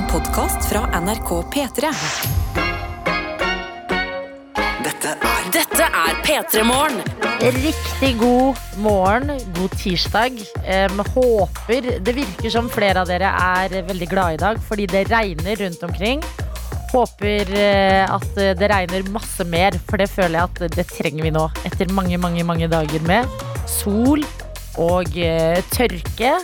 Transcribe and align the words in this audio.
En 0.00 0.06
podkast 0.08 0.64
fra 0.64 1.00
NRK 1.00 1.30
P3. 1.52 1.88
Dette 4.80 5.10
er 5.12 5.50
Dette 5.52 5.88
er 5.88 6.20
P3 6.24 6.62
Morgen. 6.64 7.02
Riktig 7.42 8.14
god 8.22 8.56
morgen, 8.80 9.34
god 9.58 9.74
tirsdag. 9.76 10.38
Em, 10.64 11.02
håper 11.12 11.90
Det 12.00 12.14
virker 12.16 12.54
som 12.54 12.70
flere 12.72 13.02
av 13.02 13.12
dere 13.12 13.28
er 13.28 13.76
veldig 13.90 14.08
glade 14.08 14.38
i 14.38 14.40
dag 14.40 14.62
fordi 14.70 14.88
det 14.88 15.04
regner 15.10 15.60
rundt 15.66 15.84
omkring. 15.90 16.24
Håper 16.94 17.52
eh, 17.60 18.06
at 18.08 18.40
det 18.56 18.72
regner 18.72 19.04
masse 19.12 19.44
mer, 19.44 19.76
for 19.90 20.00
det 20.00 20.08
føler 20.08 20.38
jeg 20.38 20.48
at 20.48 20.78
det 20.78 20.88
trenger 20.94 21.28
vi 21.28 21.36
nå. 21.36 21.44
Etter 21.68 21.92
mange, 21.92 22.16
mange, 22.16 22.46
mange 22.48 22.72
dager 22.72 23.04
med 23.04 23.28
sol 23.68 24.24
og 24.80 25.12
eh, 25.20 25.60
tørke. 25.76 26.38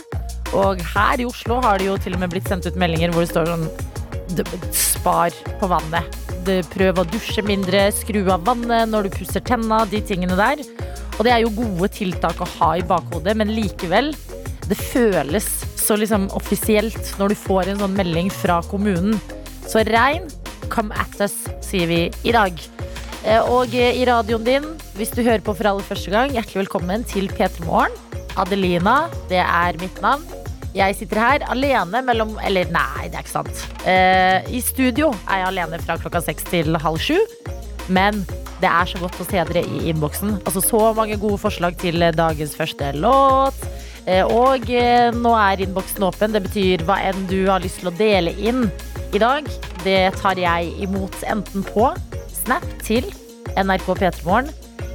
Og 0.55 0.79
her 0.93 1.21
i 1.21 1.27
Oslo 1.27 1.59
har 1.63 1.79
det 1.79 1.89
jo 1.89 1.97
til 1.99 2.15
og 2.15 2.21
med 2.23 2.31
blitt 2.31 2.47
sendt 2.47 2.67
ut 2.69 2.77
meldinger 2.79 3.11
hvor 3.11 3.25
det 3.25 3.31
står 3.33 3.51
sånn 3.51 3.67
Spar 4.75 5.33
på 5.59 5.69
vannet. 5.71 6.15
Prøv 6.71 6.99
å 7.01 7.05
dusje 7.07 7.43
mindre, 7.43 7.87
skru 7.95 8.21
av 8.31 8.43
vannet 8.47 8.91
når 8.91 9.07
du 9.07 9.15
pusser 9.17 9.43
tenna, 9.43 9.81
de 9.89 10.01
tingene 10.03 10.35
der. 10.39 10.61
Og 11.17 11.25
det 11.25 11.33
er 11.33 11.41
jo 11.43 11.53
gode 11.55 11.89
tiltak 11.95 12.39
å 12.43 12.47
ha 12.57 12.73
i 12.77 12.85
bakhodet, 12.85 13.33
men 13.39 13.51
likevel, 13.55 14.11
det 14.67 14.77
føles 14.77 15.47
så 15.79 15.95
liksom 15.99 16.27
offisielt 16.35 17.13
når 17.19 17.33
du 17.33 17.39
får 17.39 17.71
en 17.71 17.81
sånn 17.83 17.95
melding 17.97 18.29
fra 18.33 18.59
kommunen. 18.69 19.15
Så 19.67 19.83
regn, 19.87 20.27
come 20.71 20.95
at 20.99 21.15
us, 21.23 21.35
sier 21.65 21.87
vi 21.89 22.01
i 22.27 22.35
dag. 22.35 22.59
Eh, 23.23 23.41
Og 23.41 23.73
i 23.73 24.05
radioen 24.07 24.43
din, 24.45 24.67
hvis 24.99 25.15
du 25.15 25.23
hører 25.23 25.43
på 25.43 25.55
for 25.55 25.71
aller 25.71 25.87
første 25.87 26.11
gang, 26.13 26.35
hjertelig 26.35 26.65
velkommen 26.65 27.07
til 27.07 27.31
P3 27.31 27.65
Morgen. 27.65 27.95
Adelina, 28.37 29.07
det 29.31 29.41
er 29.43 29.79
mitt 29.81 30.01
navn. 30.03 30.25
Jeg 30.77 30.93
sitter 30.99 31.17
her 31.17 31.45
alene 31.49 32.03
mellom 32.05 32.35
Eller 32.45 32.69
nei, 32.69 33.07
det 33.09 33.17
er 33.17 33.23
ikke 33.23 33.33
sant. 33.33 33.63
Uh, 33.81 34.43
I 34.53 34.59
studio 34.61 35.09
er 35.25 35.41
jeg 35.41 35.47
alene 35.51 35.79
fra 35.81 35.97
klokka 36.01 36.21
seks 36.21 36.45
til 36.51 36.77
halv 36.83 37.01
sju. 37.01 37.17
Men 37.89 38.21
det 38.61 38.69
er 38.69 38.89
så 38.89 38.99
godt 39.01 39.19
å 39.21 39.25
se 39.27 39.43
dere 39.49 39.63
i 39.63 39.87
innboksen. 39.91 40.39
Altså 40.43 40.61
Så 40.65 40.81
mange 40.97 41.17
gode 41.21 41.39
forslag 41.41 41.77
til 41.79 42.03
dagens 42.17 42.55
første 42.57 42.91
låt. 42.99 43.67
Eh, 44.07 44.23
Og 44.23 44.69
eh, 44.71 45.11
nå 45.15 45.33
er 45.35 45.63
innboksen 45.63 46.03
åpen. 46.07 46.35
Det 46.35 46.43
betyr 46.47 46.83
hva 46.87 46.99
enn 47.09 47.27
du 47.31 47.47
har 47.49 47.63
lyst 47.63 47.81
til 47.81 47.91
å 47.91 47.95
dele 47.97 48.33
inn 48.39 48.67
i 49.13 49.21
dag. 49.23 49.47
Det 49.83 49.99
tar 50.19 50.39
jeg 50.39 50.73
imot 50.83 51.15
enten 51.27 51.63
på 51.67 51.91
Snap 52.41 52.65
til 52.83 53.07
NRK 53.57 53.87
P3morgen 53.99 54.51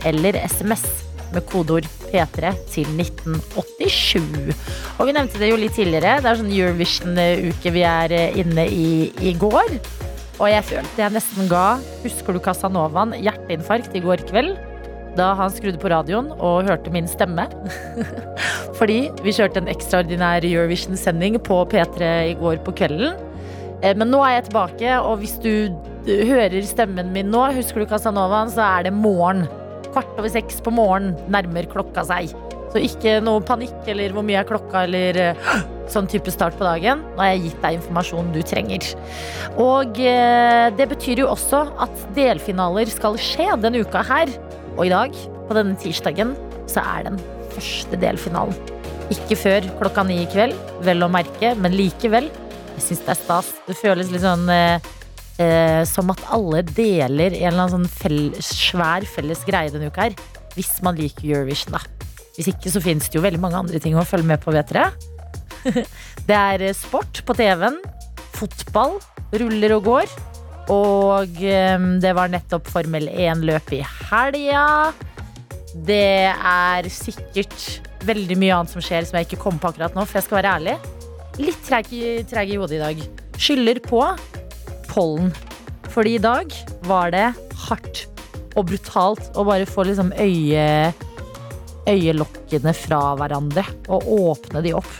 eller 0.08 0.36
SMS 0.48 1.01
med 1.34 1.46
kodeord 1.50 1.88
P3 2.10 2.52
til 2.72 2.88
1987. 3.00 4.52
Og 4.98 5.08
vi 5.08 5.14
nevnte 5.16 5.40
det 5.40 5.50
jo 5.50 5.60
litt 5.60 5.76
tidligere. 5.76 6.18
Det 6.22 6.30
er 6.30 6.40
sånn 6.40 6.52
Eurovision-uke 6.52 7.72
vi 7.74 7.84
er 7.88 8.14
eh, 8.16 8.40
inne 8.42 8.66
i 8.68 8.90
i 9.22 9.34
går. 9.38 9.76
Og 10.40 10.48
jeg 10.50 10.64
følte 10.66 11.02
jeg 11.02 11.14
nesten 11.14 11.48
ga 11.50 11.78
Husker 12.02 12.34
du 12.34 12.40
Casanovaen 12.42 13.12
hjerteinfarkt 13.20 13.94
i 13.96 14.02
går 14.02 14.24
kveld? 14.30 14.56
Da 15.16 15.34
han 15.36 15.52
skrudde 15.52 15.80
på 15.80 15.90
radioen 15.92 16.30
og 16.38 16.68
hørte 16.68 16.92
min 16.92 17.08
stemme. 17.10 17.44
Fordi 18.78 19.10
vi 19.22 19.34
kjørte 19.36 19.60
en 19.60 19.68
ekstraordinær 19.70 20.44
Eurovision-sending 20.48 21.36
på 21.44 21.60
P3 21.72 22.12
i 22.30 22.36
går 22.40 22.62
på 22.64 22.74
kvelden. 22.80 23.18
Eh, 23.82 23.96
Men 23.96 24.10
nå 24.12 24.22
er 24.24 24.38
jeg 24.38 24.48
tilbake, 24.50 24.94
og 25.00 25.20
hvis 25.22 25.36
du 25.42 25.52
hører 26.06 26.62
stemmen 26.66 27.12
min 27.14 27.30
nå, 27.30 27.44
husker 27.56 27.82
du 27.82 27.90
Casanovaen, 27.90 28.50
så 28.50 28.64
er 28.66 28.88
det 28.88 28.96
morgen. 28.96 29.44
Kvart 29.92 30.16
over 30.16 30.32
seks 30.32 30.62
på 30.64 30.72
morgen 30.72 31.12
nærmer 31.32 31.68
klokka 31.70 32.04
seg. 32.08 32.32
Så 32.72 32.80
ikke 32.80 33.18
noe 33.20 33.42
panikk 33.44 33.88
eller 33.92 34.14
hvor 34.16 34.24
mye 34.24 34.38
er 34.40 34.48
klokka 34.48 34.86
eller 34.86 35.18
eh, 35.20 35.50
sånn 35.92 36.08
type 36.08 36.32
start 36.32 36.56
på 36.56 36.64
dagen. 36.64 37.02
Nå 37.12 37.20
har 37.20 37.34
jeg 37.34 37.42
gitt 37.50 37.58
deg 37.64 37.76
informasjonen 37.76 38.30
du 38.32 38.40
trenger. 38.48 38.86
Og 39.60 40.00
eh, 40.00 40.70
det 40.78 40.88
betyr 40.94 41.20
jo 41.24 41.28
også 41.34 41.66
at 41.84 42.06
delfinaler 42.16 42.88
skal 42.88 43.20
skje 43.20 43.50
denne 43.60 43.84
uka 43.84 44.04
her. 44.08 44.32
Og 44.78 44.86
i 44.88 44.94
dag, 44.94 45.18
på 45.48 45.58
denne 45.58 45.76
tirsdagen, 45.76 46.32
så 46.70 46.80
er 46.94 47.10
den 47.10 47.20
første 47.52 48.00
delfinalen. 48.00 48.56
Ikke 49.12 49.36
før 49.36 49.68
klokka 49.82 50.06
ni 50.08 50.22
i 50.22 50.30
kveld, 50.32 50.56
vel 50.86 51.04
å 51.04 51.12
merke, 51.12 51.52
men 51.60 51.76
likevel. 51.76 52.32
Jeg 52.78 52.86
syns 52.86 53.04
det 53.04 53.12
er 53.12 53.20
stas. 53.20 53.52
Det 53.68 53.76
føles 53.76 54.08
litt 54.14 54.24
sånn 54.24 54.48
eh, 55.42 55.82
som 55.88 56.10
at 56.14 56.22
alle 56.32 56.62
deler 56.68 57.34
en 57.34 57.50
eller 57.50 57.64
annen 57.66 57.74
sånn 57.74 57.90
fell, 57.90 58.22
svær 58.42 59.06
felles 59.08 59.42
greie 59.48 59.72
denne 59.72 59.90
uka 59.90 60.08
her. 60.08 60.16
Hvis 60.56 60.76
man 60.84 60.98
liker 60.98 61.26
Eurovision, 61.28 61.76
da. 61.76 61.82
Hvis 62.36 62.48
ikke 62.52 62.72
så 62.72 62.80
finnes 62.84 63.08
det 63.10 63.18
jo 63.18 63.24
veldig 63.24 63.40
mange 63.42 63.58
andre 63.60 63.80
ting 63.82 63.96
å 63.98 64.06
følge 64.08 64.30
med 64.30 64.42
på, 64.42 64.54
vet 64.54 64.72
dere. 64.72 64.90
det 66.28 66.38
er 66.38 66.68
eh, 66.68 66.76
sport 66.76 67.22
på 67.26 67.36
TV-en. 67.38 67.80
Fotball 68.38 68.98
ruller 69.42 69.76
og 69.76 69.88
går. 69.88 70.18
Og 70.72 71.40
eh, 71.42 71.88
det 72.02 72.12
var 72.16 72.32
nettopp 72.32 72.70
Formel 72.72 73.08
1-løp 73.10 73.74
i 73.76 73.82
helga. 73.84 74.66
Det 75.72 76.28
er 76.32 76.88
sikkert 76.92 77.88
veldig 78.04 78.36
mye 78.40 78.58
annet 78.58 78.74
som 78.74 78.84
skjer 78.84 79.06
som 79.08 79.16
jeg 79.18 79.30
ikke 79.30 79.40
kommer 79.44 79.62
på 79.62 79.72
akkurat 79.72 79.96
nå, 79.96 80.04
for 80.04 80.20
jeg 80.20 80.26
skal 80.26 80.40
være 80.42 80.54
ærlig. 80.58 80.76
Litt 81.40 81.62
treg 81.64 81.92
i 82.52 82.58
hodet 82.60 82.76
i 82.76 82.82
dag. 82.82 83.04
Skylder 83.40 83.80
på 83.84 84.02
pollen. 84.92 85.32
Fordi 85.92 86.16
i 86.16 86.22
dag 86.22 86.52
var 86.88 87.12
det 87.12 87.30
hardt 87.66 88.06
og 88.56 88.68
brutalt 88.68 89.32
å 89.38 89.44
bare 89.48 89.68
få 89.68 89.86
liksom 89.88 90.12
øye, 90.12 90.92
øyelokkene 91.88 92.74
fra 92.76 93.00
hverandre 93.20 93.64
og 93.88 94.06
åpne 94.18 94.62
de 94.64 94.76
opp. 94.76 94.92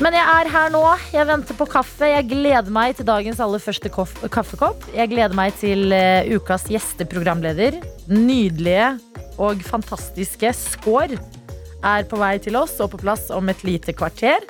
Men 0.00 0.14
jeg 0.16 0.24
er 0.24 0.48
her 0.48 0.70
nå. 0.72 0.80
Jeg 1.12 1.28
venter 1.28 1.56
på 1.58 1.66
kaffe. 1.68 2.08
Jeg 2.08 2.30
gleder 2.30 2.72
meg 2.72 2.94
til 2.96 3.04
dagens 3.04 3.40
aller 3.44 3.60
første 3.60 3.90
kaffekopp. 3.92 4.86
Jeg 4.96 5.10
gleder 5.12 5.36
meg 5.36 5.52
til 5.60 5.92
eh, 5.92 6.30
ukas 6.32 6.64
gjesteprogramleder. 6.72 7.76
Nydelige 8.08 8.94
og 9.40 9.60
fantastiske 9.68 10.54
Skår 10.56 11.18
er 11.84 12.08
på 12.08 12.16
vei 12.20 12.34
til 12.40 12.56
oss 12.60 12.78
og 12.80 12.94
på 12.94 13.02
plass 13.04 13.28
om 13.36 13.52
et 13.52 13.60
lite 13.66 13.92
kvarter. 13.96 14.44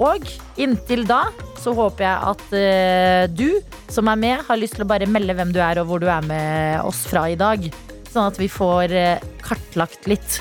Og 0.00 0.24
inntil 0.60 1.04
da 1.08 1.26
så 1.60 1.74
håper 1.76 2.06
jeg 2.06 2.30
at 2.32 2.44
eh, 2.56 3.24
du 3.36 3.60
som 3.92 4.08
er 4.08 4.20
med, 4.20 4.44
har 4.46 4.60
lyst 4.60 4.78
til 4.78 4.86
å 4.86 4.88
bare 4.88 5.08
melde 5.10 5.36
hvem 5.36 5.52
du 5.52 5.60
er 5.60 5.82
og 5.82 5.90
hvor 5.90 6.00
du 6.00 6.08
er 6.08 6.24
med 6.24 6.80
oss 6.86 7.02
fra 7.10 7.26
i 7.28 7.36
dag. 7.38 7.66
Sånn 8.10 8.30
at 8.30 8.40
vi 8.40 8.48
får 8.50 8.96
eh, 8.96 9.28
kartlagt 9.44 10.08
litt 10.10 10.40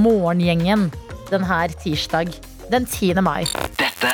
morgengjengen 0.00 0.88
denne 1.30 1.60
tirsdag 1.82 2.32
den 2.72 2.88
10. 2.88 3.20
mai. 3.24 3.44
Dette 3.76 4.12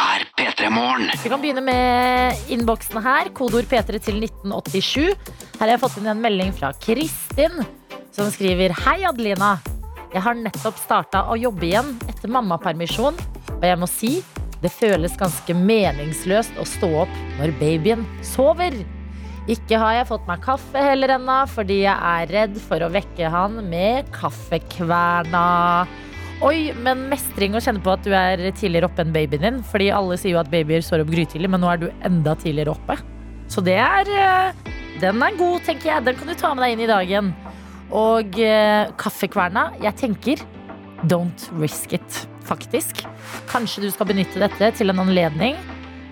er 0.00 0.26
P3 0.34 0.70
Morgen. 0.74 1.10
Vi 1.22 1.30
kan 1.30 1.42
begynne 1.42 1.62
med 1.64 2.50
innboksen 2.52 3.02
her. 3.04 3.30
Kodeord 3.36 3.70
P3 3.70 4.00
til 4.02 4.22
1987. 4.24 5.12
Her 5.60 5.66
har 5.66 5.76
jeg 5.76 5.82
fått 5.84 6.00
inn 6.00 6.10
en 6.10 6.22
melding 6.24 6.54
fra 6.56 6.72
Kristin, 6.82 7.62
som 8.10 8.32
skriver 8.34 8.74
Hei, 8.82 9.02
Adelina. 9.06 9.58
Jeg 10.10 10.24
har 10.24 10.34
nettopp 10.34 10.78
starta 10.80 11.22
å 11.30 11.36
jobbe 11.38 11.68
igjen 11.68 11.92
etter 12.10 12.30
mammapermisjon, 12.34 13.18
og 13.54 13.66
jeg 13.66 13.78
må 13.78 13.86
si 13.86 14.16
det 14.60 14.72
føles 14.74 15.14
ganske 15.16 15.54
meningsløst 15.54 16.56
å 16.58 16.66
stå 16.66 16.88
opp 17.04 17.20
når 17.38 17.52
babyen 17.60 18.02
sover. 18.26 18.74
Ikke 19.50 19.78
har 19.80 20.00
jeg 20.00 20.08
fått 20.10 20.26
meg 20.28 20.42
kaffe 20.44 20.82
heller 20.82 21.14
ennå, 21.14 21.38
fordi 21.48 21.84
jeg 21.84 21.94
er 21.94 22.32
redd 22.34 22.58
for 22.66 22.82
å 22.82 22.90
vekke 22.92 23.30
han 23.32 23.62
med 23.70 24.10
kaffekverna. 24.14 25.44
Oi, 26.44 26.72
men 26.82 27.06
mestring 27.12 27.54
å 27.54 27.62
kjenne 27.62 27.82
på 27.84 27.94
at 27.94 28.02
du 28.02 28.10
er 28.16 28.42
tidligere 28.50 28.88
oppe 28.90 29.04
enn 29.04 29.14
babyen 29.14 29.46
din. 29.46 29.62
Fordi 29.70 29.90
alle 29.94 30.18
sier 30.18 30.34
jo 30.34 30.42
at 30.42 30.50
babyer 30.52 30.82
står 30.84 31.04
opp 31.04 31.12
grytidlig, 31.12 31.50
men 31.52 31.62
nå 31.62 31.70
er 31.70 31.82
du 31.82 31.88
enda 32.08 32.34
tidligere 32.34 32.74
oppe. 32.74 32.98
Så 33.50 33.62
det 33.66 33.78
er 33.82 34.10
eh, 34.14 34.68
Den 35.02 35.22
er 35.22 35.38
god, 35.38 35.62
tenker 35.66 35.94
jeg. 35.94 36.06
Den 36.06 36.18
kan 36.18 36.30
du 36.30 36.34
ta 36.34 36.52
med 36.54 36.66
deg 36.66 36.76
inn 36.76 36.84
i 36.86 36.90
dagen. 36.90 37.32
Og 37.96 38.36
eh, 38.38 38.90
kaffekverna, 39.00 39.70
jeg 39.82 39.96
tenker 39.98 40.42
don't 41.10 41.46
risk 41.58 41.94
it, 41.96 42.18
faktisk. 42.46 43.02
Kanskje 43.50 43.86
du 43.86 43.90
skal 43.90 44.10
benytte 44.12 44.42
dette 44.42 44.72
til 44.78 44.92
en 44.92 45.02
anledning. 45.02 45.58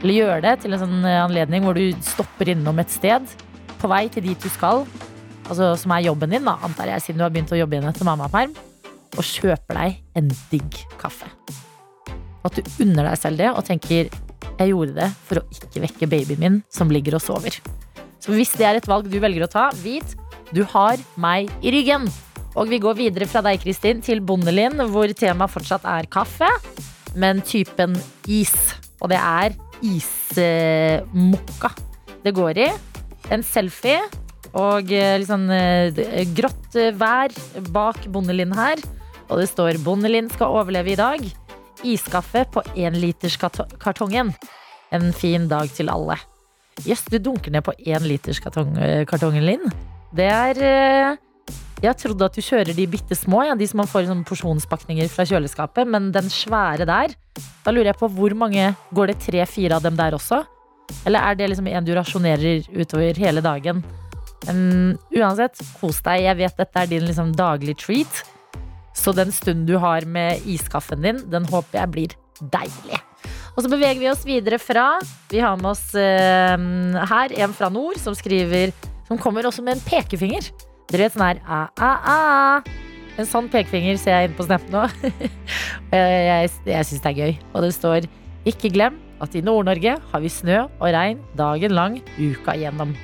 Eller 0.03 0.15
gjøre 0.15 0.41
det 0.45 0.55
til 0.63 0.75
en 0.75 0.83
sånn 0.83 1.05
eh, 1.07 1.21
anledning 1.23 1.67
hvor 1.67 1.79
du 1.79 1.93
stopper 2.05 2.51
innom 2.55 2.79
et 2.83 2.93
sted 2.93 3.27
på 3.79 3.91
vei 3.91 4.07
til 4.13 4.27
dit 4.27 4.43
du 4.43 4.51
skal. 4.51 4.85
Altså 5.49 5.73
som 5.81 5.95
er 5.95 6.09
jobben 6.09 6.35
din, 6.35 6.47
da, 6.47 6.59
antar 6.67 6.91
jeg, 6.93 7.05
siden 7.05 7.23
du 7.23 7.27
har 7.27 7.33
begynt 7.35 7.55
å 7.55 7.59
jobbe 7.59 7.79
igjen 7.79 7.89
etter 7.89 8.07
mammaperm 8.09 8.57
og 9.17 9.25
kjøper 9.25 9.79
deg 9.79 10.21
en 10.21 10.29
digg 10.51 10.83
kaffe. 11.01 11.31
At 12.45 12.59
du 12.59 12.63
unner 12.85 13.09
deg 13.09 13.21
selv 13.21 13.41
det 13.41 13.49
og 13.55 13.65
tenker 13.67 14.11
jeg 14.59 14.73
gjorde 14.73 14.97
det 14.97 15.09
for 15.29 15.41
å 15.41 15.47
ikke 15.55 15.83
vekke 15.85 16.09
babyen 16.11 16.43
min 16.43 16.57
som 16.73 16.91
ligger 16.93 17.17
og 17.19 17.23
sover. 17.23 17.55
Så 18.19 18.35
hvis 18.35 18.53
det 18.59 18.67
er 18.67 18.79
et 18.79 18.89
valg 18.91 19.07
du 19.09 19.17
velger 19.23 19.47
å 19.47 19.51
ta, 19.51 19.69
vit 19.81 20.17
du 20.55 20.65
har 20.73 21.01
meg 21.21 21.51
i 21.63 21.73
ryggen. 21.75 22.09
Og 22.59 22.71
vi 22.73 22.81
går 22.83 22.97
videre 22.99 23.29
fra 23.31 23.43
deg, 23.45 23.61
Kristin, 23.63 24.01
til 24.03 24.21
Bondelin, 24.25 24.81
hvor 24.91 25.11
temaet 25.15 25.53
fortsatt 25.53 25.85
er 25.87 26.09
kaffe, 26.11 26.49
men 27.19 27.43
typen 27.47 27.95
is. 28.27 28.55
Og 29.03 29.13
det 29.13 29.21
er 29.21 29.55
ismokka 29.85 31.71
det 32.25 32.35
går 32.35 32.59
i. 32.65 32.69
En 33.35 33.45
selfie 33.47 34.01
og 34.57 34.91
eh, 34.95 35.19
litt 35.21 35.29
sånn 35.29 35.51
eh, 35.53 36.25
grått 36.35 36.79
vær 36.99 37.35
bak 37.75 38.09
Bondelin 38.11 38.55
her. 38.57 38.81
Og 39.29 39.43
det 39.43 39.51
står 39.51 39.77
'Bondelin 39.85 40.31
skal 40.33 40.57
overleve 40.57 40.95
i 40.95 40.99
dag'. 40.99 41.29
Iskaffe 41.85 42.47
på 42.51 42.65
énliterskartongen. 42.75 44.33
En 44.91 45.13
fin 45.13 45.47
dag 45.49 45.69
til 45.71 45.93
alle. 45.93 46.17
Jøss, 46.87 47.05
du 47.13 47.19
dunker 47.19 47.53
ned 47.53 47.63
på 47.67 47.77
énliterskartongen, 47.77 48.75
liters 48.75 49.07
kartong, 49.11 49.37
eh, 49.37 49.45
Linn. 49.45 49.98
Det 50.15 50.25
er 50.25 50.61
eh, 50.65 51.17
Jeg 51.85 51.97
trodde 52.01 52.27
at 52.27 52.37
du 52.37 52.43
kjører 52.43 52.75
de 52.75 52.87
bitte 52.91 53.17
små, 53.19 53.45
ja, 53.47 53.57
de 53.59 53.67
som 53.69 53.83
man 53.83 53.91
får 53.91 54.07
i 54.07 54.11
sånne 54.11 54.27
porsjonspakninger 54.29 55.11
fra 55.13 55.27
kjøleskapet, 55.29 55.89
men 55.89 56.11
den 56.15 56.31
svære 56.33 56.89
der, 56.89 57.15
da 57.65 57.75
lurer 57.75 57.93
jeg 57.93 58.01
på 58.01 58.09
hvor 58.17 58.35
mange 58.35 58.73
Går 58.95 59.13
det 59.13 59.21
tre-fire 59.27 59.77
av 59.77 59.85
dem 59.85 59.99
der 59.99 60.17
også? 60.17 60.43
Eller 61.07 61.21
er 61.21 61.37
det 61.37 61.51
liksom 61.53 61.69
en 61.69 61.85
du 61.85 61.93
rasjonerer 61.97 62.67
utover 62.73 63.21
hele 63.21 63.45
dagen? 63.45 63.85
Um, 64.49 64.97
uansett, 65.13 65.61
kos 65.81 65.99
deg. 66.07 66.23
Jeg 66.25 66.39
vet 66.39 66.61
dette 66.63 66.81
er 66.81 66.89
din 66.89 67.05
liksom 67.05 67.35
daglig 67.37 67.75
treat. 67.83 68.23
Så 68.97 69.13
den 69.15 69.31
stunden 69.35 69.67
du 69.69 69.77
har 69.83 70.07
med 70.09 70.47
iskaffen 70.49 71.05
din, 71.05 71.21
den 71.31 71.47
håper 71.51 71.83
jeg 71.83 71.93
blir 71.93 72.17
deilig. 72.41 73.03
Og 73.53 73.65
så 73.65 73.71
beveger 73.71 74.01
vi 74.01 74.09
oss 74.11 74.23
videre 74.25 74.61
fra 74.63 75.01
Vi 75.29 75.43
har 75.43 75.59
med 75.61 75.73
oss 75.75 75.91
uh, 75.93 77.05
her 77.13 77.35
en 77.45 77.55
fra 77.55 77.69
nord 77.75 78.01
som 78.01 78.17
skriver 78.17 78.73
Som 79.09 79.21
kommer 79.21 79.49
også 79.49 79.65
med 79.65 79.79
en 79.79 79.85
pekefinger. 79.87 80.51
Dere 80.89 81.07
vet 81.07 81.17
sånn 81.17 81.27
her 81.27 81.43
ah, 81.45 81.69
ah, 81.85 82.09
ah. 82.13 82.71
En 83.19 83.27
sånn 83.27 83.49
pekefinger 83.51 83.99
ser 83.99 84.15
jeg 84.15 84.29
inn 84.29 84.39
på 84.39 84.47
Snap 84.47 84.65
nå. 84.73 84.85
jeg 85.97 86.25
jeg, 86.29 86.51
jeg 86.69 86.89
syns 86.89 87.05
det 87.05 87.11
er 87.11 87.19
gøy. 87.19 87.39
Og 87.53 87.65
det 87.65 87.75
står 87.77 88.09
Ikke 88.49 88.71
glem 88.73 89.01
at 89.25 89.35
i 89.35 89.43
Nord-Norge 89.43 89.97
har 90.13 90.23
vi 90.23 90.31
snø 90.31 90.61
og 90.69 90.91
regn 90.95 91.23
dagen 91.37 91.75
lang 91.75 91.99
uka 92.21 92.55
igjennom. 92.55 92.95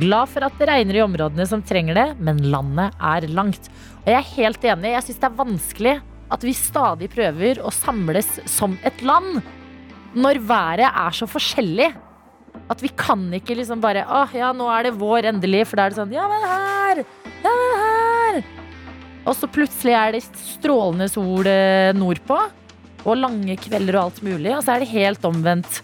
Glad 0.00 0.32
for 0.32 0.42
at 0.42 0.56
det 0.58 0.66
regner 0.66 0.98
i 0.98 1.04
områdene 1.04 1.46
som 1.46 1.62
trenger 1.62 1.94
det, 1.94 2.06
men 2.18 2.40
landet 2.50 2.96
er 2.98 3.28
langt. 3.30 3.68
Og 4.02 4.10
jeg 4.10 4.18
er 4.18 4.32
helt 4.32 4.66
enig. 4.72 4.94
Jeg 4.96 5.06
syns 5.06 5.20
det 5.22 5.28
er 5.28 5.38
vanskelig 5.38 5.94
at 6.34 6.46
vi 6.46 6.54
stadig 6.56 7.10
prøver 7.12 7.60
å 7.62 7.70
samles 7.70 8.26
som 8.50 8.74
et 8.82 9.04
land 9.06 9.38
når 10.18 10.40
været 10.46 10.88
er 10.88 11.14
så 11.14 11.28
forskjellig. 11.30 11.92
At 12.72 12.80
vi 12.80 12.88
kan 12.96 13.26
ikke 13.36 13.56
liksom 13.58 13.82
bare 13.82 14.06
Å 14.08 14.24
ja, 14.32 14.48
nå 14.56 14.68
er 14.72 14.86
det 14.86 14.94
vår 14.96 15.30
endelig. 15.34 15.66
For 15.68 15.78
da 15.78 15.86
er 15.86 15.94
det 15.94 16.00
sånn 16.00 16.14
Ja, 16.14 16.28
men 16.30 16.44
her! 16.48 17.02
Ja, 17.44 17.52
men 17.52 17.80
her! 17.82 18.42
Og 19.24 19.36
så 19.38 19.48
plutselig 19.48 19.94
er 19.96 20.14
det 20.14 20.22
strålende 20.24 21.08
sol 21.12 21.48
eh, 21.48 21.92
nordpå. 21.96 22.38
Og 23.04 23.18
lange 23.20 23.56
kvelder 23.60 23.98
og 23.98 24.06
alt 24.06 24.22
mulig. 24.24 24.52
Og 24.56 24.62
så 24.64 24.74
er 24.74 24.84
det 24.84 24.92
helt 24.92 25.24
omvendt 25.28 25.80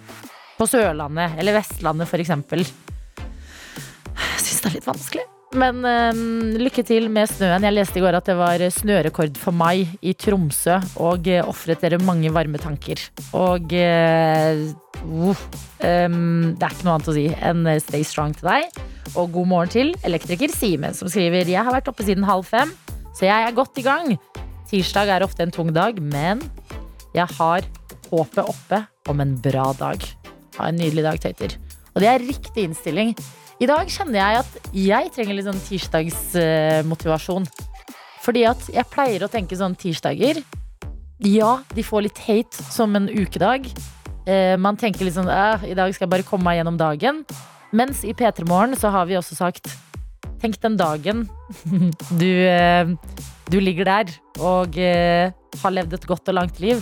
på 0.60 0.68
Sørlandet 0.68 1.40
eller 1.40 1.56
Vestlandet, 1.56 2.08
f.eks. 2.08 2.32
Syns 4.40 4.60
det 4.60 4.68
er 4.68 4.76
litt 4.76 4.88
vanskelig. 4.88 5.26
Men 5.58 5.80
øhm, 5.82 6.58
lykke 6.62 6.84
til 6.86 7.08
med 7.10 7.26
snøen. 7.26 7.64
Jeg 7.66 7.74
leste 7.74 7.98
i 7.98 8.02
går 8.04 8.20
at 8.20 8.28
det 8.28 8.36
var 8.38 8.62
snørekord 8.70 9.40
for 9.40 9.56
mai 9.56 9.88
i 9.98 10.12
Tromsø. 10.14 10.76
Og 11.02 11.26
øh, 11.26 11.48
ofret 11.50 11.82
dere 11.82 11.98
mange 12.04 12.30
varme 12.34 12.60
tanker. 12.62 13.02
Og 13.34 13.74
uh, 13.74 14.62
uh, 15.04 15.42
um, 15.84 16.54
det 16.54 16.66
er 16.66 16.74
ikke 16.74 16.86
noe 16.86 16.96
annet 16.96 17.10
å 17.10 17.16
si 17.16 17.26
enn 17.32 17.66
uh, 17.68 17.76
stay 17.82 18.06
strong 18.06 18.34
til 18.36 18.50
deg. 18.50 18.80
Og 19.16 19.32
god 19.34 19.50
morgen 19.50 19.72
til 19.72 19.92
elektriker 20.06 20.52
Simen, 20.54 20.94
som 20.94 21.10
skriver 21.10 21.48
Jeg 21.48 21.64
har 21.66 21.74
vært 21.74 21.90
oppe 21.90 22.06
siden 22.06 22.26
halv 22.28 22.46
fem, 22.46 22.72
så 23.16 23.26
jeg 23.26 23.46
er 23.46 23.56
godt 23.56 23.80
i 23.80 23.86
gang. 23.86 24.14
Tirsdag 24.70 25.10
er 25.10 25.26
ofte 25.26 25.42
en 25.42 25.54
tung 25.54 25.72
dag, 25.74 25.98
men 25.98 26.42
jeg 27.16 27.26
har 27.40 27.66
håpet 28.10 28.44
oppe 28.44 28.84
om 29.10 29.22
en 29.22 29.34
bra 29.42 29.70
dag. 29.78 30.04
Ha 30.58 30.70
en 30.70 30.78
nydelig 30.78 31.06
dag, 31.06 31.20
tøyter. 31.22 31.56
Og 31.94 32.02
det 32.04 32.10
er 32.10 32.22
riktig 32.22 32.68
innstilling. 32.68 33.14
I 33.60 33.68
dag 33.68 33.90
kjenner 33.92 34.20
jeg 34.20 34.40
at 34.40 34.70
jeg 34.72 35.10
trenger 35.14 35.36
litt 35.36 35.48
sånn 35.48 35.64
tirsdagsmotivasjon. 35.66 37.48
Fordi 38.20 38.44
at 38.48 38.68
jeg 38.72 38.90
pleier 38.92 39.24
å 39.24 39.30
tenke 39.32 39.56
sånn 39.56 39.74
tirsdager 39.80 40.42
Ja, 41.24 41.58
de 41.74 41.84
får 41.84 42.06
litt 42.06 42.20
hate 42.24 42.64
som 42.70 42.94
en 42.96 43.08
ukedag. 43.10 43.68
Eh, 44.28 44.56
man 44.60 44.76
tenker 44.76 45.06
litt 45.06 45.16
sånn 45.16 45.30
I 45.30 45.76
dag 45.76 45.92
skal 45.94 46.06
jeg 46.06 46.12
bare 46.12 46.26
komme 46.26 46.48
meg 46.48 46.60
gjennom 46.60 46.78
dagen. 46.80 47.22
Mens 47.72 48.02
i 48.04 48.14
P3 48.16 48.46
Morgen 48.48 48.76
så 48.78 48.90
har 48.92 49.06
vi 49.06 49.18
også 49.18 49.38
sagt 49.38 49.70
Tenk 50.40 50.56
den 50.62 50.78
dagen 50.80 51.26
du, 52.20 52.30
eh, 52.48 52.88
du 53.52 53.58
ligger 53.60 53.86
der 53.86 54.12
og 54.40 54.78
eh, 54.80 55.28
har 55.60 55.74
levd 55.74 55.98
et 55.98 56.06
godt 56.08 56.30
og 56.32 56.36
langt 56.38 56.60
liv. 56.62 56.80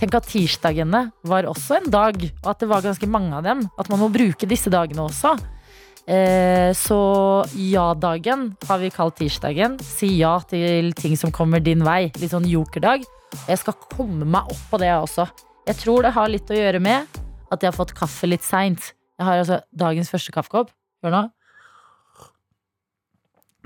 Tenk 0.00 0.16
at 0.16 0.26
tirsdagene 0.26 1.04
var 1.28 1.46
også 1.46 1.76
en 1.76 1.90
dag, 1.92 2.16
og 2.16 2.48
at 2.50 2.62
det 2.62 2.68
var 2.70 2.82
ganske 2.84 3.08
mange 3.10 3.36
av 3.36 3.44
dem. 3.46 3.62
At 3.78 3.90
man 3.92 4.00
må 4.00 4.08
bruke 4.12 4.48
disse 4.48 4.72
dagene 4.72 5.04
også. 5.04 5.36
Eh, 6.10 6.72
så 6.74 7.00
ja-dagen 7.54 8.48
har 8.66 8.80
vi 8.82 8.90
kalt 8.94 9.20
tirsdagen. 9.20 9.76
Si 9.84 10.16
ja 10.18 10.38
til 10.50 10.90
ting 10.98 11.14
som 11.20 11.30
kommer 11.34 11.62
din 11.62 11.84
vei. 11.86 12.08
Litt 12.18 12.32
sånn 12.32 12.48
jokerdag. 12.48 13.04
Jeg 13.46 13.60
skal 13.60 13.78
komme 13.92 14.26
meg 14.26 14.50
opp 14.50 14.64
på 14.72 14.80
det 14.82 14.90
også. 14.96 15.28
Jeg 15.70 15.78
tror 15.84 16.02
det 16.02 16.10
har 16.16 16.26
litt 16.26 16.48
å 16.50 16.56
gjøre 16.56 16.80
med 16.82 17.18
at 17.54 17.62
jeg 17.62 17.70
har 17.70 17.76
fått 17.76 17.92
kaffe 17.94 18.26
litt 18.26 18.42
seint. 18.42 18.88
Jeg 19.20 19.26
har 19.28 19.38
altså 19.38 19.60
dagens 19.70 20.08
første 20.10 20.32
kaffekopp. 20.34 20.72
Hør 21.04 21.12
nå. 21.14 21.20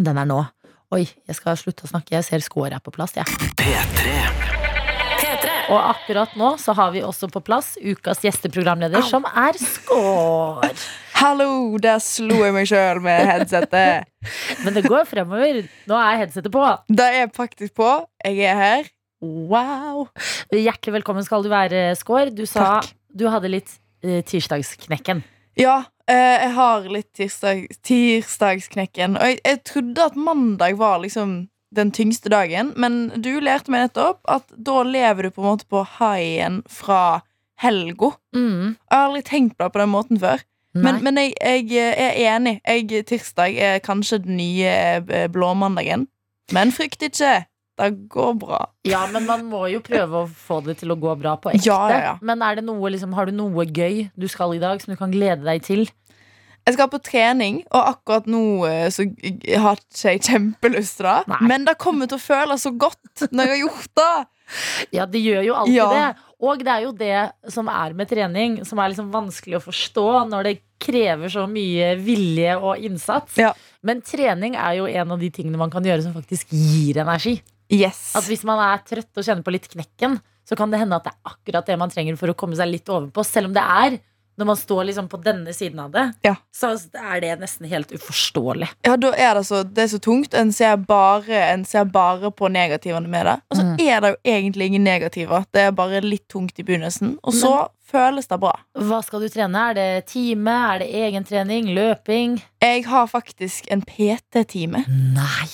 Den 0.04 0.20
er 0.20 0.28
nå. 0.28 0.42
Oi, 0.92 1.06
jeg 1.08 1.38
skal 1.38 1.56
slutte 1.56 1.86
å 1.86 1.88
snakke. 1.94 2.12
Jeg 2.18 2.26
ser 2.26 2.44
er 2.44 2.76
på 2.84 2.92
plass. 2.92 3.14
jeg. 3.16 3.24
P3. 3.56 4.18
P3. 5.22 5.54
Og 5.72 5.80
akkurat 5.80 6.36
nå 6.36 6.50
så 6.60 6.74
har 6.76 6.92
vi 6.92 7.00
også 7.00 7.30
på 7.32 7.40
plass 7.40 7.78
ukas 7.80 8.20
gjesteprogramleder, 8.20 9.00
som 9.08 9.24
er 9.24 9.56
Skår. 9.56 10.76
Hallo, 11.22 11.78
der 11.80 12.02
slo 12.04 12.42
jeg 12.44 12.52
meg 12.52 12.68
sjøl 12.68 13.00
med 13.00 13.24
headsetet. 13.30 14.04
Men 14.60 14.76
det 14.76 14.84
går 14.84 15.08
fremover. 15.08 15.64
Nå 15.88 15.96
er 15.96 16.20
headsetet 16.20 16.52
på. 16.52 16.66
Det 16.92 17.08
er 17.22 17.32
faktisk 17.32 17.78
på. 17.80 17.88
Jeg 18.28 18.44
er 18.44 18.60
her. 18.60 18.93
Wow. 19.24 20.08
Hjertelig 20.52 20.98
velkommen 20.98 21.24
skal 21.24 21.44
du 21.44 21.48
være, 21.52 21.94
Skår. 21.96 22.34
Du 22.36 22.44
sa 22.48 22.80
Takk. 22.80 22.92
du 23.08 23.26
hadde 23.32 23.50
litt 23.52 23.72
eh, 24.04 24.20
tirsdagsknekken. 24.26 25.22
Ja, 25.56 25.84
eh, 26.10 26.44
jeg 26.44 26.52
har 26.58 26.88
litt 26.92 27.10
tirsdag, 27.16 27.64
tirsdagsknekken. 27.86 29.16
Og 29.16 29.32
jeg, 29.32 29.40
jeg 29.46 29.62
trodde 29.70 30.08
at 30.10 30.18
mandag 30.18 30.76
var 30.80 31.00
liksom 31.04 31.44
den 31.74 31.90
tyngste 31.94 32.30
dagen, 32.30 32.72
men 32.78 33.08
du 33.18 33.32
lærte 33.42 33.72
meg 33.72 33.88
nettopp 33.88 34.20
at 34.30 34.44
da 34.54 34.82
lever 34.86 35.26
du 35.26 35.34
på 35.34 35.42
en 35.42 35.48
måte 35.48 35.66
på 35.70 35.82
haien 35.96 36.60
fra 36.70 37.22
helga. 37.62 38.12
Mm. 38.36 38.76
Jeg 38.76 38.92
har 38.92 39.08
aldri 39.08 39.24
tenkt 39.26 39.56
på 39.56 39.64
det 39.64 39.74
på 39.74 39.82
den 39.82 39.94
måten 39.94 40.20
før. 40.22 40.44
Nei. 40.74 40.84
Men, 40.84 41.00
men 41.06 41.18
jeg, 41.22 41.70
jeg 41.70 41.96
er 42.02 42.20
enig. 42.34 42.58
Jeg, 42.66 43.06
tirsdag 43.08 43.56
er 43.56 43.82
kanskje 43.82 44.20
den 44.26 44.36
nye 44.38 44.70
eh, 45.00 45.26
blåmandagen. 45.30 46.08
Men 46.52 46.74
frykt 46.74 47.02
ikke. 47.06 47.44
Det 47.74 47.88
går 48.12 48.36
bra. 48.38 48.60
Ja, 48.86 49.02
men 49.10 49.26
man 49.26 49.44
må 49.50 49.64
jo 49.72 49.80
prøve 49.82 50.22
å 50.22 50.28
få 50.30 50.60
det 50.66 50.76
til 50.82 50.94
å 50.94 50.98
gå 51.00 51.14
bra 51.18 51.34
på 51.42 51.50
ekte. 51.50 51.66
Ja, 51.66 51.80
ja, 51.90 52.00
ja. 52.10 52.14
Men 52.22 52.42
det 52.54 52.62
noe, 52.62 52.92
liksom, 52.94 53.14
har 53.18 53.26
du 53.26 53.34
noe 53.34 53.66
gøy 53.66 54.08
du 54.14 54.28
skal 54.30 54.54
i 54.54 54.62
dag 54.62 54.82
som 54.82 54.94
du 54.94 54.98
kan 55.00 55.14
glede 55.14 55.42
deg 55.46 55.64
til? 55.66 55.88
Jeg 56.64 56.78
skal 56.78 56.88
på 56.88 57.00
trening, 57.04 57.58
og 57.76 57.90
akkurat 57.90 58.28
nå 58.30 58.40
eh, 58.64 58.86
så 58.94 59.04
har 59.60 59.76
ikke 59.82 60.14
jeg 60.14 60.22
kjempelyst 60.24 60.96
til 60.96 61.08
det. 61.10 61.16
Nei. 61.28 61.40
Men 61.50 61.66
det 61.68 61.74
kommer 61.82 62.08
til 62.08 62.16
å 62.16 62.24
føles 62.24 62.62
så 62.64 62.72
godt 62.72 63.26
når 63.34 63.50
jeg 63.50 63.52
har 63.52 63.60
gjort 63.66 63.90
det. 64.00 64.14
Ja, 64.94 65.04
det 65.08 65.20
gjør 65.24 65.42
jo 65.44 65.58
alltid 65.58 65.76
Ja. 65.76 65.90
det. 65.92 66.06
Og 66.44 66.60
det 66.64 66.72
er 66.72 66.82
jo 66.84 66.92
det 66.92 67.52
som 67.52 67.68
er 67.72 67.94
med 67.96 68.08
trening, 68.08 68.56
som 68.68 68.80
er 68.80 68.92
liksom 68.92 69.12
vanskelig 69.12 69.58
å 69.58 69.64
forstå 69.64 70.06
når 70.28 70.48
det 70.48 70.54
krever 70.84 71.32
så 71.32 71.46
mye 71.48 71.94
vilje 72.00 72.56
og 72.58 72.80
innsats. 72.84 73.38
Ja. 73.40 73.52
Men 73.84 74.02
trening 74.04 74.56
er 74.56 74.78
jo 74.80 74.88
en 74.88 75.14
av 75.14 75.20
de 75.20 75.30
tingene 75.32 75.60
man 75.60 75.72
kan 75.72 75.84
gjøre 75.84 76.04
som 76.04 76.16
faktisk 76.16 76.52
gir 76.52 77.00
energi. 77.04 77.38
Yes. 77.72 78.12
At 78.16 78.24
hvis 78.28 78.44
man 78.44 78.58
er 78.60 78.82
trøtt 78.86 79.16
og 79.16 79.24
kjenner 79.24 79.42
på 79.46 79.52
litt 79.54 79.68
knekken, 79.72 80.18
så 80.44 80.56
kan 80.56 80.70
det 80.70 80.78
hende 80.82 80.96
at 80.96 81.04
det 81.04 81.12
er 81.14 81.30
akkurat 81.32 81.66
det 81.66 81.78
man 81.80 81.90
trenger 81.90 82.16
for 82.20 82.28
å 82.28 82.34
komme 82.36 82.56
seg 82.58 82.68
litt 82.68 82.84
ovenpå. 82.92 83.24
Selv 83.24 83.46
om 83.48 83.54
det 83.56 83.62
er 83.64 84.00
når 84.36 84.46
man 84.48 84.56
står 84.58 84.84
liksom 84.88 85.06
på 85.08 85.20
denne 85.22 85.52
siden 85.54 85.78
av 85.78 85.92
det, 85.94 86.02
Ja. 86.26 86.34
så 86.52 86.72
er 86.98 87.20
det 87.20 87.36
nesten 87.38 87.68
helt 87.70 87.92
uforståelig. 87.94 88.66
Ja, 88.84 88.96
da 88.96 89.12
er 89.14 89.34
det 89.38 89.44
så, 89.46 89.62
det 89.62 89.78
er 89.84 89.86
så 89.92 90.00
tungt. 90.02 90.34
En 90.34 90.50
ser 90.50 90.74
bare, 90.76 91.38
en 91.52 91.64
ser 91.64 91.84
bare 91.84 92.32
på 92.34 92.50
negativene 92.50 93.06
med 93.08 93.26
det. 93.26 93.36
Og 93.52 93.56
så 93.56 93.62
Mm. 93.62 93.80
er 93.80 94.00
det 94.00 94.10
jo 94.10 94.16
egentlig 94.32 94.66
ingen 94.66 94.82
negativer. 94.84 95.46
Det 95.52 95.60
er 95.62 95.70
bare 95.70 96.00
litt 96.02 96.26
tungt 96.28 96.58
i 96.58 96.64
begynnelsen. 96.64 97.16
Og 97.22 97.32
så 97.32 97.68
føles 97.88 98.26
det 98.26 98.40
bra. 98.40 98.58
Hva 98.76 99.04
skal 99.04 99.20
du 99.20 99.28
trene? 99.28 99.70
Er 99.70 99.74
det 99.74 100.06
time? 100.06 100.50
Er 100.74 100.78
det 100.80 100.90
egentrening? 100.92 101.66
Løping? 101.72 102.42
Jeg 102.60 102.84
har 102.86 103.06
faktisk 103.06 103.68
en 103.70 103.82
PT-time. 103.82 104.84
Nei! 104.88 105.46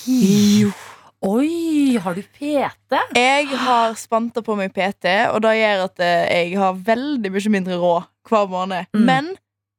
Jo. 0.63 0.73
Oi, 1.21 1.99
har 2.01 2.15
du 2.17 2.23
PT? 2.23 2.97
Jeg 3.13 3.49
har 3.61 3.93
spanta 4.01 4.41
på 4.41 4.55
meg 4.57 4.73
PT, 4.73 5.05
og 5.29 5.43
det 5.45 5.53
gjør 5.59 5.83
at 5.85 6.01
eh, 6.01 6.23
jeg 6.33 6.55
har 6.57 6.79
veldig 6.87 7.33
mye 7.35 7.53
mindre 7.53 7.77
råd 7.77 8.07
hver 8.31 8.47
måned. 8.49 8.89
Mm. 8.97 9.03
Men 9.05 9.29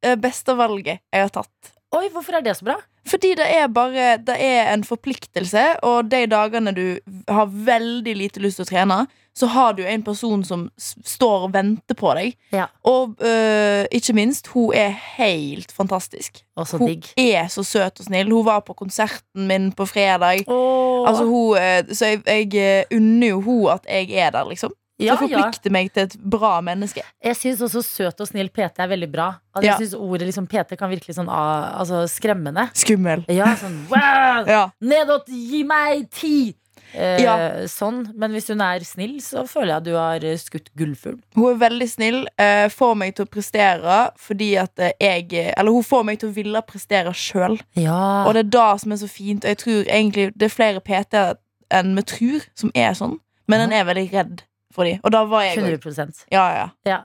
eh, 0.06 0.14
beste 0.22 0.54
valget 0.54 1.02
jeg 1.02 1.26
har 1.26 1.34
tatt. 1.34 1.72
Oi, 1.98 2.06
hvorfor 2.14 2.38
er 2.38 2.46
det 2.46 2.54
så 2.60 2.68
bra? 2.70 2.78
Fordi 3.10 3.32
det 3.40 3.48
er 3.50 3.66
bare 3.74 4.20
Det 4.22 4.36
er 4.38 4.70
en 4.70 4.86
forpliktelse, 4.86 5.64
og 5.82 6.12
de 6.12 6.28
dagene 6.30 6.76
du 6.78 6.86
har 7.26 7.50
veldig 7.50 8.14
lite 8.22 8.44
lyst 8.44 8.62
til 8.62 8.68
å 8.68 8.72
trene, 8.76 9.00
så 9.38 9.48
har 9.48 9.74
du 9.74 9.84
en 9.88 10.04
person 10.04 10.44
som 10.44 10.66
står 10.80 11.48
og 11.48 11.54
venter 11.54 11.96
på 11.98 12.12
deg. 12.18 12.36
Ja. 12.54 12.68
Og 12.88 13.16
uh, 13.24 13.84
ikke 13.92 14.16
minst, 14.18 14.52
hun 14.52 14.74
er 14.76 14.92
helt 15.18 15.72
fantastisk. 15.72 16.44
Så 16.66 16.78
Hun 16.78 16.92
digg. 16.92 17.08
er 17.18 17.48
så 17.50 17.64
søt 17.64 18.00
og 18.00 18.06
snill. 18.06 18.32
Hun 18.32 18.46
var 18.46 18.60
på 18.68 18.76
konserten 18.78 19.48
min 19.48 19.72
på 19.72 19.88
fredag. 19.90 20.44
Oh. 20.48 21.08
Altså 21.10 21.26
hun, 21.26 21.58
øh, 21.58 21.96
så 21.96 22.06
jeg, 22.06 22.22
jeg 22.28 22.86
øh, 22.92 22.98
unner 22.98 23.28
jo 23.28 23.42
hun 23.42 23.72
at 23.72 23.88
jeg 23.90 24.12
er 24.12 24.30
der, 24.30 24.50
liksom. 24.50 24.74
Ja, 25.02 25.16
det 25.18 25.32
forplikter 25.32 25.74
meg 25.74 25.90
til 25.96 26.04
et 26.06 26.16
bra 26.32 26.60
menneske. 26.62 27.02
Jeg 27.26 27.38
syns 27.40 27.62
også 27.66 27.82
søt 27.82 28.22
og 28.22 28.28
snill 28.30 28.52
PT 28.54 28.84
er 28.84 28.90
veldig 28.92 29.10
bra. 29.12 29.32
Altså, 29.56 29.66
Ja. 29.66 29.72
Jeg 29.72 29.88
synes 29.88 29.94
ordet 29.98 30.28
liksom, 30.30 30.48
PT 30.48 30.78
kan 30.78 30.92
virke 30.92 31.14
sånn 31.16 31.30
ah, 31.30 31.80
altså, 31.80 32.04
skremmende. 32.12 32.68
Skummel. 32.78 33.26
Ja, 33.32 33.56
sånn 33.58 33.80
wow, 33.90 34.46
Ja. 34.56 34.62
Nedåt, 34.82 35.32
gi 35.32 35.64
meg 35.66 36.06
ti! 36.14 36.54
Eh, 36.94 37.22
Ja. 37.24 37.36
Sånn. 37.68 38.12
Men 38.16 38.32
hvis 38.32 38.48
hun 38.50 38.62
er 38.62 38.80
snill, 38.88 39.20
så 39.22 39.46
føler 39.48 39.68
jeg 39.68 39.78
at 39.78 39.84
du 39.84 39.94
har 39.96 40.20
skutt 40.38 40.70
gullfugl. 40.78 41.20
Hun 41.36 41.50
er 41.54 41.60
veldig 41.70 41.88
snill, 41.90 42.28
eh, 42.38 42.68
får 42.70 42.96
meg 42.98 43.16
til 43.16 43.26
å 43.26 43.30
prestere 43.30 44.12
fordi 44.18 44.56
at 44.60 44.80
eh, 44.80 44.92
jeg 45.00 45.54
Eller 45.58 45.72
hun 45.72 45.84
får 45.84 46.04
meg 46.06 46.20
til 46.20 46.30
å 46.30 46.34
ville 46.34 46.62
prestere 46.62 47.14
sjøl. 47.14 47.60
Ja. 47.76 48.26
Og 48.28 48.34
det 48.34 48.46
er 48.46 48.50
det 48.58 48.82
som 48.82 48.92
er 48.92 49.02
så 49.02 49.10
fint. 49.10 49.44
Og 49.46 49.50
jeg 49.50 49.58
tror 49.58 49.84
egentlig 49.86 50.32
det 50.38 50.46
er 50.50 50.56
flere 50.56 50.80
PT-er 50.82 51.36
enn 51.72 51.96
vi 51.96 52.02
tror, 52.04 52.46
som 52.56 52.72
er 52.76 52.94
sånn. 52.94 53.20
Men 53.48 53.62
en 53.62 53.74
er 53.74 53.86
veldig 53.86 54.12
redd 54.12 54.44
for 54.72 54.84
dem. 54.88 55.00
Og 55.04 55.12
da 55.12 55.24
var 55.26 55.44
jeg 55.44 55.58
òg. 55.58 55.80
100 55.84 56.26
Ja, 56.32 56.46
ja. 56.56 56.70
Ja. 56.86 57.00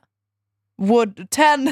Would 0.78 1.30
10 1.30 1.64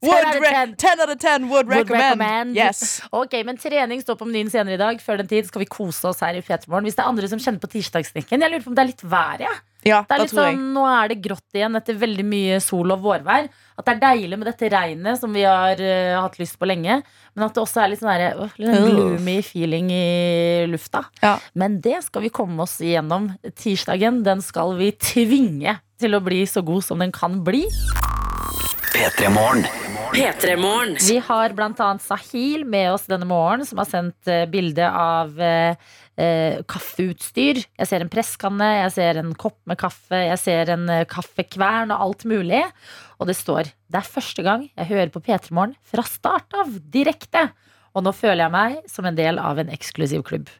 would 0.00 0.24
ten 0.24 0.42
10. 0.42 0.76
10 0.76 1.00
out 1.02 1.10
of 1.10 1.18
ten 1.20 1.48
would 1.50 1.68
Would 1.68 1.90
recommend. 1.90 2.20
recommend. 2.20 2.56
Yes. 2.56 3.02
Ok, 3.12 3.34
men 3.44 3.58
trening 3.60 4.00
står 4.00 4.16
på 4.16 4.24
menyen 4.28 4.48
senere 4.52 4.78
i 4.78 4.80
dag. 4.80 5.00
Før 5.04 5.20
den 5.20 5.28
tid 5.28 5.48
skal 5.50 5.60
vi 5.60 5.68
kose 5.68 6.08
oss 6.08 6.22
her 6.24 6.38
i 6.38 6.40
Petermorgen. 6.44 6.88
Hvis 6.88 6.96
det 6.96 7.04
er 7.04 7.10
andre 7.12 7.28
som 7.28 7.42
kjenner 7.42 7.60
på 7.60 7.68
tirsdagsknekken. 7.74 8.40
Jeg 8.40 8.54
lurer 8.54 8.64
på 8.64 8.72
om 8.72 8.78
det 8.78 8.86
er 8.86 8.90
litt 8.94 9.04
vær, 9.04 9.44
ja. 9.44 9.52
Ja, 9.80 10.02
Det 10.04 10.12
er 10.12 10.22
litt 10.26 10.32
sånn, 10.36 10.58
Nå 10.74 10.82
er 10.84 11.08
det 11.08 11.22
grått 11.24 11.56
igjen 11.56 11.76
etter 11.78 11.96
veldig 11.96 12.24
mye 12.28 12.58
sol 12.60 12.92
og 12.92 13.00
vårvær. 13.04 13.46
At 13.80 13.86
det 13.86 13.94
er 13.94 14.00
deilig 14.02 14.38
med 14.40 14.48
dette 14.50 14.68
regnet 14.72 15.20
som 15.20 15.32
vi 15.32 15.44
har 15.48 15.80
uh, 15.80 16.18
hatt 16.20 16.36
lyst 16.40 16.58
på 16.60 16.68
lenge. 16.68 16.98
Men 17.32 17.46
at 17.46 17.56
det 17.56 17.62
også 17.62 17.84
er 17.84 17.92
litt 17.92 18.02
sånn 18.02 18.12
der, 18.12 18.42
litt 18.60 18.74
sånn 18.74 18.90
gloomy 18.90 19.38
feeling 19.44 19.88
i 19.92 20.66
lufta. 20.68 21.06
Ja. 21.24 21.38
Men 21.56 21.80
det 21.84 22.02
skal 22.08 22.24
vi 22.24 22.32
komme 22.32 22.64
oss 22.64 22.76
igjennom. 22.84 23.32
Tirsdagen 23.56 24.20
den 24.26 24.44
skal 24.44 24.76
vi 24.80 24.92
tvinge 25.00 25.78
til 26.00 26.16
å 26.16 26.24
bli 26.24 26.44
så 26.48 26.64
god 26.64 26.84
som 26.84 27.00
den 27.04 27.12
kan 27.12 27.40
bli. 27.44 27.64
P3 28.90 29.30
Morgen. 29.30 29.66
P3morgen. 30.10 30.96
Vi 31.08 31.18
har 31.22 31.52
annet 31.54 32.02
Sahil 32.02 32.64
med 32.66 32.90
oss 32.92 33.06
denne 33.06 33.28
morgenen, 33.28 33.66
som 33.68 33.78
har 33.78 33.86
sendt 33.86 34.30
eh, 34.30 34.42
bilde 34.50 34.88
av 34.90 35.38
eh, 35.38 35.78
eh, 36.18 36.58
kaffeutstyr. 36.66 37.62
Jeg 37.62 37.88
ser 37.88 38.02
en 38.02 38.10
presskanne, 38.10 38.70
jeg 38.82 38.94
ser 38.96 39.20
en 39.22 39.30
kopp 39.38 39.60
med 39.70 39.78
kaffe, 39.78 40.18
jeg 40.26 40.40
ser 40.42 40.72
en 40.74 40.88
eh, 40.90 41.06
kaffekvern 41.08 41.94
og 41.94 42.06
alt 42.08 42.26
mulig. 42.26 42.64
Og 43.22 43.30
det 43.30 43.38
står 43.38 43.70
Det 43.86 44.00
er 44.00 44.10
første 44.16 44.42
gang 44.46 44.66
jeg 44.72 44.90
hører 44.90 45.14
på 45.14 45.22
P3 45.22 45.54
Morgen 45.54 45.76
fra 45.86 46.02
start 46.08 46.58
av, 46.58 46.74
direkte. 46.90 47.46
Og 47.94 48.06
nå 48.06 48.14
føler 48.16 48.44
jeg 48.48 48.56
meg 48.56 48.90
som 48.90 49.06
en 49.06 49.18
del 49.18 49.38
av 49.38 49.62
en 49.62 49.70
eksklusiv 49.70 50.26
klubb. 50.26 50.50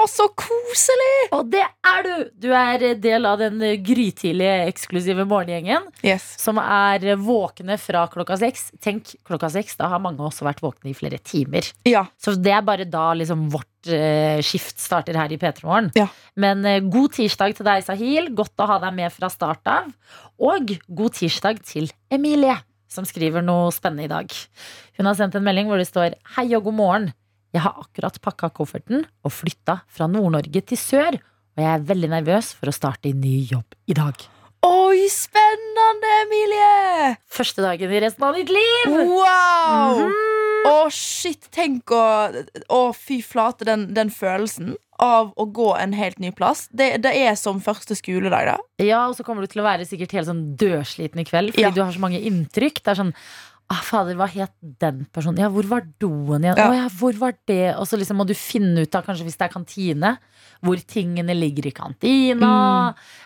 Å, 0.00 0.06
så 0.08 0.24
koselig! 0.32 1.28
Og 1.36 1.48
det 1.52 1.60
er 1.60 2.06
du! 2.06 2.12
Du 2.40 2.48
er 2.56 2.82
del 3.02 3.26
av 3.28 3.40
den 3.42 3.60
grytidlige 3.84 4.54
eksklusive 4.70 5.26
morgengjengen. 5.28 5.90
Yes. 6.06 6.24
Som 6.40 6.60
er 6.62 7.04
våkne 7.20 7.76
fra 7.80 8.06
klokka 8.12 8.38
seks. 8.40 8.70
Tenk, 8.80 9.12
klokka 9.28 9.50
seks, 9.52 9.76
da 9.76 9.90
har 9.92 10.00
mange 10.00 10.24
også 10.24 10.46
vært 10.46 10.62
våkne 10.64 10.92
i 10.92 10.96
flere 10.96 11.20
timer. 11.20 11.68
Ja. 11.88 12.06
Så 12.16 12.32
det 12.40 12.54
er 12.56 12.64
bare 12.64 12.88
da 12.88 13.10
liksom 13.18 13.48
vårt 13.52 13.92
eh, 13.92 14.40
skift 14.46 14.80
starter 14.80 15.20
her 15.20 15.34
i 15.34 15.40
P3 15.40 15.68
Morgen. 15.68 15.92
Ja. 15.98 16.08
Men 16.40 16.64
eh, 16.64 16.80
god 16.80 17.18
tirsdag 17.18 17.58
til 17.58 17.68
deg, 17.68 17.84
Sahil. 17.84 18.32
Godt 18.36 18.56
å 18.64 18.70
ha 18.72 18.80
deg 18.86 18.96
med 19.02 19.12
fra 19.12 19.28
start 19.32 19.68
av. 19.68 19.92
Og 20.40 20.78
god 20.88 21.20
tirsdag 21.20 21.60
til 21.68 21.92
Emilie, 22.08 22.56
som 22.88 23.04
skriver 23.04 23.44
noe 23.44 23.68
spennende 23.76 24.08
i 24.08 24.14
dag. 24.16 24.32
Hun 24.96 25.12
har 25.12 25.20
sendt 25.20 25.36
en 25.36 25.44
melding 25.44 25.68
hvor 25.68 25.80
det 25.80 25.90
står 25.92 26.16
Hei 26.38 26.48
og 26.56 26.70
god 26.70 26.80
morgen. 26.80 27.12
Jeg 27.54 27.64
har 27.64 27.78
akkurat 27.82 28.18
pakka 28.22 28.50
kofferten 28.54 29.04
og 29.26 29.32
flytta 29.34 29.80
fra 29.90 30.06
Nord-Norge 30.10 30.62
til 30.70 30.78
sør. 30.78 31.16
Og 31.58 31.64
jeg 31.64 31.70
er 31.74 31.86
veldig 31.88 32.10
nervøs 32.12 32.52
for 32.56 32.70
å 32.70 32.74
starte 32.74 33.10
i 33.10 33.16
ny 33.16 33.40
jobb 33.50 33.74
i 33.90 33.96
dag. 33.98 34.14
Oi, 34.66 35.06
spennende, 35.10 36.10
Emilie! 36.26 37.14
Første 37.32 37.64
dagen 37.64 37.90
i 37.96 38.00
resten 38.04 38.26
av 38.28 38.36
ditt 38.36 38.52
liv! 38.52 38.92
Wow! 38.92 40.04
Mhm. 40.04 40.26
Å, 40.68 40.90
shit, 40.92 41.46
tenk 41.56 41.88
å 41.96 42.00
Å, 42.68 42.80
fy 42.92 43.22
flate, 43.24 43.64
den, 43.64 43.86
den 43.96 44.10
følelsen 44.12 44.74
av 45.00 45.30
å 45.40 45.46
gå 45.48 45.70
en 45.80 45.94
helt 45.96 46.18
ny 46.20 46.28
plass. 46.36 46.66
Det, 46.76 46.90
det 47.00 47.14
er 47.16 47.32
som 47.40 47.62
første 47.64 47.96
skoledag, 47.96 48.50
da. 48.50 48.56
Ja, 48.84 49.06
og 49.08 49.16
så 49.16 49.24
kommer 49.24 49.40
du 49.40 49.48
til 49.48 49.62
å 49.62 49.64
være 49.64 49.86
sikkert 49.88 50.12
helt 50.18 50.28
sånn 50.28 50.42
dødsliten 50.60 51.22
i 51.22 51.24
kveld 51.24 51.54
fordi 51.54 51.64
Ja. 51.64 51.70
du 51.72 51.80
har 51.80 51.94
så 51.96 52.02
mange 52.04 52.20
inntrykk. 52.20 52.82
Det 52.84 52.92
er 52.92 52.98
sånn 53.00 53.14
Ah, 53.70 53.82
fader, 53.86 54.16
hva 54.18 54.26
het 54.26 54.50
den 54.82 55.04
personen? 55.14 55.38
Ja, 55.44 55.48
hvor 55.54 55.66
var 55.70 55.84
doen 56.02 56.42
igjen? 56.42 56.58
Ja. 56.58 56.66
Oh, 56.66 56.74
ja, 56.74 56.88
hvor 56.98 57.14
var 57.20 57.36
det? 57.46 57.76
Og 57.78 57.86
så 57.86 57.98
liksom 58.00 58.18
må 58.18 58.26
du 58.26 58.34
finne 58.34 58.82
ut 58.82 58.96
av, 58.98 59.04
kanskje 59.06 59.28
hvis 59.28 59.38
det 59.38 59.46
er 59.46 59.52
kantine, 59.52 60.10
hvor 60.66 60.80
tingene 60.90 61.36
ligger 61.38 61.68
i 61.70 61.74
kantina. 61.76 62.50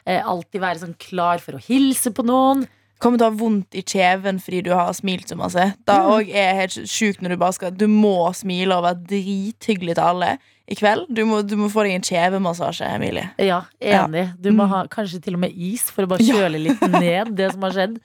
Eh, 0.04 0.20
alltid 0.20 0.60
være 0.60 0.82
sånn 0.84 0.98
klar 1.00 1.40
for 1.40 1.56
å 1.56 1.62
hilse 1.64 2.12
på 2.12 2.26
noen. 2.28 2.66
Kommer 3.04 3.20
til 3.20 3.26
å 3.26 3.30
ha 3.34 3.37
vondt 3.37 3.76
i 3.76 3.82
kjeven 3.84 4.38
fordi 4.40 4.62
du 4.64 4.70
har 4.73 4.88
smilt 4.96 5.28
så 5.28 5.37
masse. 5.37 5.66
Da 5.84 5.99
òg 6.08 6.30
er 6.32 6.54
helt 6.62 6.76
sjukt 6.88 7.20
når 7.20 7.34
du 7.34 7.40
bare 7.42 7.56
skal 7.58 7.75
Du 7.76 7.84
må 7.90 8.14
smile 8.37 8.78
og 8.78 8.87
være 8.87 9.02
drithyggelig 9.12 9.99
til 9.99 10.06
alle 10.06 10.30
i 10.64 10.76
kveld. 10.78 11.11
Du 11.12 11.20
må, 11.28 11.42
du 11.44 11.58
må 11.61 11.66
få 11.68 11.82
deg 11.84 11.99
en 11.99 12.06
kjevemassasje, 12.08 12.87
Emilie. 12.96 13.26
Ja, 13.44 13.58
enig. 13.84 14.23
Du 14.40 14.49
må 14.56 14.64
ha 14.70 14.87
kanskje 14.88 15.20
til 15.26 15.37
og 15.37 15.42
med 15.42 15.52
is 15.52 15.84
for 15.92 16.06
å 16.06 16.11
bare 16.14 16.25
kjøle 16.30 16.62
litt 16.62 16.80
ned 16.94 17.34
det 17.37 17.50
som 17.52 17.66
har 17.68 17.76
skjedd. 17.76 17.99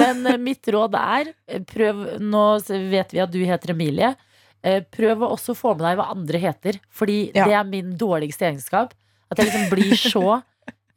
Men 0.00 0.26
eh, 0.26 0.40
mitt 0.42 0.66
råd 0.74 0.98
er 0.98 1.30
eh, 1.46 1.62
prøv 1.70 2.02
Nå 2.18 2.42
vet 2.90 3.14
vi 3.14 3.22
at 3.22 3.30
du 3.30 3.38
heter 3.46 3.76
Emilie. 3.76 4.10
Eh, 4.66 4.82
prøv 4.90 5.22
å 5.22 5.30
også 5.36 5.54
få 5.56 5.76
med 5.78 5.86
deg 5.86 6.00
hva 6.02 6.10
andre 6.16 6.42
heter. 6.42 6.80
Fordi 6.90 7.20
Ja. 7.30 7.46
det 7.46 7.54
er 7.60 7.70
min 7.70 7.94
dårligste 8.00 8.50
egenskap. 8.50 8.96
At 9.30 9.38
jeg 9.38 9.46
liksom 9.52 9.70
blir 9.70 9.94
så 9.94 10.40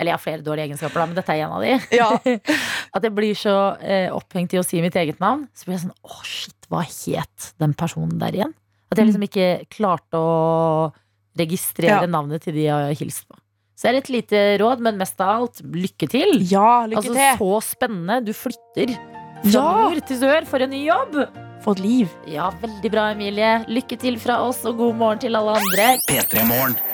Eller 0.03 0.11
jeg 0.11 0.19
har 0.19 0.23
flere 0.25 0.43
dårlige 0.43 0.67
egenskaper, 0.67 0.99
da, 0.99 1.05
men 1.07 1.15
dette 1.17 1.33
er 1.37 1.45
en 1.45 1.53
av 1.55 1.63
de. 1.63 1.77
Ja. 1.95 2.09
At 2.99 3.05
jeg 3.07 3.13
blir 3.15 3.37
så 3.39 3.53
eh, 3.79 4.09
opphengt 4.11 4.53
i 4.53 4.59
å 4.59 4.65
si 4.67 4.81
mitt 4.83 4.97
eget 4.99 5.21
navn. 5.23 5.45
Så 5.55 5.69
blir 5.69 5.77
jeg 5.77 5.85
sånn 5.85 5.95
Å, 6.03 6.19
shit, 6.27 6.67
hva 6.67 6.81
het 6.83 7.53
den 7.63 7.73
personen 7.79 8.19
der 8.21 8.35
igjen? 8.35 8.51
At 8.91 8.99
jeg 8.99 9.07
liksom 9.09 9.23
ikke 9.25 9.47
klarte 9.73 10.19
å 10.19 10.91
registrere 11.39 12.03
Ja. 12.03 12.09
navnet 12.11 12.43
til 12.45 12.53
de 12.59 12.67
jeg 12.67 12.75
har 12.91 12.99
hilst 12.99 13.23
på. 13.29 13.39
Så 13.73 13.87
det 13.89 13.93
er 13.95 13.97
et 14.03 14.11
lite 14.13 14.41
råd, 14.61 14.83
men 14.85 14.99
mest 14.99 15.19
av 15.23 15.31
alt 15.41 15.63
lykke 15.65 16.07
til. 16.11 16.35
Ja, 16.51 16.83
lykke 16.85 17.01
altså, 17.01 17.15
til. 17.17 17.39
Så 17.39 17.61
spennende. 17.73 18.19
Du 18.27 18.33
flytter 18.37 18.93
fra 18.93 19.49
Ja. 19.55 19.63
nord 19.89 20.03
til 20.07 20.19
sør 20.21 20.45
for 20.47 20.61
en 20.61 20.69
ny 20.69 20.83
jobb. 20.85 21.17
For 21.63 21.73
et 21.73 21.79
liv. 21.79 22.11
Ja, 22.27 22.51
veldig 22.61 22.91
bra, 22.91 23.09
Emilie. 23.15 23.65
Lykke 23.71 23.97
til 23.99 24.19
fra 24.19 24.37
oss, 24.45 24.65
og 24.67 24.77
god 24.77 24.95
morgen 24.99 25.19
til 25.23 25.35
alle 25.35 25.57
andre. 25.57 25.97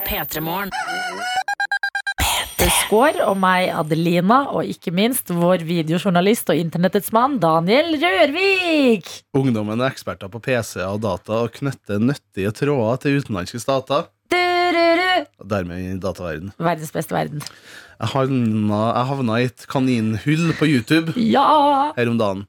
P3 0.07 0.41
Morgen. 0.45 0.71
P3morgen. 2.89 3.19
Skår 3.19 3.19
og 3.21 3.37
meg, 3.37 3.69
Adelina, 3.69 4.49
og 4.49 4.65
ikke 4.65 4.91
minst 4.91 5.29
vår 5.29 5.61
videojournalist 5.61 6.49
og 6.49 6.57
internettets 6.57 7.11
mann, 7.13 7.37
Daniel 7.39 7.93
Rørvik. 8.01 9.05
Ungdommen 9.37 9.79
er 9.79 9.91
eksperter 9.91 10.29
på 10.31 10.39
PC-er 10.41 10.89
og 10.89 11.01
data 11.03 11.43
og 11.43 11.53
knytter 11.53 11.99
nyttige 12.01 12.51
tråder 12.51 12.97
til 13.03 13.19
utenlandske 13.19 13.61
stater. 13.61 14.09
Og 15.39 15.45
dermed 15.49 15.77
i 15.77 15.99
dataverden. 16.01 16.51
Verdens 16.57 16.91
beste 16.91 17.13
verden. 17.13 17.43
Jeg 17.99 18.09
havna, 18.13 18.79
jeg 18.95 19.07
havna 19.11 19.37
i 19.37 19.47
et 19.49 19.67
kaninhull 19.69 20.53
på 20.57 20.65
YouTube 20.69 21.13
Ja! 21.19 21.93
her 21.95 22.09
om 22.09 22.17
dagen. 22.17 22.47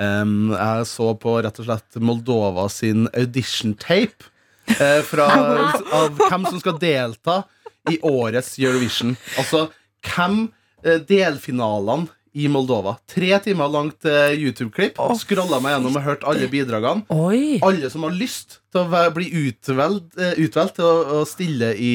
Um, 0.00 0.54
jeg 0.56 0.86
så 0.88 1.12
på 1.20 1.36
rett 1.44 1.58
og 1.60 1.68
slett 1.68 2.00
Moldova 2.00 2.64
sin 2.72 3.10
audition 3.12 3.74
tape 3.76 4.30
eh, 4.72 5.02
fra, 5.04 5.28
av 5.98 6.16
hvem 6.16 6.48
som 6.48 6.62
skal 6.62 6.80
delta 6.80 7.42
i 7.90 7.98
årets 8.06 8.56
Eurovision. 8.62 9.16
Altså 9.36 9.66
hvem 10.06 10.44
eh, 10.84 10.98
delfinalene 11.08 12.10
i 12.32 12.46
Moldova. 12.48 12.94
Tre 13.10 13.34
timer 13.44 13.68
langt 13.68 14.08
eh, 14.08 14.32
YouTube-klipp. 14.40 14.96
Scrolla 15.20 15.60
meg 15.60 15.76
gjennom 15.76 16.00
og 16.00 16.06
hørt 16.06 16.26
alle 16.28 16.48
bidragene. 16.52 17.04
Oi! 17.12 17.60
alle 17.64 17.92
som 17.92 18.06
har 18.08 18.16
lyst 18.16 18.60
til 18.72 18.86
å 18.86 19.04
bli 19.12 19.28
utvalgt, 19.48 20.16
eh, 20.16 20.34
utvalgt 20.42 20.78
til 20.80 20.88
å, 20.88 21.20
å 21.20 21.22
stille 21.28 21.74
i, 21.76 21.94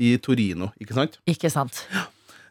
i 0.00 0.16
Torino. 0.24 0.72
Ikke 0.80 0.96
sant? 0.96 1.20
Ikke 1.28 1.52
sant. 1.52 1.84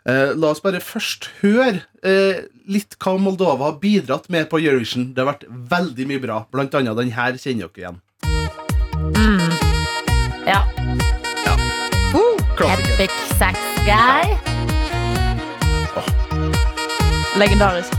Eh, 0.03 0.34
la 0.36 0.50
oss 0.51 0.60
bare 0.60 0.82
først 0.84 1.29
høre 1.39 1.79
eh, 2.03 2.43
litt 2.67 2.98
hva 3.00 3.15
Moldova 3.15 3.70
har 3.70 3.77
bidratt 3.79 4.27
med 4.34 4.50
på 4.51 4.60
Eurovision. 4.60 5.13
Det 5.15 5.24
har 5.24 5.32
vært 5.32 5.46
veldig 5.48 6.08
mye 6.12 6.24
bra. 6.24 6.41
Blant 6.51 6.75
annet 6.75 7.00
den 7.00 7.13
her 7.15 7.39
kjenner 7.39 7.72
dere 7.72 7.86
igjen. 7.86 8.01
Ja. 10.43 10.63
Klassiker. 12.53 13.00
Epic 13.00 13.38
sax 13.39 13.58
guy. 13.88 14.52
Legendarisk. 17.38 17.92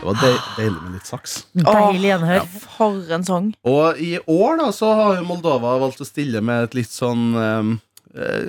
Det 0.00 0.06
var 0.10 0.18
deil, 0.20 0.36
deilig 0.58 0.82
med 0.84 0.92
litt 0.98 1.08
saks. 1.08 1.34
Deilig 1.56 2.10
gjenhør. 2.10 2.44
For 2.76 3.14
en 3.16 3.24
sang. 3.26 3.48
Og 3.66 3.98
i 4.04 4.12
år 4.30 4.58
da 4.60 4.68
så 4.76 4.92
har 4.98 5.16
jo 5.18 5.24
Moldova 5.26 5.74
valgt 5.80 6.02
å 6.04 6.06
stille 6.06 6.42
med 6.44 6.68
et 6.68 6.76
litt 6.78 6.92
sånn 6.92 7.24
eh, 7.40 7.72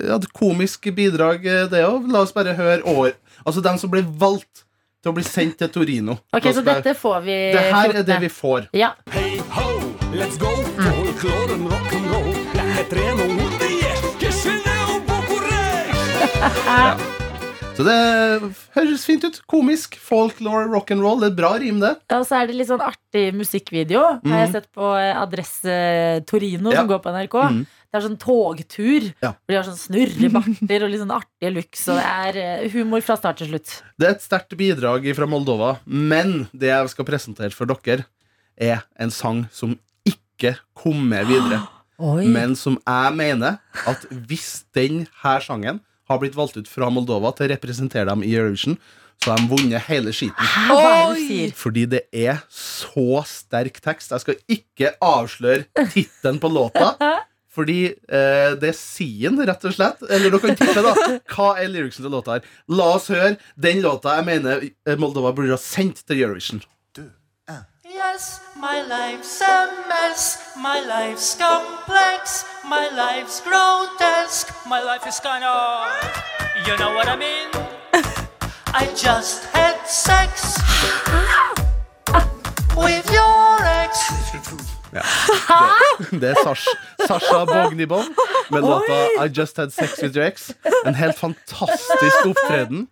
ja, 0.06 0.18
et 0.20 0.28
komisk 0.36 0.86
bidrag, 0.94 1.46
eh, 1.48 1.64
det 1.72 1.82
òg. 1.88 2.06
La 2.12 2.22
oss 2.26 2.34
bare 2.36 2.54
høre 2.58 2.84
år. 2.92 3.14
Altså 3.46 3.64
den 3.64 3.80
som 3.82 3.90
ble 3.90 4.04
valgt 4.20 4.62
til 5.02 5.10
å 5.10 5.16
bli 5.16 5.24
sendt 5.26 5.58
til 5.62 5.72
Torino. 5.72 6.18
Ok, 6.30 6.44
La 6.44 6.50
oss 6.52 6.60
så 6.60 6.66
bare- 6.66 6.84
dette 6.84 6.94
får 7.00 7.18
vi 7.24 7.38
det 7.56 7.66
her 7.72 7.96
er 8.02 8.06
det 8.12 8.20
vi 8.28 8.32
får. 8.36 8.68
Ja. 8.76 8.92
Hei 9.16 9.40
ho, 9.56 9.66
let's 10.12 10.36
go, 10.38 10.52
folklåren 10.76 11.66
rock'n'roll. 11.72 12.32
Jeg 12.60 12.72
heter 12.78 13.02
en 13.08 13.12
og 13.16 13.18
det 13.18 13.24
er 13.24 13.32
og 13.32 13.38
bo. 13.40 13.45
Ja. 16.40 16.96
Så 17.76 17.84
det 17.84 17.94
høres 18.72 19.02
fint 19.04 19.24
ut. 19.26 19.36
Komisk, 19.50 19.96
folklore, 20.00 20.64
rock'n'roll. 20.72 21.20
Det 21.20 21.28
er 21.32 21.36
bra 21.36 21.50
rim, 21.60 21.78
det. 21.82 21.92
Ja, 22.08 22.20
og 22.22 22.26
så 22.28 22.38
er 22.40 22.48
det 22.48 22.56
litt 22.56 22.70
sånn 22.70 22.84
artig 22.84 23.24
musikkvideo. 23.36 24.02
Har 24.24 24.42
jeg 24.44 24.52
sett 24.54 24.68
på 24.76 24.90
eh, 24.96 25.12
Adresse 25.20 25.74
Torino, 26.28 26.72
Ja. 26.72 26.80
som 26.82 26.88
går 26.90 27.02
på 27.04 27.12
NRK. 27.12 27.36
Mm. 27.52 27.58
Det 27.66 27.98
er 28.00 28.04
sånn 28.06 28.18
togtur. 28.20 29.06
Ja. 29.24 29.32
Hvor 29.36 29.52
de 29.52 29.58
har 29.58 29.68
sånn 29.68 29.78
snurrebarter 29.80 30.86
og 30.86 30.92
litt 30.92 31.02
sånn 31.04 31.14
artige 31.18 31.52
looks. 31.56 31.84
Og 31.92 32.00
det 32.00 32.06
er 32.08 32.40
eh, 32.42 32.66
humor 32.72 33.04
fra 33.04 33.16
start 33.20 33.40
til 33.42 33.50
slutt. 33.52 33.74
Det 34.00 34.08
er 34.08 34.16
et 34.16 34.24
sterkt 34.24 34.56
bidrag 34.60 35.08
fra 35.16 35.28
Moldova, 35.28 35.74
men 35.84 36.46
det 36.56 36.72
jeg 36.72 36.92
skal 36.94 37.08
presentere 37.08 37.52
for 37.56 37.68
dere, 37.72 38.06
er 38.56 38.86
en 39.00 39.12
sang 39.12 39.44
som 39.52 39.74
ikke 40.08 40.54
kommer 40.76 41.28
videre. 41.28 41.60
Oi. 42.00 42.24
Men 42.28 42.56
som 42.56 42.76
jeg 42.84 43.12
mener 43.16 43.58
at 43.88 44.02
hvis 44.28 44.64
den 44.76 45.04
her 45.22 45.44
sangen 45.44 45.82
har 46.10 46.22
blitt 46.22 46.36
valgt 46.38 46.58
ut 46.60 46.70
fra 46.70 46.90
Moldova 46.92 47.32
til 47.34 47.48
å 47.48 47.52
representere 47.54 48.08
dem 48.10 48.24
i 48.26 48.34
Eurovision, 48.36 48.78
så 49.22 49.32
har 49.32 49.40
de 49.40 49.48
vunnet 49.48 49.86
hele 49.88 50.12
skiten. 50.14 50.50
Fordi 51.56 51.86
det 51.96 52.02
er 52.12 52.42
så 52.52 53.22
sterk 53.28 53.80
tekst. 53.84 54.12
Jeg 54.12 54.24
skal 54.24 54.36
ikke 54.58 54.92
avsløre 55.02 55.88
tittelen 55.94 56.40
på 56.42 56.52
låta. 56.52 56.92
Fordi 57.56 57.86
eh, 57.88 58.52
det 58.60 58.74
sier 58.76 59.32
den, 59.32 59.40
rett 59.48 59.62
og 59.64 59.72
slett. 59.72 60.02
Eller 60.04 60.28
dere 60.28 60.42
kan 60.42 60.58
tippe, 60.58 60.82
da. 60.84 60.92
Hva 61.32 61.54
er 61.62 61.70
lyricsen 61.72 62.04
til 62.04 62.12
låta 62.12 62.36
her? 62.36 62.48
La 62.68 62.90
oss 62.98 63.08
høre 63.12 63.38
den 63.56 63.80
låta 63.84 64.18
jeg 64.18 64.28
mener 64.28 64.66
eh, 64.68 64.98
Moldova 65.00 65.32
burde 65.36 65.56
ha 65.56 65.60
sendt 65.60 66.04
til 66.04 66.20
Eurovision. 66.20 66.60
Yes, 68.16 68.40
my 68.56 68.80
life's 68.80 69.42
a 69.42 69.68
mess. 69.88 70.38
My 70.56 70.80
life's 70.80 71.36
complex. 71.36 72.46
My 72.64 72.88
life's 72.88 73.42
grotesque. 73.42 74.48
My 74.66 74.80
life 74.80 75.06
is 75.06 75.20
kind 75.20 75.44
of. 75.44 75.84
You 76.66 76.78
know 76.78 76.94
what 76.94 77.08
I 77.08 77.16
mean? 77.16 77.48
I 78.82 78.86
just 78.96 79.44
had 79.52 79.76
sex 79.86 80.56
with 82.84 83.06
your 83.12 83.58
ex. 83.82 83.92
Det, 86.10 86.20
det 86.20 86.30
er 86.30 86.34
Sasha, 86.44 86.70
Sasha 87.06 87.44
Bognibov 87.44 88.04
med 88.50 88.60
låta 88.60 89.26
I 89.26 89.28
Just 89.28 89.56
Had 89.56 89.70
Sex 89.70 90.02
With 90.02 90.16
Your 90.16 90.26
Ex. 90.26 90.50
En 90.86 90.94
helt 90.94 91.18
fantastisk 91.18 92.26
opptreden. 92.26 92.86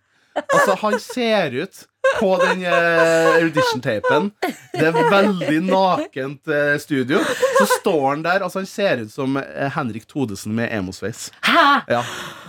Altså, 0.53 0.75
han 0.81 0.99
ser 0.99 1.51
ut 1.51 1.83
på 2.19 2.31
den 2.41 2.63
uh, 2.65 3.35
audition-tapen. 3.41 4.31
Det 4.75 4.87
er 4.89 5.09
veldig 5.11 5.59
nakent 5.65 6.51
eh, 6.51 6.75
studio. 6.81 7.21
Så 7.57 7.67
står 7.79 8.01
han 8.09 8.23
der. 8.25 8.43
Altså, 8.43 8.61
han 8.61 8.69
ser 8.69 9.03
ut 9.05 9.13
som 9.13 9.37
eh, 9.39 9.69
Henrik 9.75 10.07
Thodesen 10.09 10.55
med 10.57 10.71
emosveis. 10.75 11.29
Ja. 11.45 12.03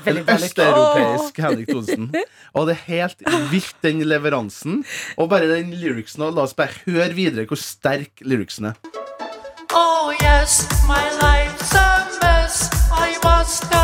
En 0.07 0.23
østeuropeisk 0.23 1.39
Henrik 1.43 1.71
Thodesen. 1.71 2.11
Og 2.55 2.69
det 2.69 2.77
er 2.77 2.85
helt 2.91 3.27
vilt, 3.53 3.77
den 3.87 4.03
leveransen. 4.07 4.83
Og 5.17 5.31
bare 5.31 5.51
den 5.51 5.75
lyricsen. 5.75 6.27
Og 6.27 6.37
la 6.37 6.47
oss 6.47 6.57
bare 6.59 6.83
høre 6.87 7.13
videre 7.17 7.47
hvor 7.47 7.61
sterk 7.61 8.23
lyricsen 8.27 8.73
er. 8.73 8.81
Oh 9.77 10.13
yes, 10.23 10.67
my 10.89 11.05
life's 11.21 11.75
a 11.75 12.07
mess. 12.23 12.71
I 12.91 13.19
must 13.23 13.76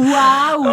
Wow! 0.00 0.66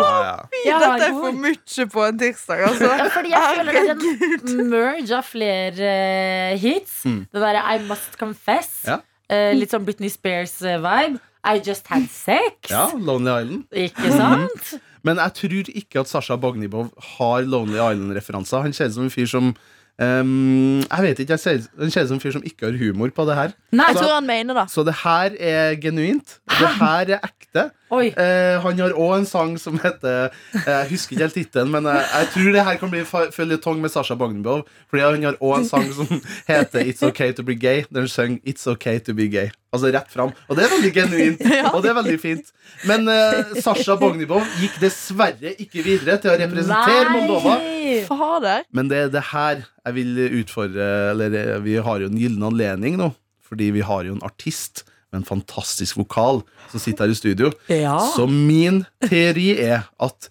Ja, 0.66 0.80
Dette 0.82 1.10
er 1.10 1.16
for 1.18 1.36
mye 1.36 1.86
på 1.94 2.04
en 2.08 2.20
tirsdag, 2.22 2.64
altså. 2.70 2.90
Ja, 2.92 3.08
fordi 3.14 3.32
jeg 3.34 3.58
føler 3.58 3.78
det 3.78 3.84
er 3.84 4.56
en 4.56 4.70
merge 4.72 5.18
av 5.20 5.28
flere 5.28 5.92
eh, 5.92 6.58
hits. 6.62 7.02
Det 7.06 7.44
derre 7.44 7.64
I 7.76 7.80
Must 7.88 8.18
Confess. 8.20 8.74
Ja. 8.88 9.00
eh, 9.30 9.54
litt 9.58 9.74
sånn 9.76 9.86
Britney 9.88 10.12
Spears-vibe. 10.14 11.20
I 11.48 11.62
Just 11.64 11.88
Had 11.88 12.10
Sex. 12.12 12.68
ja, 12.74 12.90
Lonely 12.98 13.32
Island. 13.32 13.64
Ikke 13.72 14.10
sant? 14.12 14.74
Men 15.08 15.22
jeg 15.22 15.36
tror 15.38 15.70
ikke 15.80 16.02
at 16.02 16.10
Sasha 16.12 16.36
Bognibov 16.36 16.90
har 17.16 17.46
Lonely 17.48 17.78
Island-referanser. 17.80 18.66
Han 18.66 18.74
ser 18.76 18.90
ut 18.92 18.98
som 18.98 19.08
en 19.08 19.14
fyr 19.14 19.30
som 19.32 19.54
Um, 19.98 20.78
Jeg 20.84 21.02
vet 21.02 21.20
ikke, 21.24 21.34
jeg 21.34 21.42
ser, 21.42 21.64
han 21.80 21.90
ser 21.90 22.04
ut 22.06 22.10
som 22.12 22.18
en 22.20 22.22
fyr 22.22 22.34
som 22.36 22.44
ikke 22.46 22.68
har 22.68 22.76
humor 22.78 23.10
på 23.18 23.24
det 23.26 23.34
her. 23.34 23.54
Nei, 23.74 23.88
Jeg 23.90 23.98
tror 23.98 24.12
han 24.14 24.28
mener 24.28 24.54
det. 24.60 24.66
Så 24.70 24.84
det 24.86 24.94
her 25.00 25.34
er 25.42 25.74
genuint. 25.82 26.36
Det 26.52 26.70
her 26.78 27.16
er 27.16 27.26
ekte. 27.26 27.64
Eh, 27.88 28.60
han 28.64 28.80
har 28.82 28.96
òg 29.00 29.14
en 29.16 29.26
sang 29.28 29.54
som 29.62 29.78
heter 29.80 30.28
eh, 30.28 30.66
Jeg 30.66 30.90
husker 30.90 31.16
ikke 31.16 31.24
helt 31.24 31.38
tittelen, 31.38 31.70
men 31.72 31.86
jeg, 31.88 32.08
jeg 32.12 32.30
tror 32.34 32.50
det 32.58 32.66
her 32.68 32.80
kan 32.82 32.92
bli 32.92 33.04
føljetong 33.08 33.80
med 33.84 33.94
Sasha 33.94 34.18
Bognibov. 34.20 34.66
Fordi 34.92 35.06
han 35.06 35.24
har 35.24 35.38
òg 35.40 35.62
en 35.62 35.70
sang 35.70 35.88
som 35.96 36.10
heter 36.50 36.84
It's 36.84 37.06
Okay 37.08 37.32
To 37.38 37.46
Be 37.48 37.56
Gay. 37.56 37.86
Der 37.88 38.04
han 38.04 38.12
synger 38.12 38.44
It's 38.44 38.68
Okay 38.68 39.00
To 39.08 39.16
Be 39.16 39.30
Gay. 39.32 39.54
Altså 39.72 39.92
rett 39.94 40.12
fram. 40.12 40.34
Og 40.48 40.58
det 40.58 40.66
er 40.66 40.74
veldig 40.74 40.92
genuint. 40.96 41.46
Og 41.76 41.80
det 41.84 41.92
er 41.92 41.98
veldig 42.02 42.18
fint. 42.20 42.52
Men 42.90 43.08
eh, 43.12 43.56
Sasha 43.64 43.96
Bognibov 44.00 44.44
gikk 44.60 44.80
dessverre 44.84 45.56
ikke 45.56 45.86
videre 45.86 46.20
til 46.24 46.34
å 46.34 46.38
representere 46.44 47.14
Moldova. 47.14 47.56
Nei. 47.64 48.02
Fader. 48.08 48.68
Men 48.76 48.92
det 48.92 49.06
er 49.06 49.16
det 49.16 49.24
her 49.32 49.64
jeg 49.64 49.96
vil 49.96 50.18
utfordre 50.42 50.86
Eller 51.14 51.36
eh, 51.40 51.54
vi 51.64 51.78
har 51.80 52.04
jo 52.04 52.12
en 52.12 52.20
gyllen 52.20 52.44
anledning 52.50 53.00
nå. 53.00 53.14
Fordi 53.48 53.72
vi 53.72 53.84
har 53.88 54.04
jo 54.04 54.18
en 54.18 54.24
artist 54.28 54.84
med 55.18 55.26
en 55.26 55.32
fantastisk 55.32 55.98
vokal 55.98 56.44
som 56.72 56.82
sitter 56.84 57.08
her 57.08 57.16
i 57.16 57.18
studio. 57.18 57.52
Ja. 57.72 57.98
Så 58.14 58.28
min 58.30 58.84
teori 59.10 59.50
er 59.58 59.90
at 60.00 60.30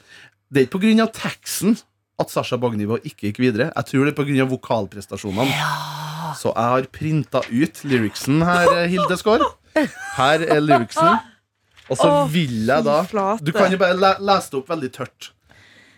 det 0.49 0.63
er 0.63 0.69
ikke 0.69 0.81
pga. 0.81 1.07
teksten 1.11 1.77
at 2.23 2.33
Sasha 2.33 2.57
Bagnivå 2.57 3.01
ikke 3.03 3.29
gikk 3.29 3.41
videre. 3.43 3.71
Jeg 3.75 3.91
tror 3.91 4.07
det 4.07 4.15
er 4.15 4.19
pga. 4.23 4.49
vokalprestasjonene. 4.49 5.53
Så 6.37 6.53
jeg 6.53 6.73
har 6.73 6.91
printa 6.93 7.43
ut 7.45 7.85
lyricsen 7.85 8.43
her, 8.45 8.87
Hilde 8.87 9.17
Skaar. 9.17 9.45
Her 10.17 10.45
er 10.47 10.61
lyricsen. 10.61 11.19
Og 11.87 11.97
så 12.01 12.09
oh, 12.11 12.33
vil 12.33 12.67
jeg 12.67 12.85
da. 12.87 13.03
Du 13.39 13.53
kan 13.55 13.71
jo 13.71 13.79
bare 13.79 14.17
lese 14.19 14.51
det 14.51 14.59
opp 14.59 14.71
veldig 14.71 14.91
tørt. 14.95 15.33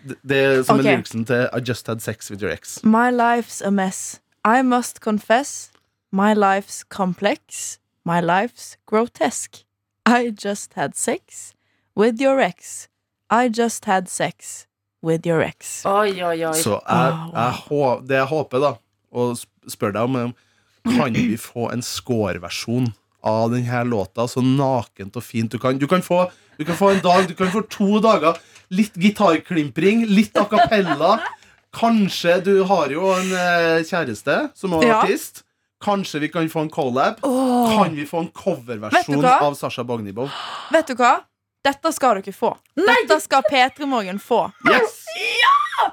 Det, 0.05 0.15
det 0.23 0.43
som 0.65 0.77
okay. 0.77 0.85
er 0.85 0.97
lyricsen 0.99 1.25
til 1.27 1.47
I 1.49 1.61
Just 1.65 1.87
Had 1.89 2.03
Sex 2.03 2.29
With 2.31 2.43
Your 2.43 2.53
Ex. 2.53 2.79
My 2.83 3.09
life's 3.11 3.61
a 3.65 3.71
mess. 3.71 4.21
I 4.45 4.61
must 4.61 5.01
confess. 5.01 5.71
My 6.11 6.33
life's 6.33 6.83
complex. 6.89 7.78
My 8.05 8.19
life's 8.21 8.77
grotesque. 8.85 9.63
I 10.05 10.31
just 10.31 10.73
had 10.73 10.95
sex 10.95 11.53
with 11.95 12.19
your 12.21 12.39
ex. 12.39 12.87
I 13.29 13.49
just 13.49 13.85
had 13.85 14.07
sex 14.09 14.65
with 15.03 15.25
your 15.27 15.41
ex. 15.41 15.83
Oi, 15.85 16.15
oi, 16.23 16.45
oi. 16.45 16.53
Så 16.57 16.79
jeg, 16.79 17.17
jeg, 17.33 18.07
det 18.07 18.15
jeg 18.17 18.29
håper, 18.31 18.63
da, 18.63 18.71
og 19.11 19.37
spør 19.69 19.93
deg 19.93 20.07
om, 20.07 20.33
kan 20.89 21.13
vi 21.13 21.37
få 21.37 21.69
en 21.73 21.83
score-versjon 21.85 22.89
av 23.29 23.51
denne 23.51 23.83
låta 23.85 24.25
så 24.31 24.41
nakent 24.41 25.17
og 25.19 25.23
fint 25.25 25.51
du 25.51 25.59
kan. 25.61 25.77
Du 25.77 25.85
kan, 25.91 26.01
få, 26.01 26.23
du 26.57 26.65
kan 26.65 26.77
få 26.79 26.93
en 26.95 27.03
dag, 27.03 27.27
du 27.29 27.35
kan 27.37 27.51
få 27.53 27.61
to 27.69 27.99
dager. 28.03 28.39
Litt 28.73 28.95
gitarklimpring, 29.01 30.05
litt 30.09 30.37
a 30.37 30.45
cappella. 30.49 31.19
Kanskje 31.75 32.39
du 32.45 32.53
har 32.69 32.89
jo 32.93 33.11
en 33.13 33.29
eh, 33.35 33.83
kjæreste 33.85 34.39
som 34.57 34.73
er 34.79 34.87
Ja. 34.87 34.99
artist. 35.03 35.43
Kanskje 35.85 36.19
vi 36.19 36.27
kan 36.29 36.49
få 36.49 36.59
en 36.59 36.69
collab. 36.69 37.21
Kan 37.77 37.95
vi 37.95 38.05
få 38.05 38.19
en 38.19 38.27
coverversjon 38.27 39.25
av 39.25 39.53
Sasha 39.55 39.83
Bognibov? 39.83 40.29
Vet 40.71 40.87
du 40.87 40.95
hva? 40.99 41.19
Dette 41.63 41.91
skal 41.95 42.19
dere 42.19 42.33
få. 42.35 42.53
Dette 42.75 43.19
skal 43.23 43.43
P3 43.51 43.85
Morgen 43.87 44.19
få. 44.19 44.45
Yes! 44.69 44.99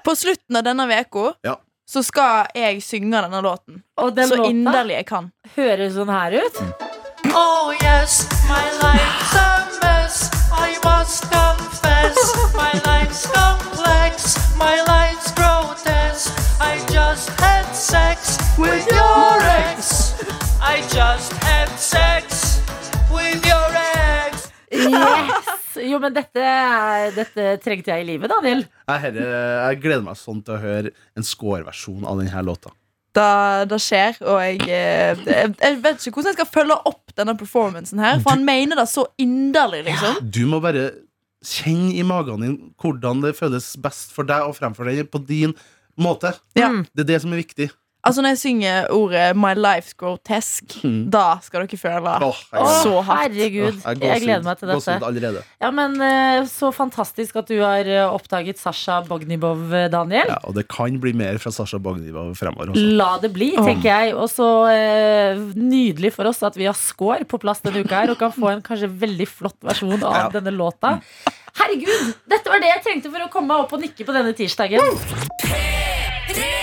På 0.05 0.17
slutten 0.17 0.57
av 0.57 0.63
denne 0.67 0.87
uka 1.01 1.33
Ja. 1.43 1.57
så 1.91 2.03
skal 2.03 2.47
jeg 2.55 2.83
synge 2.83 3.23
denne 3.23 3.41
låten. 3.43 3.83
Og 3.97 4.15
den 4.15 4.29
Så 4.29 4.45
inderlig 4.51 4.95
jeg 4.97 5.07
kan. 5.07 5.31
høres 5.57 5.95
sånn 5.95 6.11
her 6.11 6.33
ut. 6.43 6.57
Oh 7.35 7.73
yes, 7.83 8.27
my 8.49 8.67
life's 8.83 9.35
a 9.35 9.67
mess. 9.83 10.31
I 10.53 10.75
must 10.85 11.23
confess. 11.31 12.19
My 12.55 12.73
life's 12.87 13.27
complex. 13.35 14.37
My 14.59 14.81
life's 14.87 15.31
grotesque. 15.33 16.33
I 16.61 16.79
just 16.93 17.29
had 17.41 17.67
sex 17.75 18.39
with 18.59 18.87
your. 18.91 19.26
I 20.67 20.81
just 20.93 21.33
had 21.45 21.69
sex 21.79 22.61
with 23.13 23.45
your 23.47 23.69
ex. 24.27 24.49
Yes! 24.73 25.77
Jo, 25.87 25.99
men 26.03 26.15
dette, 26.17 26.41
er- 26.43 27.13
dette 27.17 27.45
trengte 27.63 27.93
jeg 27.93 28.03
i 28.03 28.09
livet, 28.09 28.31
Daniel. 28.33 28.65
Jeg, 28.89 29.01
herre, 29.05 29.27
jeg 29.71 29.79
gleder 29.85 30.05
meg 30.07 30.19
sånn 30.19 30.41
til 30.45 30.57
å 30.57 30.61
høre 30.63 30.93
en 31.17 31.27
score-versjon 31.27 32.05
av 32.09 32.19
denne 32.23 32.43
låta. 32.47 32.73
da, 33.17 33.65
det 33.65 33.79
skjer, 33.81 34.19
og 34.29 34.41
jeg, 34.45 34.59
eh, 34.69 35.17
jeg 35.25 35.55
Jeg 35.63 35.77
vet 35.81 36.03
ikke 36.03 36.19
hvordan 36.19 36.33
jeg 36.35 36.37
skal 36.37 36.51
følge 36.53 36.77
opp 36.91 37.15
denne 37.17 37.33
performancen 37.41 37.99
her, 38.03 38.19
for 38.21 38.35
han 38.35 38.45
mener 38.45 38.77
det 38.77 38.89
så 38.93 39.07
inderlig, 39.23 39.85
liksom. 39.87 40.19
Du 40.31 40.43
må 40.51 40.61
bare 40.61 40.91
kjenne 41.47 41.95
i 41.97 42.03
magen 42.05 42.43
din 42.45 42.59
hvordan 42.83 43.23
det 43.25 43.37
føles 43.39 43.71
best 43.81 44.13
for 44.13 44.25
deg 44.29 44.45
å 44.45 44.53
fremføre 44.57 44.97
det 44.99 45.07
på 45.11 45.23
din 45.25 45.55
måte. 45.97 46.35
Ja. 46.59 46.69
Det 46.93 47.07
er 47.07 47.13
det 47.15 47.23
som 47.23 47.33
er 47.33 47.41
viktig. 47.41 47.71
Altså 48.07 48.23
Når 48.23 48.33
jeg 48.35 48.39
synger 48.39 48.87
ordet 48.95 49.25
'My 49.37 49.53
life's 49.59 49.95
grotesque', 49.99 50.79
da 51.11 51.25
skal 51.43 51.67
dere 51.67 51.79
føle 51.81 52.13
oh, 52.23 52.37
Så 52.83 53.03
hardt. 53.03 53.35
herregud. 53.35 53.81
Åh, 53.83 53.97
Jeg 54.01 54.23
gleder 54.23 54.45
meg 54.47 54.59
til 54.61 54.69
dette. 54.71 54.99
allerede. 55.07 55.43
Ja, 55.61 55.71
men 55.75 56.01
eh, 56.01 56.45
Så 56.47 56.71
fantastisk 56.75 57.37
at 57.37 57.49
du 57.51 57.59
har 57.61 57.81
eh, 57.85 58.07
oppdaget 58.07 58.59
Sasha 58.63 59.01
Bognibov, 59.09 59.67
eh, 59.75 59.89
Daniel. 59.91 60.29
Ja, 60.31 60.39
og 60.45 60.55
det 60.55 60.69
kan 60.69 61.01
bli 61.03 61.13
mer 61.13 61.39
fra 61.43 61.51
Sasha 61.51 61.79
Bognibov 61.79 62.35
fremover. 62.39 62.71
Også. 62.73 62.97
La 62.97 63.19
det 63.19 63.33
bli, 63.35 63.51
tenker 63.57 63.91
jeg. 63.91 64.15
Og 64.15 64.29
så 64.31 64.49
eh, 64.71 65.37
nydelig 65.57 66.13
for 66.15 66.31
oss 66.31 66.43
at 66.47 66.55
vi 66.57 66.65
har 66.71 66.75
score 66.79 67.25
på 67.27 67.41
plass 67.43 67.61
denne 67.67 67.83
uka 67.85 68.05
her 68.05 68.11
og 68.15 68.19
kan 68.23 68.33
få 68.33 68.53
en 68.55 68.63
kanskje 68.63 68.89
veldig 68.89 69.27
flott 69.29 69.59
versjon 69.67 69.99
av 70.03 70.15
Ja. 70.17 70.29
denne 70.41 70.55
låta. 70.55 71.01
Herregud! 71.57 72.15
Dette 72.29 72.51
var 72.53 72.61
det 72.61 72.69
jeg 72.69 72.85
trengte 72.85 73.11
for 73.11 73.25
å 73.27 73.31
komme 73.33 73.49
meg 73.49 73.65
opp 73.65 73.73
og 73.73 73.81
nikke 73.81 74.05
på 74.05 74.13
denne 74.13 74.35
tirsdagen. 74.37 74.81
P3. 75.43 76.56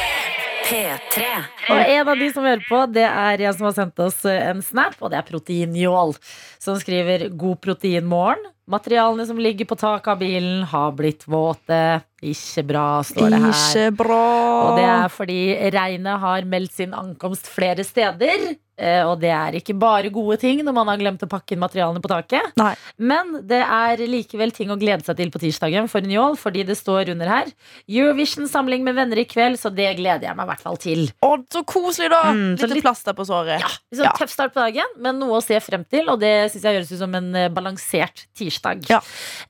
Og 1.70 1.80
en 1.80 2.10
av 2.10 2.20
de 2.20 2.30
som 2.34 2.46
hører 2.48 2.64
på, 2.68 2.80
det 2.96 3.06
er 3.08 3.44
en 3.48 3.58
som 3.58 3.68
har 3.68 3.76
sendt 3.78 4.00
oss 4.04 4.24
eh, 4.30 4.40
en 4.52 4.64
snap, 4.66 4.96
og 5.02 5.12
det 5.12 5.20
er 5.20 5.28
Proteinjål, 5.28 6.16
som 6.62 6.80
skriver 6.80 7.30
'God 7.30 7.62
proteinmorgen'. 7.66 8.50
Materialene 8.72 9.26
som 9.28 9.40
ligger 9.40 9.68
på 9.68 9.76
taket 9.76 10.08
av 10.14 10.22
bilen, 10.22 10.64
har 10.72 10.94
blitt 10.96 11.28
våte. 11.28 12.02
Ikke 12.32 12.64
bra, 12.72 12.86
står 13.04 13.30
det 13.36 13.42
her. 13.44 13.54
Ikke 13.60 13.96
bra. 14.00 14.22
Og 14.70 14.78
det 14.80 14.86
er 14.88 15.10
fordi 15.12 15.40
regnet 15.76 16.20
har 16.24 16.46
meldt 16.48 16.72
sin 16.80 16.94
ankomst 16.96 17.50
flere 17.52 17.84
steder. 17.84 18.54
eh, 18.78 19.04
Og 19.06 19.20
det 19.22 19.30
er 19.30 19.54
ikke 19.60 19.76
bare 19.78 20.10
gode 20.10 20.40
ting 20.42 20.64
når 20.66 20.74
man 20.74 20.88
har 20.90 20.98
glemt 20.98 21.22
å 21.22 21.28
pakke 21.30 21.54
inn 21.54 21.60
materialene 21.62 22.02
på 22.02 22.10
taket. 22.10 22.54
Nei. 22.58 22.72
Men 22.98 23.36
det 23.46 23.60
er 23.62 23.98
likevel 24.10 24.52
ting 24.56 24.70
å 24.74 24.78
glede 24.82 25.06
seg 25.06 25.18
til 25.20 25.30
på 25.30 25.40
tirsdagen 25.44 25.86
for 25.92 26.02
Njål, 26.02 26.38
fordi 26.42 26.64
det 26.66 26.78
står 26.80 27.12
under 27.14 27.28
her 27.30 27.52
Eurovision-samling 27.88 28.84
med 28.84 28.96
venner 28.98 29.20
i 29.22 29.26
kveld, 29.30 29.60
så 29.62 29.70
det 29.74 29.92
gleder 29.98 30.26
jeg 30.28 30.36
meg 30.38 30.48
i 30.48 30.50
hvert 30.52 30.64
fall 30.66 30.78
til. 30.82 31.04
Å, 31.24 31.32
så 31.54 31.62
koselig, 31.70 32.10
da! 32.14 32.24
Mm, 32.34 32.56
Litt 32.58 32.70
litt- 32.74 32.84
plaster 32.84 33.14
på 33.14 33.26
såret. 33.28 33.60
Ja, 33.62 33.70
liksom 33.92 34.04
Ja. 34.04 34.12
Tøff 34.18 34.30
start 34.34 34.54
på 34.54 34.60
dagen, 34.62 34.86
men 35.00 35.20
noe 35.20 35.38
å 35.40 35.44
se 35.44 35.60
frem 35.60 35.86
til, 35.90 36.10
og 36.10 36.20
det 36.20 36.52
syns 36.52 36.64
jeg 36.64 36.76
høres 36.80 36.92
ut 36.92 37.00
som 37.00 37.14
en 37.16 37.36
eh, 37.36 37.50
balansert 37.50 38.26
tirsdag. 38.36 38.84
Ja. 38.90 39.00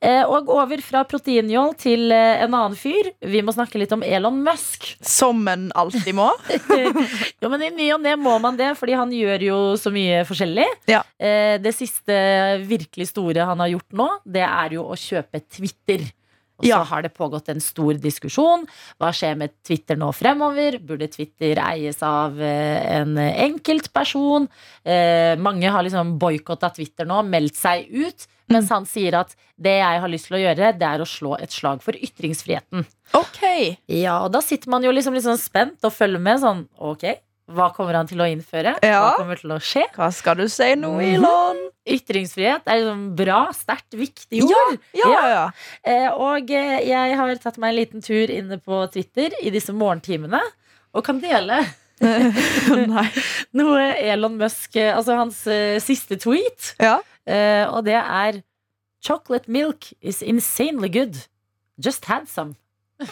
Eh, 0.02 0.24
og 0.28 0.50
over 0.50 0.78
fra 0.82 1.04
proteinjål 1.06 1.76
til 1.78 2.12
en 2.12 2.52
annen 2.54 2.63
fyr. 2.72 3.10
Vi 3.20 3.42
må 3.44 3.52
snakke 3.52 3.76
litt 3.82 3.92
om 3.92 4.02
Elon 4.08 4.40
Musk. 4.46 4.94
Som 5.04 5.44
en 5.52 5.68
alltid 5.76 6.16
må. 6.16 6.30
Jo, 7.44 7.50
men 7.52 7.62
I 7.68 7.70
ny 7.76 7.90
og 7.92 8.00
ne 8.06 8.16
må 8.16 8.38
man 8.40 8.56
det, 8.56 8.72
fordi 8.80 8.96
han 8.96 9.12
gjør 9.12 9.42
jo 9.44 9.60
så 9.80 9.92
mye 9.92 10.22
forskjellig. 10.28 10.66
Ja. 10.88 11.02
Eh, 11.20 11.58
det 11.60 11.76
siste 11.76 12.16
virkelig 12.70 13.10
store 13.12 13.44
han 13.50 13.60
har 13.60 13.74
gjort 13.74 13.92
nå, 14.00 14.08
det 14.24 14.46
er 14.48 14.78
jo 14.78 14.86
å 14.88 14.96
kjøpe 14.96 15.44
Twitter. 15.52 16.06
Og 16.62 16.68
så 16.68 16.70
Ja. 16.70 16.84
har 16.86 17.02
det 17.02 17.12
pågått 17.18 17.50
en 17.50 17.60
stor 17.60 17.98
diskusjon. 18.00 18.64
Hva 19.02 19.10
skjer 19.12 19.36
med 19.36 19.52
Twitter 19.66 19.98
nå 20.00 20.12
fremover? 20.16 20.78
Burde 20.80 21.10
Twitter 21.12 21.58
eies 21.60 21.98
av 22.06 22.40
eh, 22.40 23.00
en 23.02 23.18
enkeltperson? 23.18 24.48
Eh, 24.86 25.34
mange 25.42 25.68
har 25.74 25.84
liksom 25.84 26.16
boikotta 26.22 26.70
Twitter 26.76 27.10
nå, 27.10 27.24
meldt 27.28 27.58
seg 27.60 27.90
ut. 27.90 28.28
Mens 28.52 28.72
han 28.74 28.86
sier 28.90 29.16
at 29.22 29.36
det 29.56 29.78
jeg 29.80 30.00
har 30.04 30.12
lyst 30.12 30.28
til 30.30 30.38
å 30.38 30.42
gjøre, 30.42 30.72
det 30.80 30.88
er 30.88 31.04
å 31.04 31.08
slå 31.08 31.36
et 31.40 31.54
slag 31.54 31.84
for 31.86 31.96
ytringsfriheten. 31.96 32.88
Ok. 33.16 33.44
Ja, 33.88 34.20
og 34.26 34.34
da 34.36 34.42
sitter 34.44 34.72
man 34.74 34.84
jo 34.84 34.92
liksom 34.94 35.16
litt 35.16 35.26
sånn 35.28 35.40
spent 35.40 35.86
og 35.86 35.94
følger 35.96 36.22
med 36.24 36.42
sånn 36.42 36.66
Ok, 36.82 37.06
hva 37.54 37.70
kommer 37.76 37.98
han 38.00 38.08
til 38.08 38.22
å 38.24 38.28
innføre? 38.32 38.78
Ja. 38.86 39.02
Hva 39.04 39.20
kommer 39.20 39.40
til 39.40 39.52
å 39.52 39.60
skje? 39.64 39.84
Hva 39.96 40.10
skal 40.16 40.40
du 40.40 40.48
si 40.52 40.70
nå. 40.80 40.96
Elon? 41.04 41.60
Ytringsfrihet 41.96 42.70
er 42.72 42.80
liksom 42.80 43.06
bra, 43.20 43.40
sterkt, 43.56 43.92
viktig 44.00 44.46
ord. 44.48 44.78
Ja, 44.96 45.10
ja, 45.12 45.24
ja. 45.28 45.46
Eh, 45.84 46.08
og 46.16 46.52
eh, 46.56 46.78
jeg 46.88 47.18
har 47.20 47.34
tatt 47.44 47.60
meg 47.60 47.74
en 47.74 47.80
liten 47.82 48.06
tur 48.06 48.32
inne 48.32 48.60
på 48.64 48.80
Twitter 48.94 49.36
i 49.44 49.52
disse 49.52 49.76
morgentimene 49.76 50.40
og 50.94 51.04
kan 51.04 51.20
dele 51.20 51.60
Nei. 52.94 53.06
noe 53.56 53.84
Elon 54.02 54.36
Musk 54.40 54.76
eh, 54.80 54.92
Altså 54.96 55.16
hans 55.18 55.42
uh, 55.48 55.78
siste 55.84 56.18
tweet. 56.22 56.74
Ja. 56.82 56.98
uh, 57.00 57.66
og 57.76 57.86
det 57.88 57.96
er 58.00 58.42
Chocolate 59.04 59.52
milk 59.52 59.90
is 60.00 60.22
insanely 60.24 60.88
good. 60.90 61.18
Just 61.84 62.06
had 62.08 62.28
some. 62.32 62.56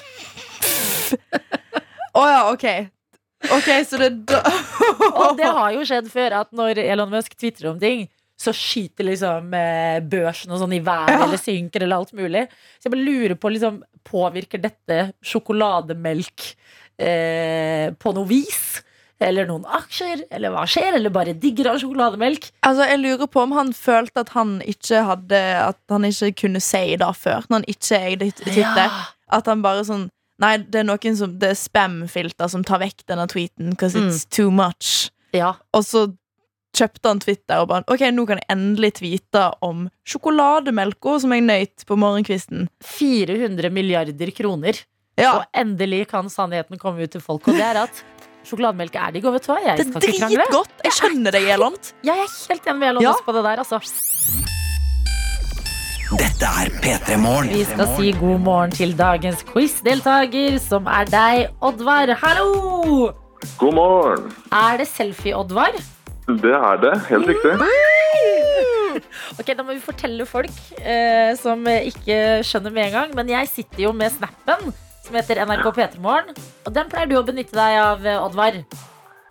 Å 2.16 2.24
ja, 2.28 2.40
ok. 2.52 2.66
Ok, 3.52 3.68
så 3.88 3.98
det 4.00 4.10
Og 5.22 5.38
det 5.40 5.48
har 5.48 5.72
jo 5.76 5.84
skjedd 5.88 6.08
før 6.14 6.36
at 6.44 6.52
når 6.56 6.80
Elon 6.84 7.12
Musk 7.12 7.36
tvitrer 7.40 7.72
om 7.72 7.80
ting, 7.82 8.06
så 8.42 8.54
skyter 8.56 9.06
liksom 9.06 9.52
børsen 10.10 10.54
og 10.54 10.62
sånn 10.64 10.74
i 10.78 10.82
været, 10.82 11.12
Ja. 11.14 11.26
eller 11.28 11.38
synker, 11.42 11.84
eller 11.86 12.02
alt 12.02 12.14
mulig. 12.18 12.48
Så 12.80 12.88
jeg 12.88 12.94
bare 12.96 13.06
lurer 13.06 13.36
på, 13.38 13.52
liksom, 13.54 13.82
påvirker 14.08 14.62
dette 14.64 14.98
sjokolademelk 15.22 16.48
eh, 17.02 17.92
på 17.98 18.14
noe 18.16 18.30
vis? 18.30 18.82
Eller 19.22 19.46
noen 19.46 19.68
aksjer? 19.70 20.24
Eller 20.34 20.54
hva 20.54 20.64
skjer? 20.70 20.96
Eller 20.98 21.14
bare 21.14 21.36
digger 21.38 21.70
han 21.70 21.82
sjokolademelk? 21.82 22.48
Altså, 22.66 22.88
jeg 22.90 23.02
lurer 23.04 23.30
på 23.30 23.44
om 23.44 23.54
han 23.54 23.70
følte 23.78 24.24
at 24.24 24.32
han 24.34 24.56
ikke 24.66 25.04
hadde 25.06 25.42
At 25.62 25.78
han 25.94 26.08
ikke 26.08 26.32
kunne 26.46 26.62
si 26.64 26.96
det 26.98 27.12
før, 27.20 27.46
når 27.50 27.62
han 27.62 27.70
ikke 27.70 28.00
eide 28.00 28.32
Twitter. 28.42 28.98
At 29.32 29.52
han 29.52 29.62
bare 29.66 29.86
sånn 29.88 30.10
Nei, 30.42 30.56
det 30.58 30.80
er 30.82 30.88
noen 30.88 31.18
som 31.20 31.36
Det 31.38 31.52
er 31.54 31.60
spam-filter 31.60 32.50
som 32.50 32.66
tar 32.66 32.82
vekk 32.82 33.06
denne 33.12 33.28
tweeten 33.30 33.76
because 33.76 33.94
it's 33.94 34.26
too 34.26 34.50
much. 34.50 35.12
Ja. 35.38 35.54
Og 35.78 35.86
så 35.86 36.08
kjøpte 36.76 37.12
han 37.12 37.22
Twitter 37.22 37.62
og 37.62 37.70
bare 37.70 37.86
Ok, 37.92 38.04
nå 38.10 38.26
kan 38.26 38.42
jeg 38.42 38.50
endelig 38.54 38.96
tweete 39.02 39.44
om 39.62 39.86
sjokolademelka 40.08 41.20
som 41.22 41.36
jeg 41.36 41.46
nøyt 41.46 41.86
på 41.86 41.98
morgenkvisten. 42.00 42.72
400 42.98 43.70
milliarder 43.76 44.34
kroner. 44.34 44.82
Ja, 45.20 45.32
Og 45.40 45.44
endelig 45.58 46.08
kan 46.10 46.30
sannheten 46.32 46.80
komme 46.80 47.04
ut 47.04 47.12
til 47.12 47.22
folk. 47.22 47.48
Og 47.48 47.54
det 47.58 47.66
er 47.66 47.82
at 47.84 48.04
sjokolademelk 48.48 48.96
er 48.96 49.12
digg. 49.18 49.26
Og 49.28 49.34
vet 49.36 49.46
du 49.46 49.52
hva, 49.52 49.60
jeg 49.66 49.78
Det 49.78 49.86
er 49.88 49.92
skal 49.92 50.08
ikke 50.08 50.20
krangle. 50.22 50.46
dritgodt! 50.46 50.86
Jeg 50.88 50.92
skjønner 50.98 51.32
deg, 51.36 51.50
Elont. 51.58 51.94
Jeg 52.08 52.18
er 52.24 52.32
helt 52.50 52.66
enig 52.72 52.80
med 52.80 52.90
Elont 52.94 53.04
Ja. 53.06 53.14
På 53.26 53.36
det 53.36 53.44
der, 53.44 53.58
altså. 53.66 53.82
Dette 56.12 56.44
er 56.62 56.70
P3 56.84 57.18
Morgen. 57.22 57.50
Vi 57.54 57.64
skal 57.64 57.88
si 57.96 58.12
god 58.20 58.40
morgen 58.44 58.72
til 58.76 58.92
dagens 59.00 59.44
quiz-deltaker, 59.48 60.58
som 60.60 60.88
er 60.92 61.06
deg, 61.08 61.50
Oddvar. 61.64 62.12
Hallo! 62.20 63.12
God 63.58 63.74
morgen. 63.78 64.34
Er 64.52 64.78
det 64.82 64.88
selfie-Oddvar? 64.92 65.78
Det 66.28 66.52
er 66.58 66.82
det. 66.84 66.94
Helt 67.10 67.28
riktig. 67.32 67.56
Ok, 69.40 69.48
Da 69.58 69.64
må 69.64 69.74
vi 69.74 69.80
fortelle 69.80 70.26
folk 70.28 70.52
eh, 70.84 71.32
som 71.40 71.64
ikke 71.68 72.42
skjønner 72.44 72.72
med 72.76 72.90
en 72.90 72.92
gang. 72.98 73.16
Men 73.16 73.30
jeg 73.32 73.48
sitter 73.50 73.86
jo 73.88 73.92
med 73.96 74.12
snappen 74.12 74.74
som 75.12 75.20
heter 75.20 75.44
NRK 75.46 75.68
P3morgen. 75.76 76.40
Og 76.66 76.74
den 76.76 76.90
pleier 76.92 77.10
du 77.10 77.18
å 77.20 77.26
benytte 77.28 77.58
deg 77.58 77.78
av, 77.82 78.06
eh, 78.06 78.24
Oddvar. 78.24 78.64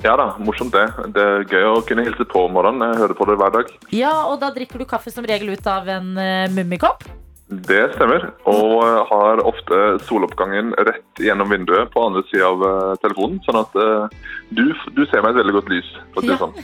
Ja 0.04 0.16
da, 0.16 0.34
morsomt 0.40 0.72
det. 0.72 0.86
Det 1.12 1.20
er 1.20 1.44
gøy 1.44 1.64
å 1.68 1.80
kunne 1.84 2.04
hilse 2.04 2.24
på 2.24 2.46
om 2.46 2.52
morgenen. 2.56 2.92
Jeg 2.92 3.00
hører 3.02 3.16
på 3.16 3.26
det 3.28 3.36
hver 3.36 3.52
dag. 3.52 3.72
Ja, 3.92 4.12
og 4.28 4.40
da 4.40 4.50
drikker 4.50 4.78
du 4.80 4.84
kaffe 4.88 5.12
som 5.12 5.24
regel 5.24 5.52
ut 5.52 5.66
av 5.66 5.88
en 5.88 6.16
uh, 6.16 6.48
mummikopp. 6.48 7.04
Det 7.50 7.80
stemmer. 7.96 8.28
Og 8.46 8.76
eh, 8.84 8.98
har 9.10 9.40
ofte 9.42 9.78
soloppgangen 10.06 10.70
rett 10.86 11.18
gjennom 11.22 11.50
vinduet 11.50 11.90
på 11.90 12.04
andre 12.06 12.22
sida 12.30 12.46
av 12.52 12.62
eh, 12.62 12.92
telefonen. 13.02 13.40
Sånn 13.46 13.58
at 13.58 13.74
uh, 13.74 14.06
du, 14.54 14.68
du 14.94 15.02
ser 15.10 15.24
meg 15.24 15.32
et 15.34 15.40
veldig 15.40 15.56
godt 15.58 15.72
lys. 15.72 15.88
For 16.14 16.22
å 16.22 16.24
si 16.24 16.30
det 16.30 16.36
Ja. 16.36 16.44
sånn. 16.44 16.54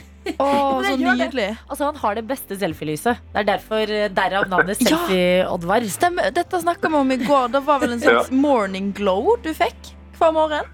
Oh, 0.43 0.79
så 0.83 0.95
nydelig. 1.01 1.49
Altså, 1.67 1.89
Han 1.89 1.99
har 2.03 2.15
det 2.19 2.25
beste 2.29 2.55
selfielyset. 2.59 3.19
Det 3.33 3.43
er 3.43 3.49
derfor 3.51 3.93
derav 4.15 4.47
navnet 4.51 4.79
Selfie-Oddvar. 4.85 5.87
Stemmer. 5.91 6.31
Dette 6.35 6.63
snakka 6.63 6.91
vi 6.93 7.01
om 7.03 7.11
i 7.15 7.19
går. 7.25 7.51
Det 7.57 7.63
var 7.67 7.83
vel 7.83 7.97
en 7.97 8.03
slags 8.07 8.31
morning 8.31 8.93
glow 8.95 9.35
du 9.43 9.51
fikk 9.57 9.93
hver 10.17 10.31
morgen? 10.33 10.71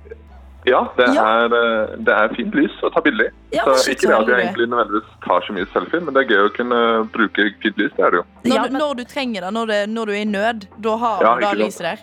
Ja, 0.66 0.82
det, 0.98 1.08
Ja. 1.16 1.24
Er, 1.44 1.54
eh, 1.58 1.96
det 2.08 2.14
er 2.16 2.34
fint 2.36 2.54
lys 2.56 2.72
å 2.84 2.90
ta 2.94 3.02
bilde 3.04 3.26
i. 3.28 3.32
Ja, 3.58 3.66
så 3.66 3.92
ikke 3.92 4.08
det 4.08 4.16
at 4.16 4.28
jeg 4.32 4.46
egentlig 4.48 4.68
nødvendigvis 4.72 5.10
tar 5.26 5.42
så 5.48 5.54
mye 5.58 5.68
selfie, 5.74 6.00
men 6.06 6.14
det 6.16 6.24
er 6.24 6.32
gøy 6.36 6.48
å 6.48 6.54
kunne 6.56 6.80
bruke 7.12 7.50
fint 7.62 7.78
lys. 7.78 7.92
Det 7.98 8.06
er 8.06 8.12
det 8.16 8.22
jo. 8.22 8.26
Når, 8.46 8.56
Ja, 8.56 8.64
du, 8.64 8.70
men- 8.72 8.82
når 8.82 8.96
du 8.96 9.04
trenger 9.04 9.42
det, 9.42 9.52
når, 9.54 9.66
det, 9.68 9.82
når 9.90 10.06
du 10.06 10.12
er 10.14 10.22
i 10.22 10.26
nød, 10.26 10.68
da 10.82 10.96
har 10.98 11.22
Ja, 11.24 11.36
du 11.36 11.42
da 11.42 11.54
lyset 11.66 11.80
der. 11.90 12.00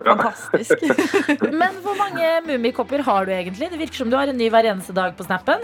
Ja. 0.00 0.14
Fantastisk. 0.16 0.80
Men 1.60 1.74
hvor 1.84 1.94
mange 1.98 2.28
mummikopper 2.46 3.02
har 3.04 3.26
du 3.26 3.32
egentlig? 3.32 3.68
Det 3.70 3.78
virker 3.78 3.94
som 4.00 4.08
du 4.10 4.16
har 4.16 4.28
en 4.32 4.36
ny 4.38 4.48
hver 4.48 4.64
eneste 4.64 4.94
dag 4.96 5.12
på 5.16 5.26
snappen. 5.26 5.60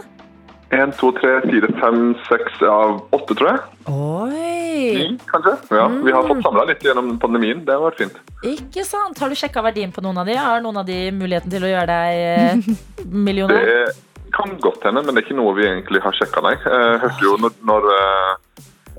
En, 0.74 0.90
to, 0.98 1.12
tre, 1.14 1.40
fire, 1.46 1.68
fem, 1.80 2.14
seks 2.26 2.62
av 2.66 2.96
åtte, 3.14 3.36
tror 3.38 3.48
jeg. 3.52 3.60
Oi! 3.86 4.86
Ni, 4.96 5.18
kanskje. 5.30 5.52
Ja, 5.70 5.86
Vi 5.88 6.10
har 6.12 6.22
Mm. 6.24 6.28
fått 6.32 6.42
samla 6.42 6.64
litt 6.66 6.82
gjennom 6.82 7.18
pandemien. 7.22 7.64
Det 7.64 7.72
har 7.74 7.80
vært 7.90 7.98
fint. 8.02 8.16
Ikke 8.42 8.84
sant? 8.84 9.18
Har 9.18 9.28
du 9.28 9.34
sjekka 9.38 9.62
verdien 9.62 9.92
på 9.92 10.02
noen 10.02 10.18
av 10.18 10.26
de? 10.26 10.34
Har 10.34 10.60
noen 10.60 10.76
av 10.76 10.86
de 10.86 11.10
muligheten 11.12 11.50
til 11.50 11.62
å 11.62 11.70
gjøre 11.70 11.86
deg 11.86 12.66
millioner? 13.06 13.54
millionær? 13.60 13.94
Det 14.26 14.32
kan 14.34 14.56
godt 14.60 14.82
hende, 14.84 15.02
men 15.06 15.14
det 15.14 15.22
er 15.22 15.26
ikke 15.28 15.38
noe 15.38 15.54
vi 15.54 15.64
egentlig 15.70 16.02
har 16.02 16.12
sjekka, 16.18 16.42
nei. 16.42 16.56
Jeg 16.58 16.98
hørte 17.00 17.22
jo 17.24 17.36
når, 17.40 17.52
når 17.64 17.86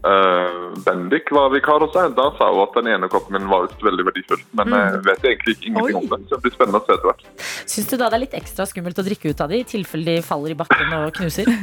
eh, 0.08 0.48
eh, 0.48 0.82
Bendik 0.86 1.32
var 1.36 1.52
vikar 1.54 1.84
hos 1.86 1.94
deg, 1.96 2.16
da 2.18 2.30
sa 2.38 2.50
hun 2.54 2.64
at 2.66 2.76
den 2.80 2.92
ene 2.96 3.10
koppen 3.12 3.38
min 3.38 3.50
var 3.52 3.70
veldig 3.84 4.08
verdifull. 4.10 4.44
Men 4.60 4.76
jeg 4.76 5.04
vet 5.08 5.30
egentlig 5.32 5.58
ikke 5.58 5.72
ingenting 5.72 6.00
Oi. 6.00 6.02
om 6.04 6.10
den, 6.16 6.26
så 6.28 6.38
det 6.38 6.48
blir 6.48 6.56
spennende 6.58 6.82
å 6.82 6.86
se 6.88 6.98
etter 6.98 7.12
hvert. 7.12 7.26
Syns 7.68 7.92
du 7.92 7.96
da 7.98 8.10
det 8.10 8.20
er 8.20 8.24
litt 8.26 8.38
ekstra 8.42 8.68
skummelt 8.70 9.00
å 9.00 9.08
drikke 9.08 9.32
ut 9.32 9.46
av 9.46 9.54
de 9.54 9.62
i 9.62 9.68
tilfelle 9.68 10.18
de 10.18 10.26
faller 10.26 10.56
i 10.56 10.60
bakken 10.60 10.98
og 11.02 11.14
knuser? 11.20 11.52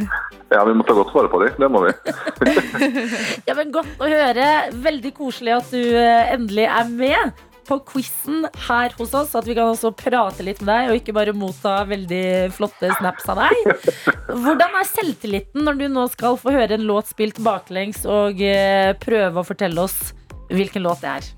Ja, 0.54 0.60
vi 0.68 0.74
må 0.76 0.84
ta 0.86 0.94
godt 0.94 1.10
vare 1.10 1.26
på 1.32 1.40
de, 1.40 1.48
det 1.58 1.68
må 1.72 1.80
vi. 1.82 1.90
Ja, 3.48 3.56
men 3.58 3.72
Godt 3.74 3.98
å 3.98 4.06
høre. 4.06 4.44
Veldig 4.84 5.10
koselig 5.16 5.56
at 5.56 5.72
du 5.74 5.80
eh, 5.80 6.30
endelig 6.34 6.68
er 6.70 6.90
med. 6.92 7.42
På 7.66 7.78
quizen 7.90 8.48
her 8.68 8.94
hos 8.98 9.14
oss, 9.16 9.34
at 9.38 9.48
vi 9.48 9.56
kan 9.56 9.72
også 9.72 9.92
prate 9.96 10.46
litt 10.46 10.62
med 10.62 10.72
deg, 10.72 10.90
og 10.90 10.98
ikke 11.00 11.16
bare 11.16 11.36
motta 11.36 11.76
veldig 11.88 12.24
flotte 12.56 12.90
snaps 12.98 13.28
av 13.32 13.44
deg. 13.44 13.78
Hvordan 14.30 14.80
er 14.80 14.90
selvtilliten 14.90 15.64
når 15.66 15.80
du 15.80 15.86
nå 15.92 16.08
skal 16.14 16.40
få 16.40 16.54
høre 16.54 16.78
en 16.78 16.88
låt 16.88 17.12
spilt 17.12 17.40
baklengs, 17.44 18.04
og 18.08 18.42
eh, 18.42 18.92
prøve 19.00 19.40
å 19.40 19.46
fortelle 19.46 19.88
oss 19.88 20.12
hvilken 20.52 20.84
låt 20.84 21.02
det 21.04 21.16
er? 21.18 21.32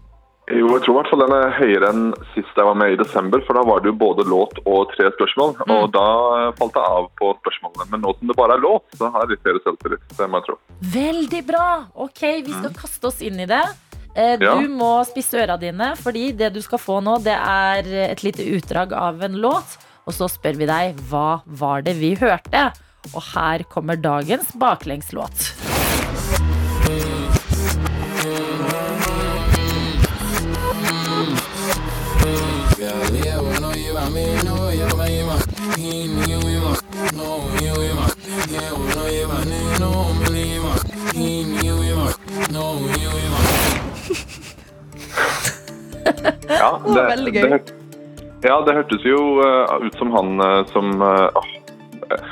Jo, 0.47 0.69
jeg 0.77 0.85
tror 0.85 0.93
i 0.93 0.97
hvert 1.01 1.09
fall 1.11 1.23
den 1.25 1.33
er 1.35 1.55
høyere 1.57 1.89
enn 1.91 2.03
sist 2.31 2.55
jeg 2.55 2.67
var 2.69 2.77
med 2.79 2.93
i 2.95 2.99
desember, 3.01 3.41
for 3.43 3.59
da 3.59 3.65
var 3.67 3.81
det 3.83 3.91
jo 3.91 3.97
både 3.99 4.23
låt 4.31 4.61
og 4.63 4.93
tre 4.93 5.09
spørsmål. 5.17 5.57
Og 5.75 5.89
da 5.97 6.05
falt 6.61 6.79
jeg 6.79 6.93
av 6.99 7.09
på 7.19 7.33
spørsmålene. 7.41 7.89
Men 7.91 8.05
nå 8.07 8.13
som 8.15 8.31
det 8.31 8.37
bare 8.39 8.55
er 8.55 8.63
låt, 8.63 8.87
så 8.95 9.11
har 9.11 9.25
jeg 9.25 9.35
litt 9.35 9.49
høyere 9.49 9.65
selvtillit. 9.65 10.05
Det 10.15 10.29
må 10.31 10.39
jeg 10.39 10.47
tro. 10.47 10.57
Veldig 10.95 11.43
bra! 11.51 11.67
Ok, 12.07 12.23
vi 12.47 12.55
skal 12.55 12.79
kaste 12.79 13.11
oss 13.11 13.19
inn 13.27 13.43
i 13.43 13.49
det. 13.51 13.65
Eh, 14.17 14.37
Ja. 14.41 14.55
Du 14.61 14.69
må 14.73 15.05
spisse 15.05 15.37
øra 15.43 15.59
dine, 15.61 15.93
fordi 16.01 16.31
det 16.37 16.53
du 16.55 16.63
skal 16.65 16.81
få 16.81 17.01
nå, 17.05 17.19
det 17.23 17.37
er 17.37 17.91
et 18.11 18.23
lite 18.25 18.47
utdrag 18.57 18.93
av 18.97 19.21
en 19.23 19.37
låt. 19.43 19.77
Og 20.07 20.15
så 20.15 20.29
spør 20.31 20.57
vi 20.57 20.67
deg 20.71 20.97
hva 21.11 21.43
var 21.47 21.83
det 21.83 21.97
vi 22.01 22.15
hørte? 22.17 22.71
Og 23.13 23.23
her 23.35 23.63
kommer 23.71 23.97
dagens 24.01 24.53
baklengslåt. 24.57 25.53
Ja, 46.49 46.71
det, 46.85 47.03
veldig 47.11 47.33
gøy. 47.35 47.43
Det, 47.51 47.77
ja, 48.47 48.57
det 48.67 48.77
hørtes 48.77 49.07
jo 49.07 49.21
uh, 49.41 49.77
ut 49.83 49.97
som 49.99 50.13
han 50.15 50.41
uh, 50.43 50.63
som 50.71 51.03
eh, 51.03 52.27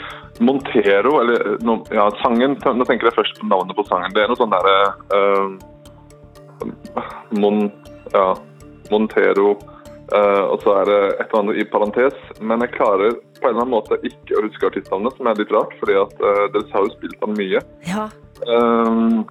Montero, 0.44 1.18
eller 1.22 1.56
no, 1.66 1.80
ja, 1.94 2.08
sangen 2.22 2.56
Nå 2.62 2.86
tenker 2.86 3.08
jeg 3.08 3.16
først 3.16 3.38
på 3.40 3.48
navnet 3.50 3.76
på 3.78 3.86
sangen. 3.88 4.14
Det 4.14 4.24
er 4.24 4.30
noe 4.30 4.38
sånn 4.38 4.54
derre 4.54 4.74
Mon... 7.34 7.68
Ja, 8.14 8.34
Montero. 8.92 9.54
og 10.14 10.58
så 10.62 10.74
er 10.78 10.90
det 10.90 10.98
et 11.14 11.22
eller 11.24 11.40
annet 11.40 11.60
i 11.62 11.64
parentes. 11.70 12.18
Men 12.38 12.62
jeg 12.62 12.74
klarer 12.76 13.16
på 13.40 13.48
en 13.48 13.54
eller 13.54 13.64
annen 13.64 13.74
måte 13.74 13.98
ikke 14.06 14.36
å 14.38 14.44
huske 14.44 14.68
artistnavnet, 14.68 15.16
som 15.16 15.30
er 15.30 15.40
litt 15.40 15.54
rart, 15.54 15.72
fordi 15.80 15.96
at 15.98 16.14
dere 16.20 16.66
har 16.74 16.84
jo 16.84 16.92
spilt 16.94 17.24
ham 17.24 17.34
mye. 17.38 17.62
Ja. 17.88 18.04
Um, 18.44 19.24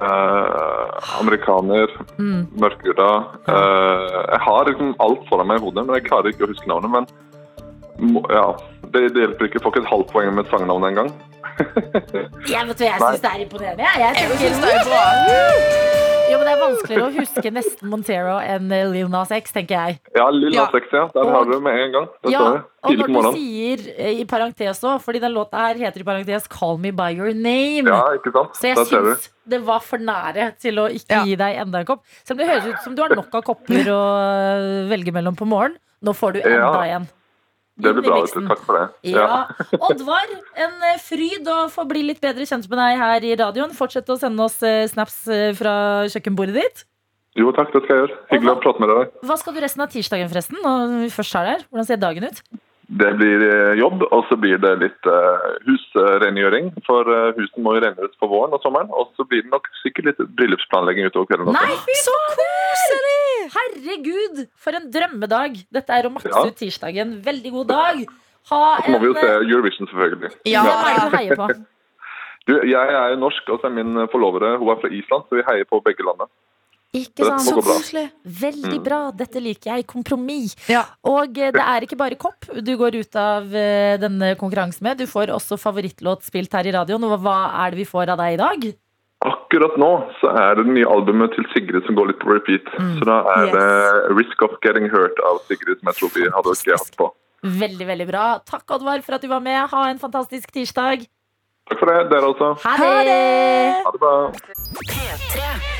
eh, 0.00 1.20
amerikaner, 1.20 1.88
Mm. 2.18 2.46
mørkhuda. 2.60 3.08
Eh, 3.48 4.18
jeg 4.32 4.40
har 4.46 4.64
liksom 4.70 4.94
alt 5.00 5.28
foran 5.28 5.46
meg 5.48 5.60
i 5.60 5.64
hodet, 5.64 5.86
men 5.86 5.94
jeg 5.96 6.04
klarer 6.08 6.32
ikke 6.32 6.44
å 6.46 6.52
huske 6.52 6.68
navnet. 6.68 6.90
Men 6.90 8.22
ja, 8.30 8.46
det, 8.92 9.12
det 9.14 9.22
hjelper 9.24 9.46
ikke. 9.48 9.58
Jeg 9.60 9.64
får 9.64 9.72
ikke 9.74 9.84
et 9.86 9.92
halvt 9.94 10.12
poeng 10.12 10.34
med 10.34 10.46
sangnavnet 10.52 10.90
engang. 10.92 11.12
Jeg 12.52 12.66
vet 12.68 12.80
hva 12.82 12.86
jeg 12.90 13.00
syns 13.00 13.22
det 13.22 13.30
er 13.32 13.42
imponerende. 13.46 13.82
Jeg, 13.82 14.16
jeg 14.20 14.38
synes 14.38 14.60
det 14.60 14.74
er 14.76 14.84
bra. 14.84 15.85
Jo, 16.30 16.38
men 16.38 16.46
det 16.46 16.52
er 16.54 16.60
vanskeligere 16.62 17.06
å 17.06 17.14
huske 17.16 17.50
nesten 17.54 17.90
Montero 17.92 18.36
enn 18.42 18.70
eh, 18.72 18.84
Lil 18.92 19.08
Nas 19.12 19.30
X, 19.34 19.52
tenker 19.54 19.76
jeg. 19.76 19.98
Ja, 20.16 20.26
Lil 20.34 20.54
Nas 20.56 20.74
X, 20.74 20.86
ja. 20.92 21.06
Der 21.14 21.20
Og- 21.24 21.32
har 21.34 21.44
du 21.44 21.52
det 21.52 21.62
med 21.62 21.78
en 21.84 21.92
gang. 21.92 22.06
Det 22.22 22.32
Ja, 22.32 22.40
står 22.40 22.52
det. 22.56 22.62
og 22.82 23.08
når 23.10 23.22
du 23.32 23.38
sier 23.38 23.78
eh, 23.96 24.20
i 24.20 24.24
parentes 24.24 24.80
òg, 24.84 25.00
fordi 25.02 25.20
den 25.20 25.32
låta 25.34 25.56
her 25.66 25.74
heter 25.74 26.00
i 26.00 26.04
parentes 26.04 26.48
'Call 26.48 26.78
Me 26.78 26.90
By 26.92 27.10
Your 27.16 27.32
Name'. 27.32 27.86
Ja, 27.88 28.02
ikke 28.18 28.32
sant? 28.32 28.54
Så 28.54 28.68
jeg 28.68 28.76
Der 28.76 28.84
syns 28.84 29.28
det 29.48 29.60
var 29.64 29.80
for 29.80 29.98
nære 29.98 30.52
til 30.58 30.74
å 30.76 30.88
ikke 30.90 31.10
Ja. 31.10 31.24
gi 31.24 31.36
deg 31.36 31.56
enda 31.60 31.78
en 31.78 31.86
kopp. 31.86 32.02
Selv 32.24 32.40
om 32.40 32.46
det 32.46 32.52
høres 32.54 32.66
ut 32.74 32.82
som 32.84 32.94
du 32.94 33.02
har 33.02 33.08
nok 33.14 33.34
av 33.34 33.42
kopper 33.42 33.84
å 33.86 34.00
øh, 34.18 34.88
velge 34.90 35.12
mellom 35.12 35.36
på 35.36 35.46
morgenen. 35.46 35.78
Nå 36.04 36.12
får 36.14 36.32
du 36.34 36.40
enda 36.40 36.86
Ja. 36.86 36.96
en. 36.96 37.08
Det 37.76 37.92
blir 37.92 38.06
bra. 38.08 38.22
Takk 38.24 38.62
for 38.64 38.78
det. 38.78 39.12
Ja. 39.12 39.44
Oddvar, 39.76 40.30
en 40.56 40.84
eh, 40.88 41.00
fryd 41.02 41.48
å 41.52 41.66
få 41.72 41.84
bli 41.88 42.06
litt 42.08 42.22
bedre 42.24 42.46
kjent 42.48 42.68
med 42.72 42.80
deg 42.80 43.00
her 43.02 43.26
i 43.28 43.34
radioen. 43.36 43.74
Fortsett 43.76 44.08
å 44.08 44.16
sende 44.20 44.46
oss 44.46 44.62
eh, 44.64 44.86
snaps 44.88 45.18
eh, 45.28 45.50
fra 45.56 45.74
kjøkkenbordet 46.08 46.56
ditt. 46.56 46.86
Jo, 47.36 47.50
takk. 47.52 47.74
Det 47.74 47.82
skal 47.84 47.92
jeg 47.92 48.04
gjøre. 48.06 48.16
Hyggelig 48.32 48.54
å 48.54 48.60
prate 48.64 48.80
med 48.80 48.92
deg. 48.94 49.18
Hva 49.28 49.36
skal 49.36 49.56
du 49.56 49.60
resten 49.60 49.84
av 49.84 49.92
tirsdagen, 49.92 50.30
forresten? 50.32 50.62
Når 50.64 50.94
vi 51.02 51.10
først 51.12 51.36
er 51.36 51.50
der? 51.50 51.66
Hvordan 51.68 51.88
ser 51.90 52.00
dagen 52.00 52.30
ut? 52.30 52.40
Det 52.86 53.08
blir 53.18 53.42
eh, 53.42 53.72
jobb, 53.80 54.04
og 54.14 54.28
så 54.28 54.36
blir 54.38 54.60
det 54.62 54.70
litt 54.78 55.08
uh, 55.10 55.56
husrengjøring. 55.66 56.68
For 56.86 57.08
husene 57.34 57.64
må 57.64 57.74
jo 57.74 57.82
rengjøres 57.82 58.14
på 58.20 58.28
våren 58.30 58.54
og 58.54 58.62
sommeren. 58.62 58.92
Og 58.94 59.10
så 59.18 59.26
blir 59.26 59.42
det 59.42 59.50
nok 59.50 59.66
sikkert 59.82 60.12
litt 60.12 60.22
bryllupsplanlegging 60.38 61.08
utover 61.10 61.26
kvelden. 61.32 61.50
også. 61.50 61.64
Nei, 61.66 61.96
så 62.04 62.14
koselig! 62.36 63.16
Herregud, 63.56 64.44
for 64.62 64.78
en 64.78 64.86
drømmedag. 64.94 65.58
Dette 65.74 65.98
er 65.98 66.06
å 66.06 66.12
makse 66.14 66.30
Ja. 66.30 66.46
ut 66.46 66.56
tirsdagen. 66.62 67.18
Veldig 67.26 67.52
god 67.58 67.68
dag. 67.74 68.06
Ha 68.50 68.78
Så 68.84 68.90
må 68.94 68.98
vi 69.02 69.10
jo 69.10 69.14
se 69.18 69.26
eh, 69.26 69.42
Eurovision, 69.50 69.88
selvfølgelig. 69.90 70.30
Ja. 70.46 70.62
Hvem 70.62 70.84
er 70.86 70.94
det 70.94 71.10
du 71.10 71.16
heier 71.16 71.36
på? 71.42 71.48
Du, 72.46 72.52
jeg 72.62 72.78
er 72.94 73.08
jo 73.10 73.16
norsk, 73.18 73.48
og 73.50 73.58
så 73.58 73.66
er 73.66 73.72
min 73.74 74.06
forlovere 74.12 74.52
hun 74.60 74.68
er 74.70 74.76
fra 74.78 74.86
Island, 74.94 75.24
så 75.26 75.34
vi 75.34 75.42
heier 75.48 75.66
på 75.66 75.80
begge 75.82 76.04
landene. 76.06 76.30
Ikke 76.96 77.26
sant? 77.26 77.44
Så. 77.46 77.60
Koselig. 77.64 78.06
Veldig 78.40 78.80
bra. 78.84 79.00
Dette 79.16 79.42
liker 79.42 79.74
jeg. 79.74 79.86
Kompromiss. 79.90 80.56
Ja. 80.70 80.84
Og 81.06 81.36
eh, 81.38 81.52
det 81.54 81.66
er 81.66 81.86
ikke 81.86 81.98
bare 82.00 82.18
kopp 82.20 82.48
du 82.64 82.72
går 82.80 82.98
ut 83.02 83.20
av 83.20 83.52
eh, 83.52 83.96
denne 84.00 84.34
konkurransen 84.40 84.86
med. 84.86 85.02
Du 85.02 85.10
får 85.10 85.34
også 85.34 85.58
favorittlåt 85.60 86.26
spilt 86.26 86.56
her 86.56 86.68
i 86.68 86.74
radioen. 86.76 87.04
Og 87.06 87.20
hva 87.24 87.38
er 87.64 87.74
det 87.74 87.82
vi 87.84 87.88
får 87.88 88.14
av 88.14 88.20
deg 88.22 88.36
i 88.38 88.42
dag? 88.42 88.66
Akkurat 89.26 89.78
nå 89.80 89.90
så 90.20 90.30
er 90.36 90.58
det 90.58 90.66
det 90.66 90.74
nye 90.76 90.88
albumet 90.92 91.32
til 91.34 91.46
Sigrid 91.54 91.86
som 91.86 91.96
går 91.98 92.12
litt 92.12 92.20
på 92.22 92.30
repeat. 92.30 92.68
Så 92.98 93.08
da 93.08 93.22
er 93.32 93.46
det 93.54 93.70
'Risk 94.12 94.42
of 94.44 94.58
Getting 94.62 94.90
Hurt' 94.92 95.22
av 95.24 95.40
Sigrid 95.48 95.80
som 95.80 95.88
jeg 95.90 95.98
tror 96.00 96.12
vi 96.14 96.28
hadde 96.36 96.56
ikke 96.58 96.76
hatt 96.76 96.96
på. 97.00 97.08
Veldig, 97.42 97.86
veldig 97.86 98.06
bra. 98.08 98.26
Takk, 98.44 98.64
Oddvar, 98.76 99.02
for 99.02 99.16
at 99.16 99.22
du 99.22 99.28
var 99.28 99.40
med. 99.40 99.68
Ha 99.70 99.88
en 99.90 99.98
fantastisk 99.98 100.52
tirsdag. 100.52 101.06
Takk 101.70 101.80
for 101.80 101.90
det, 101.90 102.10
dere 102.10 102.30
også. 102.30 102.52
Ha 102.62 102.76
det! 103.08 103.82
Ha 103.86 103.90
det 103.90 104.00
bra. 104.04 104.14
P3. 104.84 105.75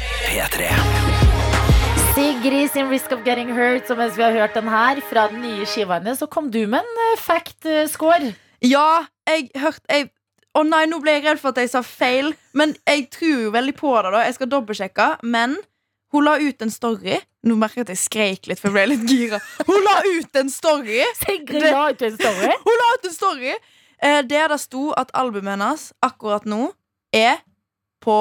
Sigrid 2.15 2.71
sin 2.73 2.89
'Risk 2.91 3.13
of 3.13 3.21
Getting 3.25 3.51
Hurt', 3.55 3.87
som 3.87 3.99
mens 3.99 4.17
vi 4.19 4.23
har 4.23 4.33
hørt 4.33 4.55
den 4.55 4.69
her 4.69 5.01
fra 5.11 5.29
den 5.31 5.41
nye 5.45 5.67
skiva 5.67 5.99
hennes, 6.01 6.19
så 6.19 6.27
kom 6.27 6.51
du 6.51 6.67
med 6.67 6.81
en 6.81 7.01
eh, 7.05 7.21
fact-score. 7.21 8.33
Ja, 8.65 9.07
jeg 9.29 9.51
hørte 9.55 10.01
Å 10.57 10.61
Å 10.61 10.63
nei, 10.65 10.87
nå 10.89 10.99
ble 11.05 11.13
jeg 11.13 11.25
redd 11.27 11.39
for 11.39 11.53
at 11.53 11.61
jeg 11.61 11.69
sa 11.69 11.83
feil. 11.85 12.31
Men 12.57 12.73
jeg 12.89 13.11
tror 13.13 13.43
jo 13.45 13.51
veldig 13.53 13.75
på 13.77 13.91
det. 14.03 14.13
da 14.15 14.23
Jeg 14.25 14.35
skal 14.39 14.49
dobbeltsjekke. 14.55 15.09
Men 15.23 15.59
hun 16.15 16.25
la 16.25 16.39
ut 16.41 16.63
en 16.65 16.73
story. 16.73 17.19
Nå 17.45 17.59
merker 17.61 17.83
jeg 17.83 17.87
at 17.87 17.93
jeg 17.93 18.01
skreik 18.01 18.49
litt, 18.49 18.63
for 18.63 18.73
jeg 18.73 18.77
ble 18.79 18.87
litt 18.95 19.05
gira. 19.11 19.41
Hun 19.69 19.85
la 19.85 19.99
ut 20.07 20.41
en 20.41 20.49
story 20.51 21.03
Sigrid 21.21 21.69
la 21.69 21.91
ut 21.93 22.03
en 22.03 22.17
story. 22.17 22.49
Hun 22.67 22.81
la 22.81 22.89
ut 22.97 23.05
en 23.11 23.15
story 23.19 23.53
eh, 23.53 24.23
der 24.25 24.49
det 24.49 24.59
sto 24.65 24.89
at 24.97 25.13
albumet 25.13 25.59
hennes 25.59 25.93
akkurat 26.03 26.49
nå 26.49 26.73
er 27.13 27.45
på 28.01 28.17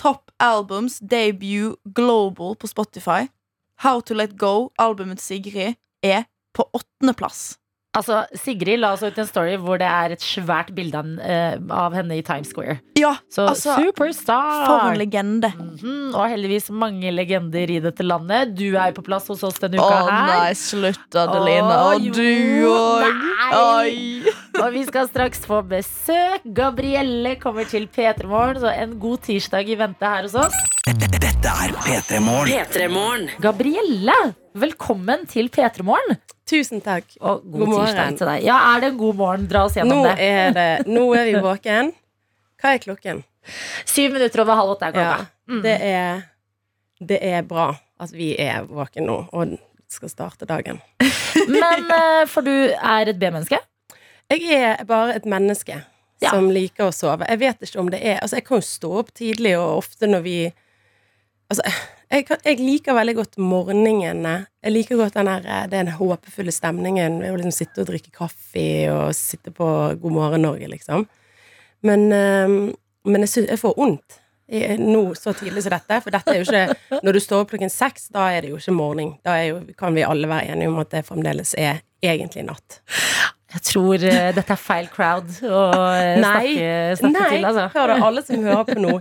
Top 0.00 0.30
Albums 0.38 0.98
Debut 0.98 1.76
Global 1.84 2.56
på 2.56 2.66
Spotify. 2.66 3.28
How 3.84 4.00
to 4.00 4.14
Let 4.14 4.38
Go, 4.38 4.68
albumet 4.78 5.18
til 5.18 5.26
Sigrid, 5.26 5.74
er 6.02 6.22
på 6.54 6.64
åttendeplass. 6.72 7.59
Altså, 7.90 8.20
Sigrid 8.38 8.78
la 8.78 8.92
oss 8.94 9.00
ut 9.02 9.16
en 9.18 9.26
story 9.26 9.56
hvor 9.58 9.80
det 9.80 9.88
er 9.90 10.12
et 10.14 10.22
svært 10.22 10.68
bilde 10.76 10.94
av, 10.94 11.08
eh, 11.26 11.56
av 11.74 11.96
henne 11.98 12.20
i 12.20 12.22
Times 12.22 12.52
Square. 12.52 12.76
Ja, 13.00 13.16
Så 13.26 13.48
altså 13.50 13.74
superstar! 13.80 14.60
For 14.68 14.92
en 14.92 15.00
legende. 15.00 15.50
Mhm, 15.56 16.14
og 16.14 16.28
heldigvis 16.30 16.68
mange 16.70 17.10
legender 17.10 17.66
i 17.74 17.80
dette 17.82 18.06
landet. 18.06 18.54
Du 18.54 18.76
er 18.76 18.92
jo 18.92 19.00
på 19.00 19.06
plass 19.08 19.26
hos 19.26 19.42
oss 19.42 19.58
denne 19.58 19.82
uka 19.82 19.88
uka 19.90 20.06
her. 20.06 20.30
Å 20.30 20.38
nei, 20.44 20.54
slutt, 20.54 21.18
Adelina. 21.18 21.80
Å, 21.80 21.90
Og 21.96 22.06
jo, 22.06 22.14
du 22.14 22.70
òg. 22.70 24.30
Og 24.60 24.72
vi 24.76 24.86
skal 24.86 25.10
straks 25.10 25.42
få 25.50 25.58
besøk. 25.66 26.46
Gabrielle 26.46 27.34
kommer 27.42 27.66
til 27.66 27.88
P3 27.90 28.30
Morgen, 28.30 28.62
så 28.62 28.70
en 28.70 29.00
god 29.02 29.26
tirsdag 29.26 29.66
i 29.66 29.74
vente 29.80 30.06
her 30.06 30.28
hos 30.28 30.38
oss. 30.38 30.54
Dette 30.86 31.50
er 31.50 31.74
P3 31.74 32.22
P3 32.22 32.90
Morgen. 32.94 33.30
Gabrielle, 33.42 34.20
velkommen 34.54 35.26
til 35.26 35.50
P3 35.50 35.82
Morgen. 35.82 36.20
Tusen 36.50 36.80
takk. 36.82 37.12
Og 37.20 37.44
god, 37.44 37.58
God 37.60 37.68
morgen. 37.76 38.16
til 38.18 38.26
deg. 38.26 38.42
Ja, 38.48 38.56
er 38.74 38.80
det 38.84 38.92
god 38.98 39.18
morgen? 39.20 39.46
Dra 39.50 39.64
oss 39.68 39.76
gjennom 39.78 40.00
Nå 40.02 40.08
det. 40.10 40.16
er, 40.26 40.54
det, 40.56 40.68
nå 40.96 41.04
er 41.14 41.28
vi 41.30 41.34
våken. 41.44 41.92
Hva 42.60 42.74
er 42.74 42.82
klokken? 42.82 43.22
Syv 43.88 44.16
minutter 44.18 44.42
over 44.42 44.58
halv 44.58 44.74
åtte 44.74 44.90
er 44.90 44.98
Ja. 45.00 45.12
Mm. 45.50 45.62
det 45.64 45.76
er, 45.82 46.20
det 47.02 47.18
er 47.26 47.42
bra 47.42 47.70
at 48.00 48.12
vi 48.14 48.32
er 48.38 48.66
våken 48.68 49.06
nå 49.08 49.16
og 49.34 49.56
skal 49.90 50.10
starte 50.12 50.46
dagen. 50.46 50.78
Men 51.50 51.86
eh, 51.90 52.24
for 52.30 52.46
du 52.46 52.52
er 52.52 53.10
et 53.10 53.18
B-menneske? 53.18 53.58
Jeg 54.30 54.44
er 54.54 54.84
bare 54.86 55.16
et 55.18 55.24
menneske 55.26 55.80
Ja. 56.20 56.30
som 56.34 56.50
liker 56.52 56.90
å 56.90 56.92
sove. 56.92 57.24
Jeg 57.30 57.40
vet 57.40 57.62
ikke 57.64 57.80
om 57.80 57.88
det 57.90 58.02
er 58.04 58.18
Altså, 58.20 58.36
jeg 58.36 58.44
kan 58.44 58.60
jo 58.60 58.66
stå 58.68 58.90
opp 59.00 59.08
tidlig, 59.16 59.54
og 59.58 59.78
ofte 59.80 60.06
når 60.06 60.20
vi 60.26 60.34
Altså, 61.50 61.64
jeg, 62.10 62.26
kan, 62.28 62.38
jeg 62.46 62.60
liker 62.62 62.94
veldig 62.94 63.16
godt 63.18 63.38
morgenene. 63.42 64.34
Jeg 64.62 64.74
liker 64.74 65.00
godt 65.00 65.18
den 65.18 65.30
der, 65.30 65.48
eh, 65.50 65.66
den 65.72 65.90
håpefulle 65.98 66.54
stemningen 66.54 67.18
ved 67.22 67.34
å 67.34 67.40
liksom 67.40 67.56
sitte 67.56 67.82
og 67.82 67.90
drikke 67.90 68.14
kaffe 68.14 68.68
og 68.92 69.10
sitte 69.18 69.52
på 69.54 69.66
God 70.00 70.14
morgen 70.14 70.46
Norge, 70.46 70.70
liksom. 70.70 71.08
Men, 71.86 72.06
eh, 72.14 72.56
men 73.10 73.26
jeg, 73.26 73.32
synes, 73.34 73.50
jeg 73.50 73.62
får 73.62 73.78
vondt 73.78 74.20
nå 74.78 75.14
så 75.14 75.32
tidlig 75.32 75.62
som 75.62 75.74
dette. 75.74 76.00
For 76.02 76.14
dette 76.14 76.32
er 76.32 76.40
jo 76.40 76.46
ikke 76.48 77.00
Når 77.06 77.14
du 77.14 77.20
står 77.22 77.44
opp 77.44 77.52
klokken 77.52 77.70
seks, 77.70 78.08
da 78.14 78.30
er 78.34 78.42
det 78.42 78.50
jo 78.50 78.58
ikke 78.58 78.74
morgen. 78.74 79.12
Da 79.24 79.36
jo, 79.44 79.60
kan 79.78 79.94
vi 79.94 80.06
alle 80.06 80.30
være 80.30 80.54
enige 80.54 80.72
om 80.72 80.80
at 80.82 80.90
det 80.90 81.04
fremdeles 81.06 81.54
er 81.54 81.84
egentlig 82.02 82.46
natt. 82.48 82.80
Jeg 83.50 83.64
tror 83.66 83.94
uh, 83.98 84.30
dette 84.34 84.54
er 84.54 84.60
feil 84.60 84.86
crowd 84.92 85.30
å 85.42 85.62
eh, 85.98 86.20
Nei. 86.22 86.52
snakke, 86.54 86.98
snakke 87.00 87.14
Nei, 87.16 87.30
til, 87.32 87.46
altså. 87.48 87.64
da, 87.74 87.96
alle 88.06 88.22
som 88.22 88.44
hører 88.46 88.68
på 88.68 88.76
nå, 88.78 88.92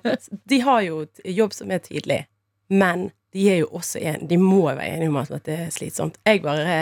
de 0.50 0.60
har 0.66 0.82
jo 0.88 1.04
jobb 1.38 1.54
som 1.54 1.74
er 1.76 1.84
tidlig, 1.86 2.24
men 2.70 3.10
de 3.34 3.50
er 3.54 3.60
jo 3.64 3.68
også 3.78 4.00
en, 4.02 4.24
de 4.28 4.38
må 4.42 4.64
jo 4.72 4.76
være 4.80 4.96
enige 4.96 5.10
om 5.12 5.18
at 5.22 5.36
det 5.46 5.60
er 5.68 5.70
slitsomt. 5.74 6.16
Jeg 6.26 6.42
bare 6.42 6.80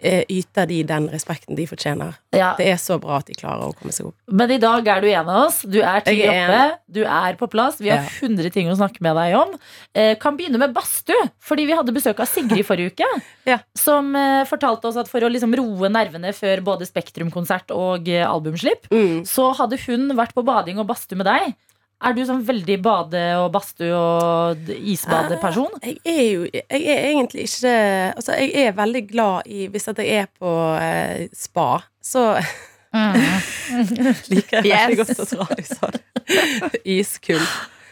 eh, 0.00 0.24
yter 0.28 0.66
de 0.68 0.82
den 0.84 1.06
respekten 1.08 1.56
de 1.56 1.64
fortjener. 1.68 2.18
Ja. 2.36 2.50
Det 2.58 2.66
er 2.68 2.76
så 2.80 2.98
bra 3.00 3.16
at 3.22 3.30
de 3.30 3.36
klarer 3.38 3.70
å 3.70 3.74
komme 3.78 3.92
seg 3.96 4.10
opp. 4.10 4.16
Men 4.28 4.52
i 4.52 4.58
dag 4.60 4.84
er 4.92 5.00
du 5.00 5.08
en 5.08 5.28
av 5.32 5.46
oss. 5.46 5.62
Du 5.64 5.78
er 5.80 6.04
tidlig 6.04 6.28
oppe. 6.28 6.58
Du 6.92 7.00
er 7.06 7.38
på 7.40 7.48
plass. 7.52 7.80
Vi 7.80 7.88
har 7.88 8.02
Ja. 8.04 8.12
100 8.28 8.52
ting 8.52 8.68
å 8.68 8.76
snakke 8.76 9.00
med 9.00 9.16
deg 9.16 9.38
om. 9.40 9.54
Eh, 9.96 10.12
kan 10.20 10.36
begynne 10.36 10.60
med 10.60 10.74
badstue, 10.76 11.30
fordi 11.40 11.64
vi 11.70 11.78
hadde 11.80 11.96
besøk 11.96 12.20
av 12.20 12.28
Sigrid 12.28 12.66
forrige 12.68 12.92
uke. 12.92 13.08
Ja. 13.48 13.56
Som 13.74 14.12
eh, 14.20 14.44
fortalte 14.44 14.84
oss 14.92 15.00
at 15.00 15.08
for 15.08 15.24
å 15.24 15.32
liksom 15.32 15.56
roe 15.56 15.88
nervene 15.88 16.34
før 16.36 16.60
både 16.62 16.84
Spektrum-konsert 16.88 17.72
og 17.72 18.04
albumslipp, 18.08 18.84
Mm. 18.92 19.24
så 19.24 19.48
hadde 19.56 19.80
hun 19.88 20.10
vært 20.16 20.36
på 20.36 20.44
bading 20.44 20.78
og 20.78 20.86
badstue 20.92 21.16
med 21.16 21.26
deg. 21.26 21.56
Er 22.02 22.14
du 22.16 22.22
sånn 22.24 22.44
veldig 22.48 22.78
bade- 22.82 23.36
og 23.42 23.50
badstue- 23.52 23.92
og 23.92 24.70
isbadeperson? 24.74 25.74
Jeg 25.84 25.98
er 26.06 26.22
jo 26.32 26.44
Jeg 26.54 26.86
er 26.86 27.02
egentlig 27.10 27.42
ikke 27.44 27.74
Altså, 28.16 28.32
jeg 28.40 28.54
er 28.66 28.72
veldig 28.72 29.02
glad 29.10 29.42
i 29.46 29.66
Hvis 29.68 29.88
at 29.88 29.98
jeg 29.98 30.08
er 30.22 30.26
på 30.40 30.54
eh, 30.80 31.28
spa, 31.36 31.82
så 32.02 32.40
liker 34.30 34.64
jeg 34.64 34.64
veldig 34.64 34.96
Yes. 34.96 34.96
godt 34.98 35.20
å 35.22 35.26
dra 35.30 35.46
i 35.58 35.66
sånn 35.68 36.00
iskull. 36.84 37.44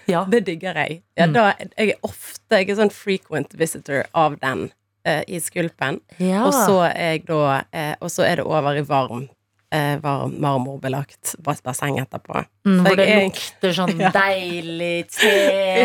Ja. 0.09 0.25
Det 0.25 0.41
digger 0.47 0.75
jeg. 0.75 1.03
Ja, 1.19 1.27
Mm. 1.27 1.33
da, 1.35 1.53
jeg 1.77 1.91
er 1.91 1.99
ofte 2.03 2.57
Jeg 2.63 2.71
er 2.71 2.77
sånn 2.81 2.91
frequent 2.95 3.53
visitor 3.55 4.07
av 4.15 4.39
den 4.41 4.71
eh, 5.05 5.23
iskulpen. 5.29 6.01
Ja. 6.19 6.47
Og 6.47 6.53
så 6.55 6.81
er 6.89 7.13
jeg 7.19 7.27
da 7.27 7.63
eh, 7.73 7.95
Og 8.01 8.09
så 8.11 8.25
er 8.25 8.37
det 8.41 8.47
over 8.47 8.75
i 8.77 8.83
varm 8.83 9.29
eh, 9.73 9.97
varm 10.01 10.35
marmorbelagt 10.41 11.35
bas- 11.45 11.61
basseng 11.63 11.99
etterpå. 12.01 12.45
Mm, 12.67 12.79
hvor 12.87 12.97
det 12.97 13.07
jeg 13.09 13.19
er- 13.19 13.27
lukter 13.29 13.75
sånn 13.77 14.01
Ja. 14.05 14.11
deilig 14.15 15.09
te, 15.13 15.33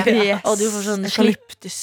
Yes. 0.13 0.41
og 0.45 0.57
du 0.59 0.65
får 0.71 0.85
sånn 0.87 1.05
Eukalyptus. 1.09 1.77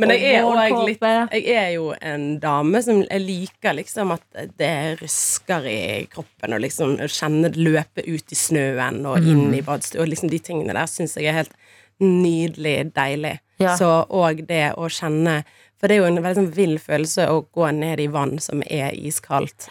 Men 0.00 0.12
jeg 0.14 0.34
er 0.38 0.46
òg 0.48 0.78
litt. 0.86 1.04
Jeg 1.32 1.46
er 1.56 1.70
jo 1.74 1.90
en 2.00 2.38
dame 2.42 2.82
som 2.84 3.02
jeg 3.04 3.20
liker 3.24 3.76
liksom 3.76 4.12
at 4.16 4.24
det 4.58 4.72
rusker 5.02 5.66
i 5.68 5.80
kroppen, 6.12 6.54
og 6.56 6.60
liksom 6.64 6.96
kjenner 6.96 7.14
kjenne 7.20 7.52
det 7.52 7.60
løpe 7.60 8.02
ut 8.08 8.32
i 8.32 8.36
snøen 8.36 9.02
og 9.06 9.18
inn 9.28 9.52
i 9.54 9.60
badstua, 9.64 10.06
liksom 10.08 10.30
de 10.32 10.38
tingene 10.42 10.72
der 10.76 10.88
syns 10.90 11.14
jeg 11.20 11.28
er 11.30 11.36
helt 11.42 11.52
nydelig 12.00 12.92
deilig. 12.96 13.36
Ja. 13.60 13.74
Så 13.76 13.88
òg 14.08 14.46
det 14.48 14.70
å 14.80 14.88
kjenne 14.88 15.42
For 15.80 15.88
det 15.88 15.94
er 15.96 16.00
jo 16.02 16.08
en 16.10 16.18
veldig 16.20 16.36
sånn 16.36 16.50
vill 16.52 16.74
følelse 16.76 17.24
å 17.32 17.38
gå 17.56 17.64
ned 17.72 18.00
i 18.04 18.06
vann 18.12 18.34
som 18.44 18.60
er 18.68 18.90
iskaldt. 18.92 19.68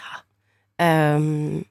Um, 0.80 1.66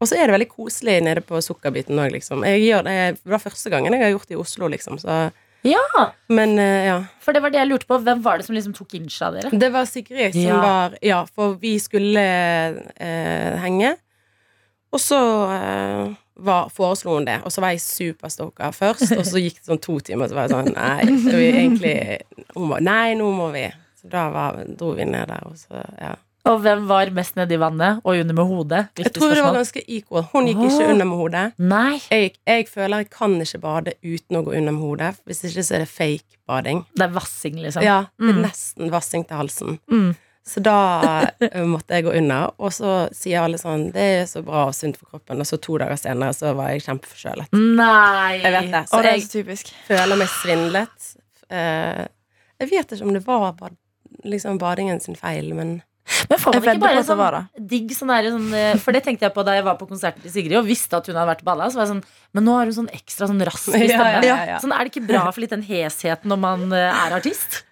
og 0.00 0.08
så 0.08 0.16
er 0.18 0.26
det 0.28 0.34
veldig 0.34 0.50
koselig 0.50 0.98
nede 1.04 1.22
på 1.24 1.38
sukkerbiten 1.44 1.98
òg, 2.00 2.10
liksom. 2.16 2.44
Jeg 2.48 2.64
gjør 2.66 2.84
det, 2.88 2.94
det 3.22 3.32
var 3.34 3.42
første 3.42 3.70
gangen 3.72 3.94
jeg 3.94 4.02
har 4.02 4.12
gjort 4.14 4.28
det 4.28 4.36
i 4.36 4.40
Oslo, 4.40 4.68
liksom, 4.72 4.98
så 5.00 5.18
Ja, 5.64 5.80
Men 6.28 6.58
uh, 6.58 6.80
ja. 6.84 6.96
for 7.24 7.32
det 7.32 7.40
var 7.40 7.52
det 7.52 7.62
jeg 7.62 7.70
lurte 7.70 7.88
på. 7.88 7.96
Hvem 8.04 8.20
var 8.24 8.36
det 8.38 8.44
som 8.44 8.56
liksom 8.56 8.74
tok 8.76 8.94
inch 8.98 9.16
av 9.24 9.36
dere? 9.38 9.48
Det 9.52 9.70
var 9.72 9.86
Sigrid 9.88 10.34
som 10.34 10.42
Ja. 10.42 10.58
var 10.60 10.98
Ja, 11.00 11.22
for 11.24 11.54
vi 11.60 11.78
skulle 11.80 12.24
uh, 13.00 13.54
henge. 13.62 13.94
Og 14.92 15.00
så 15.00 15.16
uh, 15.48 16.12
var, 16.36 16.68
foreslo 16.74 17.14
hun 17.16 17.24
det, 17.24 17.38
og 17.44 17.52
så 17.52 17.62
var 17.64 17.72
jeg 17.74 17.80
superstoka 17.80 18.68
først. 18.74 19.14
Og 19.16 19.24
så 19.26 19.40
gikk 19.40 19.56
det 19.62 19.70
sånn 19.70 19.80
to 19.82 19.96
timer, 20.04 20.28
så 20.28 20.36
var 20.36 20.48
jeg 20.48 20.54
sånn 20.54 20.74
Nei, 20.74 21.08
egentlig 21.48 21.96
var, 22.54 22.84
Nei, 22.84 23.14
nå 23.18 23.30
må 23.34 23.48
vi. 23.54 23.64
Så 24.02 24.10
da 24.12 24.28
var, 24.34 24.60
dro 24.68 24.92
vi 24.98 25.08
ned 25.08 25.28
der, 25.32 25.48
og 25.48 25.56
så 25.58 25.80
Ja. 26.00 26.14
Og 26.44 26.58
hvem 26.60 26.82
var 26.90 27.08
mest 27.16 27.36
nede 27.38 27.54
i 27.56 27.60
vannet 27.60 28.02
og 28.04 28.18
under 28.20 28.34
med 28.36 28.44
hodet? 28.50 28.82
Jeg 29.00 29.12
tror 29.16 29.32
det 29.32 29.42
var 29.46 29.54
ganske 29.56 29.80
equal. 29.88 30.26
Hun 30.32 30.46
gikk 30.50 30.58
ikke 30.66 30.88
under 30.92 31.06
med 31.08 31.16
hodet. 31.16 31.44
Nei, 31.58 32.00
Jeg, 32.10 32.34
jeg 32.46 32.66
føler 32.68 32.98
jeg 33.00 33.08
kan 33.10 33.38
ikke 33.40 33.60
bade 33.62 33.94
uten 34.04 34.36
å 34.36 34.42
gå 34.44 34.52
under 34.58 34.72
med 34.76 34.82
hodet. 34.84 35.14
Hvis 35.24 35.40
ikke 35.48 35.64
så 35.64 35.74
er 35.78 35.84
det 35.86 35.88
fake 35.88 36.36
bading. 36.46 36.84
det 36.94 37.06
er 37.06 37.14
vassing, 37.16 37.56
liksom. 37.64 37.82
Ja, 37.82 38.02
det 38.20 38.28
er 38.28 38.32
Mm. 38.34 38.42
nesten 38.44 38.90
vassing 38.92 39.24
til 39.26 39.36
halsen. 39.36 39.78
Mm. 39.90 40.14
Så 40.44 40.60
da 40.60 40.74
eh, 41.40 41.64
måtte 41.64 41.94
jeg 41.96 42.04
gå 42.04 42.12
under, 42.18 42.50
og 42.60 42.70
så 42.76 43.08
sier 43.16 43.40
alle 43.40 43.56
sånn 43.56 43.86
Det 43.94 44.02
er 44.20 44.26
så 44.28 44.42
bra 44.44 44.66
og 44.68 44.74
sunt 44.76 44.98
for 45.00 45.06
kroppen, 45.14 45.40
og 45.40 45.46
så 45.48 45.56
to 45.56 45.78
dager 45.80 45.96
senere 45.96 46.34
så 46.36 46.52
var 46.54 46.68
jeg 46.74 46.82
kjempeforkjølet. 46.84 47.48
Nei. 47.56 48.42
Jeg 48.44 48.52
vet 48.52 48.68
det. 48.70 48.82
Så 48.90 48.98
Og 48.98 49.02
det 49.02 49.14
jeg 49.16 49.30
typisk. 49.32 49.72
føler 49.88 50.16
meg 50.20 50.28
svindlet. 50.28 51.08
Eh, 51.48 52.04
jeg 52.60 52.70
vet 52.70 52.92
ikke 52.92 53.02
om 53.08 53.14
det 53.16 53.24
var 53.26 53.54
liksom 54.24 54.58
badingen 54.60 55.00
sin 55.00 55.16
feil, 55.16 55.54
men 55.54 55.80
Men 56.28 56.38
får 56.40 56.52
man 56.54 56.64
ikke 56.68 56.82
bare 56.82 57.02
sånn 57.04 57.16
det 57.16 57.24
var 57.24 57.34
sånn 57.38 57.68
digg 57.70 57.92
sånn 57.96 58.10
der, 58.12 58.26
sånn, 58.34 58.48
eh, 58.58 58.74
For 58.82 58.92
det 58.96 59.00
tenkte 59.06 59.24
jeg 59.24 59.32
på 59.36 59.44
da 59.46 59.54
jeg 59.56 59.64
var 59.64 59.78
på 59.80 59.86
konserten 59.88 60.20
til 60.24 60.32
Sigrid 60.34 60.58
og 60.60 60.66
visste 60.68 60.98
at 60.98 61.06
hun 61.08 61.16
hadde 61.16 61.30
vært 61.32 61.44
balla. 61.46 61.70
Så 61.72 61.80
var 61.80 61.86
jeg 61.86 61.94
sånn, 61.94 62.02
Men 62.36 62.44
nå 62.48 62.56
har 62.58 62.68
hun 62.68 62.76
sånn 62.76 62.90
ekstra 62.92 63.28
sånn 63.30 63.40
rask 63.48 63.70
i 63.72 63.86
Ja, 63.92 64.08
ja, 64.20 64.36
ja. 64.52 64.58
Sånn, 64.60 64.74
er 64.76 64.84
det 64.84 64.92
ikke 64.92 65.06
bra 65.08 65.24
for 65.30 65.40
litt 65.44 65.54
den 65.56 65.64
hesheten 65.64 66.28
når 66.32 66.42
man 66.44 66.66
eh, 66.76 66.90
er 67.06 67.16
artist? 67.16 67.62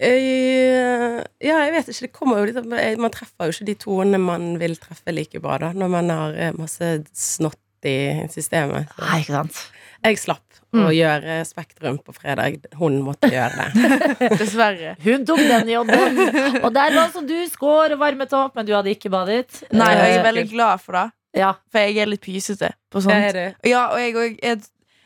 Eh, 0.00 1.18
Ja, 1.44 1.60
jeg 1.66 1.72
vet 1.76 1.92
ikke. 1.92 2.06
Det 2.06 2.12
kommer 2.16 2.40
jo 2.40 2.48
litt 2.52 2.98
Man 3.02 3.12
treffer 3.14 3.50
jo 3.50 3.56
ikke 3.56 3.68
de 3.68 3.78
tonene 3.84 4.20
man 4.22 4.52
vil 4.62 4.76
treffe 4.80 5.12
like 5.12 5.40
bra, 5.44 5.58
da, 5.60 5.72
når 5.76 5.92
man 5.98 6.12
har 6.14 6.38
masse 6.56 6.92
snott 7.12 7.60
i 7.86 8.26
systemet. 8.32 8.88
Så 8.96 9.04
Nei, 9.04 9.20
ikke 9.22 9.32
sant. 9.36 9.58
jeg 10.04 10.18
slapp 10.18 10.44
å 10.78 10.90
gjøre 10.92 11.38
Spektrum 11.48 11.96
på 12.04 12.12
fredag. 12.12 12.58
Hun 12.76 12.98
måtte 13.06 13.30
gjøre 13.32 13.68
det. 13.72 13.90
Dessverre. 14.40 14.96
Hun 15.04 15.24
tok 15.26 15.40
den 15.48 15.70
jobben. 15.72 16.18
Og 16.62 16.72
der 16.74 16.92
var 16.92 17.04
altså 17.06 17.22
du 17.26 17.36
skår 17.48 17.94
og 17.96 18.02
varmet 18.02 18.34
opp, 18.36 18.54
men 18.58 18.66
du 18.68 18.74
hadde 18.76 18.92
ikke 18.92 19.08
badet. 19.14 19.62
Nei, 19.72 19.92
og 19.94 20.02
jeg 20.02 20.16
er 20.16 20.18
Eh, 20.18 20.26
veldig 20.26 20.48
glad 20.50 20.82
for 20.84 20.98
det, 20.98 21.06
ja. 21.40 21.54
for 21.72 21.78
jeg 21.86 21.96
er 22.02 22.10
litt 22.10 22.20
pysete 22.24 22.72
på 22.92 22.98
Det 23.00 23.06
sånt. 23.06 23.14
er 23.30 23.32
det. 23.38 23.46
Ja, 23.70 23.86
og 23.94 24.00
jeg, 24.02 24.12
og 24.16 24.42
jeg, 24.44 24.60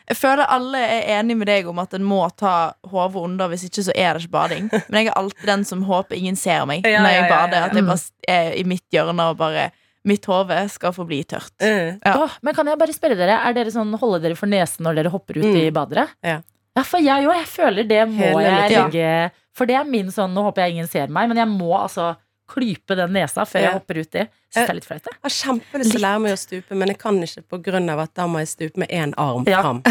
jeg 0.08 0.16
føler 0.18 0.50
alle 0.50 0.80
er 0.82 1.06
enige 1.20 1.38
med 1.44 1.46
deg 1.52 1.68
om 1.70 1.78
at 1.78 1.94
en 1.94 2.02
må 2.10 2.24
ta 2.36 2.72
hodet 2.90 3.22
under, 3.22 3.48
hvis 3.52 3.62
ikke 3.68 3.84
så 3.86 3.94
er 3.94 4.18
det 4.18 4.24
ikke 4.26 4.34
bading. 4.34 4.66
Men 4.88 4.98
jeg 5.04 5.12
er 5.12 5.18
alltid 5.22 5.46
den 5.52 5.62
som 5.68 5.84
håper 5.86 6.18
ingen 6.18 6.36
ser 6.36 6.66
meg 6.66 6.82
Ja, 6.90 7.04
når 7.06 7.14
jeg 7.14 7.22
ja, 7.22 7.30
bader. 7.36 7.68
At 7.70 7.78
jeg 7.78 7.86
bare 7.86 8.34
er 8.34 8.50
i 8.58 8.64
mitt 8.66 8.84
hjørne 8.90 9.30
og 9.30 9.38
bare 9.38 9.70
Mitt 10.04 10.24
hode 10.26 10.56
skal 10.68 10.92
forbli 10.96 11.20
tørt. 11.24 11.52
Mm. 11.62 12.00
Ja. 12.04 12.14
Åh, 12.24 12.30
men 12.42 12.54
kan 12.54 12.66
jeg 12.66 12.78
bare 12.80 12.92
spørre 12.96 13.14
dere, 13.16 13.36
er 13.46 13.52
dere 13.54 13.70
sånn 13.70 13.92
holde 14.00 14.18
dere 14.24 14.34
for 14.38 14.50
nesen 14.50 14.82
når 14.82 14.96
dere 14.98 15.12
hopper 15.14 15.38
ut 15.38 15.44
Mm. 15.46 15.60
i 15.60 15.70
badere? 15.70 16.08
Ja. 16.24 16.40
Ja, 16.74 16.82
for 16.82 16.98
jeg 17.04 17.26
òg. 17.28 17.34
Jeg 17.36 17.46
føler 17.52 17.86
det 17.86 18.08
må 18.08 18.16
Hele 18.18 18.42
jeg 18.42 18.70
legge 18.72 18.94
ja. 19.04 19.28
For 19.54 19.66
det 19.68 19.74
er 19.76 19.84
min 19.84 20.06
sånn 20.08 20.32
Nå 20.32 20.42
håper 20.46 20.62
jeg 20.64 20.72
ingen 20.78 20.88
ser 20.88 21.06
meg, 21.12 21.28
men 21.28 21.36
jeg 21.36 21.46
må 21.46 21.70
altså 21.76 22.16
klype 22.48 22.96
den 22.96 23.12
nesa 23.12 23.44
før 23.46 23.60
jeg 23.60 23.72
hopper 23.76 23.94
uti. 24.02 24.22
Syns 24.52 24.66
det 24.66 24.68
er 24.70 24.74
litt 24.74 24.84
flaut, 24.88 25.02
det. 25.04 25.12
Jeg 25.12 25.22
har 25.22 25.36
kjempelyst 25.36 25.90
til 25.92 26.00
å 26.00 26.02
lære 26.02 26.20
meg 26.24 26.32
å 26.32 26.38
stupe, 26.40 26.74
men 26.76 26.88
jeg 26.88 26.98
kan 26.98 27.20
ikke 27.22 27.42
på 27.48 27.62
grunn 27.62 27.88
av 27.92 27.98
at 28.00 28.14
da 28.14 28.26
må 28.26 28.38
jeg 28.42 28.48
stupe 28.48 28.76
med 28.82 28.88
én 28.90 29.14
arm 29.16 29.44
Ja. 29.48 29.62
fram. 29.62 29.82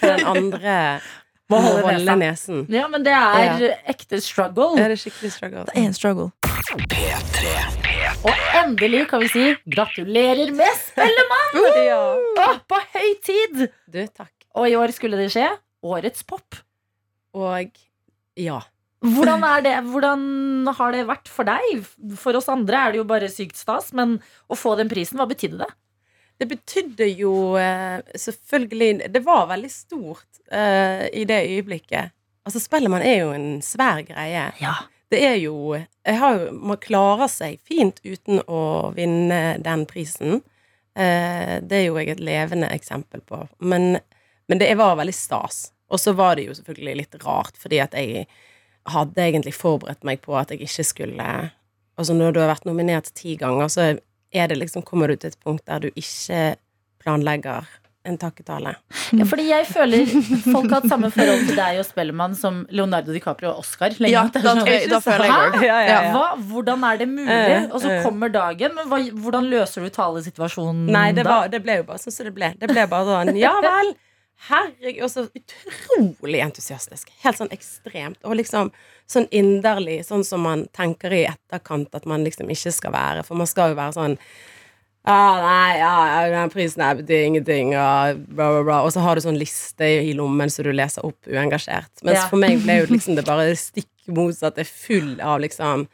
Den 0.00 0.24
andre 0.24 1.00
må 1.50 1.60
holde 1.62 1.82
holde, 1.88 2.16
nesen. 2.18 2.66
Ja, 2.72 2.86
men 2.88 3.02
det 3.04 3.12
er 3.12 3.76
ekte 3.88 4.20
struggle. 4.20 4.78
Er 4.80 4.88
det 4.88 4.98
skikkelig 4.98 5.32
struggle? 5.32 5.64
Det 5.68 5.76
er 5.76 5.86
en 5.86 5.92
struggle. 5.96 6.30
Og 8.26 8.44
endelig 8.56 9.02
kan 9.10 9.20
vi 9.22 9.28
si 9.30 9.44
gratulerer 9.70 10.52
med 10.56 10.78
Spellemann! 10.80 11.58
Ja. 11.84 12.00
Åh, 12.46 12.56
på 12.68 12.78
høy 12.94 13.10
tid! 13.24 13.66
Du, 13.86 14.00
takk. 14.08 14.32
Og 14.56 14.70
i 14.70 14.76
år 14.78 14.94
skulle 14.96 15.20
det 15.20 15.28
skje. 15.34 15.50
Årets 15.86 16.24
pop. 16.26 16.56
Og 17.36 17.76
ja. 18.40 18.62
Hvordan, 19.04 19.44
er 19.44 19.64
det, 19.66 19.74
hvordan 19.92 20.22
har 20.78 20.96
det 20.96 21.04
vært 21.10 21.28
for 21.30 21.46
deg? 21.46 21.84
For 22.18 22.38
oss 22.38 22.48
andre 22.52 22.80
er 22.80 22.94
det 22.94 23.02
jo 23.02 23.08
bare 23.08 23.28
sykt 23.30 23.60
stas, 23.60 23.92
men 23.96 24.16
å 24.48 24.58
få 24.58 24.74
den 24.80 24.90
prisen, 24.90 25.20
hva 25.20 25.28
betydde 25.28 25.60
det? 25.60 25.70
Det 26.36 26.48
betydde 26.50 27.06
jo 27.16 27.56
eh, 27.56 28.02
selvfølgelig 28.20 29.06
Det 29.08 29.22
var 29.24 29.46
veldig 29.48 29.70
stort 29.72 30.42
uh, 30.52 31.06
i 31.08 31.22
det 31.28 31.38
øyeblikket. 31.46 32.12
Altså, 32.46 32.60
Spellemann 32.60 33.04
er 33.04 33.22
jo 33.22 33.30
en 33.32 33.48
svær 33.64 34.02
greie. 34.08 34.50
Ja. 34.60 34.74
Det 35.12 35.20
er 35.22 35.36
jo 35.38 35.76
jeg 35.76 36.18
har 36.18 36.48
Man 36.50 36.80
klarer 36.82 37.30
seg 37.30 37.60
fint 37.66 38.00
uten 38.04 38.40
å 38.46 38.92
vinne 38.96 39.58
den 39.62 39.84
prisen. 39.86 40.40
Eh, 40.96 41.58
det 41.62 41.80
er 41.80 41.86
jo 41.88 41.98
jeg 42.00 42.14
et 42.14 42.22
levende 42.24 42.70
eksempel 42.74 43.22
på. 43.26 43.44
Men, 43.58 43.98
men 44.48 44.62
det 44.62 44.72
var 44.78 44.98
veldig 44.98 45.14
stas. 45.14 45.70
Og 45.90 46.00
så 46.02 46.14
var 46.18 46.36
det 46.36 46.48
jo 46.48 46.56
selvfølgelig 46.56 46.96
litt 47.02 47.18
rart, 47.22 47.58
fordi 47.60 47.78
at 47.82 47.94
jeg 47.94 48.26
hadde 48.90 49.22
egentlig 49.22 49.54
forberedt 49.54 50.06
meg 50.06 50.22
på 50.24 50.34
at 50.38 50.52
jeg 50.54 50.66
ikke 50.66 50.90
skulle 50.94 51.30
Altså, 51.96 52.12
når 52.12 52.34
du 52.34 52.42
har 52.42 52.50
vært 52.50 52.66
nominert 52.68 53.06
ti 53.16 53.38
ganger, 53.40 53.70
så 53.72 53.84
er 54.36 54.48
det 54.50 54.58
liksom 54.58 54.82
Kommer 54.84 55.08
du 55.08 55.16
til 55.16 55.30
et 55.32 55.38
punkt 55.40 55.64
der 55.64 55.80
du 55.80 55.86
ikke 55.94 56.58
planlegger 57.00 57.64
en 58.06 58.16
takketale. 58.20 58.72
Ja, 59.16 59.26
fordi 59.28 59.44
jeg 59.48 59.66
føler 59.68 60.06
folk 60.46 60.70
har 60.70 60.80
hatt 60.80 60.88
samme 60.90 61.10
forhold 61.14 61.44
til 61.48 61.58
deg 61.58 61.80
og 61.82 61.86
Spellemann 61.88 62.36
som 62.38 62.62
Leonardo 62.70 63.14
DiCaprio 63.14 63.52
og 63.52 63.64
Oscar. 63.64 63.94
lenge. 63.98 64.14
Ja, 64.14 64.24
da, 64.34 64.42
sånn, 64.46 64.62
jeg, 64.68 64.88
da 64.92 65.00
føler 65.04 65.26
jeg 65.26 65.34
Hæ? 65.36 65.60
Ja, 65.66 65.76
ja, 65.84 65.92
ja. 66.06 66.14
Hva, 66.14 66.24
hvordan 66.50 66.86
er 66.88 67.02
det 67.02 67.08
mulig? 67.10 67.36
Eh, 67.36 67.68
Og 67.70 67.82
så 67.82 67.92
eh. 67.92 68.02
kommer 68.06 68.32
dagen. 68.32 68.74
Men 68.78 68.90
hva, 68.90 69.02
hvordan 69.26 69.50
løser 69.52 69.86
du 69.86 69.92
talesituasjonen 69.94 70.90
Nei, 70.94 71.08
det, 71.16 71.26
da? 71.26 71.42
var, 71.42 71.52
det 71.52 71.62
ble 71.66 71.80
jo 71.80 71.86
bare 71.90 72.02
sånn 72.02 72.14
som 72.14 72.28
det 72.30 72.34
ble. 72.36 72.52
Det 72.60 72.70
ble 72.72 72.86
bare 72.90 73.20
sånn 73.26 73.40
Ja 73.40 73.54
vel, 73.64 73.94
herregud, 74.48 75.02
og 75.06 75.10
så 75.12 75.26
utrolig 75.40 76.42
entusiastisk. 76.44 77.10
Helt 77.24 77.40
sånn 77.40 77.52
ekstremt. 77.54 78.20
Og 78.24 78.36
liksom 78.40 78.70
sånn 79.10 79.28
inderlig, 79.34 80.00
sånn 80.06 80.24
som 80.26 80.42
man 80.46 80.66
tenker 80.76 81.14
i 81.14 81.24
etterkant 81.30 81.94
at 81.96 82.06
man 82.10 82.26
liksom 82.26 82.50
ikke 82.52 82.74
skal 82.74 82.94
være. 82.94 83.24
For 83.26 83.38
man 83.38 83.50
skal 83.50 83.72
jo 83.72 83.78
være 83.78 83.96
sånn 83.96 84.18
ah, 85.06 85.36
nei, 85.42 85.78
ja, 85.78 85.92
ja, 86.32 86.44
prisen 86.52 86.82
her 86.84 86.96
betyr 86.98 87.24
ingenting, 87.28 87.72
og 87.78 88.22
bla, 88.28 88.48
bla, 88.56 88.62
bla. 88.66 88.78
Og 88.86 88.92
så 88.94 89.02
har 89.04 89.16
du 89.18 89.24
sånn 89.24 89.38
liste 89.40 89.86
i 90.06 90.12
lommen 90.18 90.50
så 90.52 90.64
du 90.66 90.72
leser 90.74 91.06
opp 91.06 91.30
uengasjert. 91.30 91.92
Mens 92.02 92.20
Ja. 92.22 92.28
for 92.30 92.42
meg 92.42 92.62
ble 92.64 92.80
jo 92.82 92.88
liksom 92.90 93.18
det 93.18 93.26
bare 93.28 93.54
stikk 93.58 93.90
motsatt. 94.10 94.56
Det 94.58 94.66
er 94.66 94.70
full 94.70 95.16
av 95.20 95.40
liksom 95.42 95.86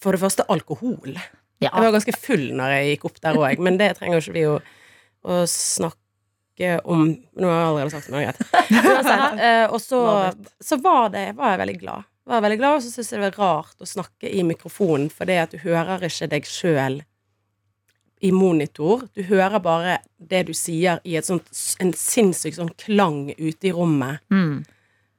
For 0.00 0.16
det 0.16 0.22
første 0.22 0.46
alkohol. 0.48 1.12
Ja. 1.60 1.68
Jeg 1.74 1.82
var 1.84 1.92
ganske 1.92 2.14
full 2.16 2.46
når 2.56 2.70
jeg 2.72 2.86
gikk 2.94 3.02
opp 3.10 3.18
der 3.20 3.36
òg, 3.36 3.58
men 3.60 3.76
det 3.76 3.90
trenger 3.98 4.22
ikke 4.22 4.32
vi 4.32 4.44
å, 4.48 4.54
å 5.28 5.42
snakke 5.44 6.78
om 6.88 7.02
Nå 7.36 7.48
har 7.48 7.58
jeg 7.58 7.68
allerede 7.68 7.92
sagt 7.92 8.08
er 8.08 8.24
greit. 8.24 8.40
Eh, 9.40 9.66
og 9.68 9.76
så, 9.80 10.00
så 10.60 10.76
var, 10.80 11.10
det, 11.12 11.34
var 11.36 11.52
jeg 11.54 11.60
veldig 11.62 11.76
glad. 11.80 12.08
Var 12.28 12.36
jeg 12.36 12.44
veldig 12.46 12.58
glad, 12.60 12.74
Og 12.78 12.82
så 12.84 12.90
syns 12.94 13.12
jeg 13.12 13.20
det 13.20 13.28
var 13.28 13.38
rart 13.44 13.80
å 13.84 13.88
snakke 13.88 14.28
i 14.32 14.42
mikrofonen, 14.44 15.08
for 15.12 15.28
det 15.28 15.38
at 15.44 15.52
du 15.52 15.60
hører 15.62 16.04
ikke 16.08 16.28
deg 16.32 16.48
sjøl 16.48 17.00
i 18.20 18.32
monitor. 18.32 19.06
Du 19.16 19.22
hører 19.24 19.62
bare 19.64 19.98
det 20.16 20.42
du 20.50 20.54
sier 20.56 21.00
i 21.04 21.16
sånt, 21.24 21.48
en 21.80 21.92
sinnssyk 21.96 22.54
sånn 22.58 22.74
klang 22.80 23.30
ute 23.38 23.70
i 23.70 23.72
rommet. 23.72 24.20
Mm. 24.32 24.64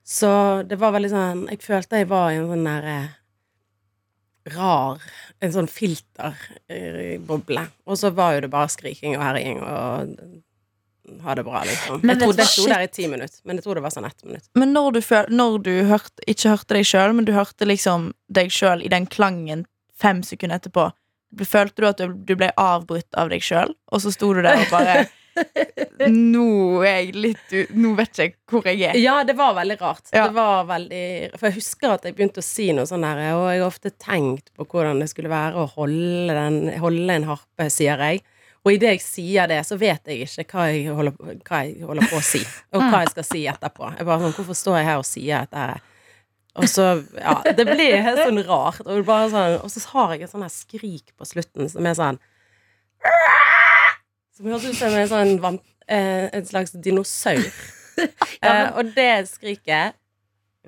Så 0.06 0.30
det 0.68 0.80
var 0.82 0.95
veldig 0.95 1.10
sånn 1.12 1.41
Jeg 1.52 1.62
følte 1.62 1.99
jeg 2.02 2.08
var 2.10 2.32
i 2.34 2.39
en 2.39 2.49
sånn 2.49 2.66
der 2.66 2.88
eh, 2.89 3.10
rar 4.56 5.04
En 5.39 5.54
sånn 5.54 5.70
filterboble. 5.70 7.64
Og 7.86 7.99
så 8.02 8.10
var 8.18 8.36
jo 8.36 8.41
det 8.45 8.52
bare 8.54 8.74
skriking 8.74 9.14
og 9.18 9.26
herjing 9.26 9.62
og 9.62 10.16
ha 11.22 11.36
det 11.36 11.43
bra, 11.43 11.64
liksom. 11.68 11.99
Men 12.04 12.16
jeg 12.16 12.22
trodde 12.24 12.43
jeg 12.43 12.52
sto 12.54 12.66
der 12.70 12.86
i 12.86 12.89
ti 12.93 13.08
minutter, 13.10 13.41
men 13.43 13.58
jeg 13.58 13.66
tror 13.66 13.76
det 13.78 13.84
var 13.84 13.93
sånn 13.93 14.08
ett 14.08 14.22
minutt. 14.24 14.45
Men 14.56 14.72
når 14.76 14.95
du, 14.95 15.02
når 15.34 15.58
du 15.66 15.74
hørte, 15.89 16.24
ikke 16.30 16.54
hørte 16.54 16.78
deg 16.78 16.88
sjøl, 16.88 17.16
men 17.18 17.28
du 17.28 17.34
hørte 17.36 17.68
liksom 17.68 18.12
deg 18.32 18.54
sjøl 18.54 18.86
i 18.86 18.91
den 18.93 19.10
klangen 19.12 19.66
fem 20.02 20.22
sekunder 20.26 20.62
etterpå, 20.62 20.88
følte 21.48 21.82
du 21.82 21.88
at 21.90 22.04
du, 22.04 22.36
ble 22.36 22.52
avbrutt 22.60 23.10
av 23.18 23.32
deg 23.32 23.44
sjøl, 23.46 23.74
og 23.92 24.04
så 24.04 24.14
sto 24.14 24.34
du 24.36 24.42
der 24.44 24.64
og 24.66 24.72
bare 24.74 25.02
Nå 26.12 26.82
er 26.84 26.98
jeg 26.98 27.12
litt 27.16 27.54
u... 27.56 27.60
Nå 27.80 27.94
vet 27.96 28.20
jeg 28.20 28.34
ikke 28.34 28.58
hvor 28.58 28.66
jeg 28.68 28.82
er. 28.90 28.98
Ja, 29.00 29.22
det 29.24 29.38
var 29.40 29.54
veldig 29.56 29.78
rart. 29.80 30.10
Ja. 30.12 30.26
Det 30.28 30.36
var 30.36 30.66
veldig 30.68 31.06
For 31.38 31.48
jeg 31.48 31.56
husker 31.62 31.94
at 31.94 32.08
jeg 32.08 32.18
begynte 32.18 32.44
å 32.44 32.46
si 32.46 32.68
noe 32.76 32.84
sånn 32.90 33.06
her, 33.08 33.22
og 33.38 33.46
jeg 33.48 33.62
har 33.62 33.70
ofte 33.70 33.94
tenkt 33.96 34.52
på 34.58 34.68
hvordan 34.68 35.00
det 35.00 35.08
skulle 35.14 35.32
være 35.32 35.62
å 35.62 35.70
holde, 35.78 36.36
den, 36.36 36.60
holde 36.84 37.16
en 37.16 37.30
harpe, 37.32 37.70
sier 37.72 38.04
jeg. 38.04 38.26
Og 38.62 38.76
idet 38.76 38.98
jeg 38.98 39.02
sier 39.06 39.48
det, 39.50 39.62
så 39.66 39.78
vet 39.80 40.12
jeg 40.12 40.28
ikke 40.28 40.46
hva 40.52 40.68
jeg, 40.70 40.92
holder, 40.94 41.16
hva 41.48 41.62
jeg 41.66 41.88
holder 41.88 42.12
på 42.12 42.20
å 42.20 42.26
si. 42.26 42.44
Og 42.76 42.84
hva 42.84 43.06
jeg 43.06 43.16
skal 43.16 43.26
si 43.26 43.46
etterpå. 43.50 43.96
Jeg 43.98 44.10
bare 44.10 44.22
sånn, 44.26 44.36
Hvorfor 44.38 44.58
står 44.58 44.78
jeg 44.82 44.90
her 44.92 45.00
og 45.02 45.08
sier 45.08 45.48
dette 45.48 45.64
her? 45.64 45.88
Og 46.60 46.68
så, 46.68 46.86
ja, 47.16 47.38
Det 47.56 47.64
blir 47.64 48.02
helt 48.04 48.20
sånn 48.26 48.41
rart. 48.47 48.82
Og, 48.84 49.06
bare 49.08 49.30
sånn, 49.32 49.58
og 49.64 49.72
så 49.72 49.84
har 49.93 50.16
jeg 50.16 50.26
et 50.28 50.34
sånn 50.34 50.43
her 50.43 50.52
skrik 50.52 51.14
på 51.16 51.28
slutten 51.28 51.70
som 51.72 51.88
er 51.88 51.95
sånn 51.95 52.20
Som 54.36 54.49
høres 54.52 54.68
ut 54.68 54.80
som 54.80 54.97
en 54.97 55.12
sånn 55.12 55.60
eh, 55.88 56.28
en 56.32 56.47
slags 56.47 56.76
dinosaur. 56.76 57.45
Eh, 58.41 58.68
og 58.80 58.88
det 58.95 59.28
skriket 59.30 59.93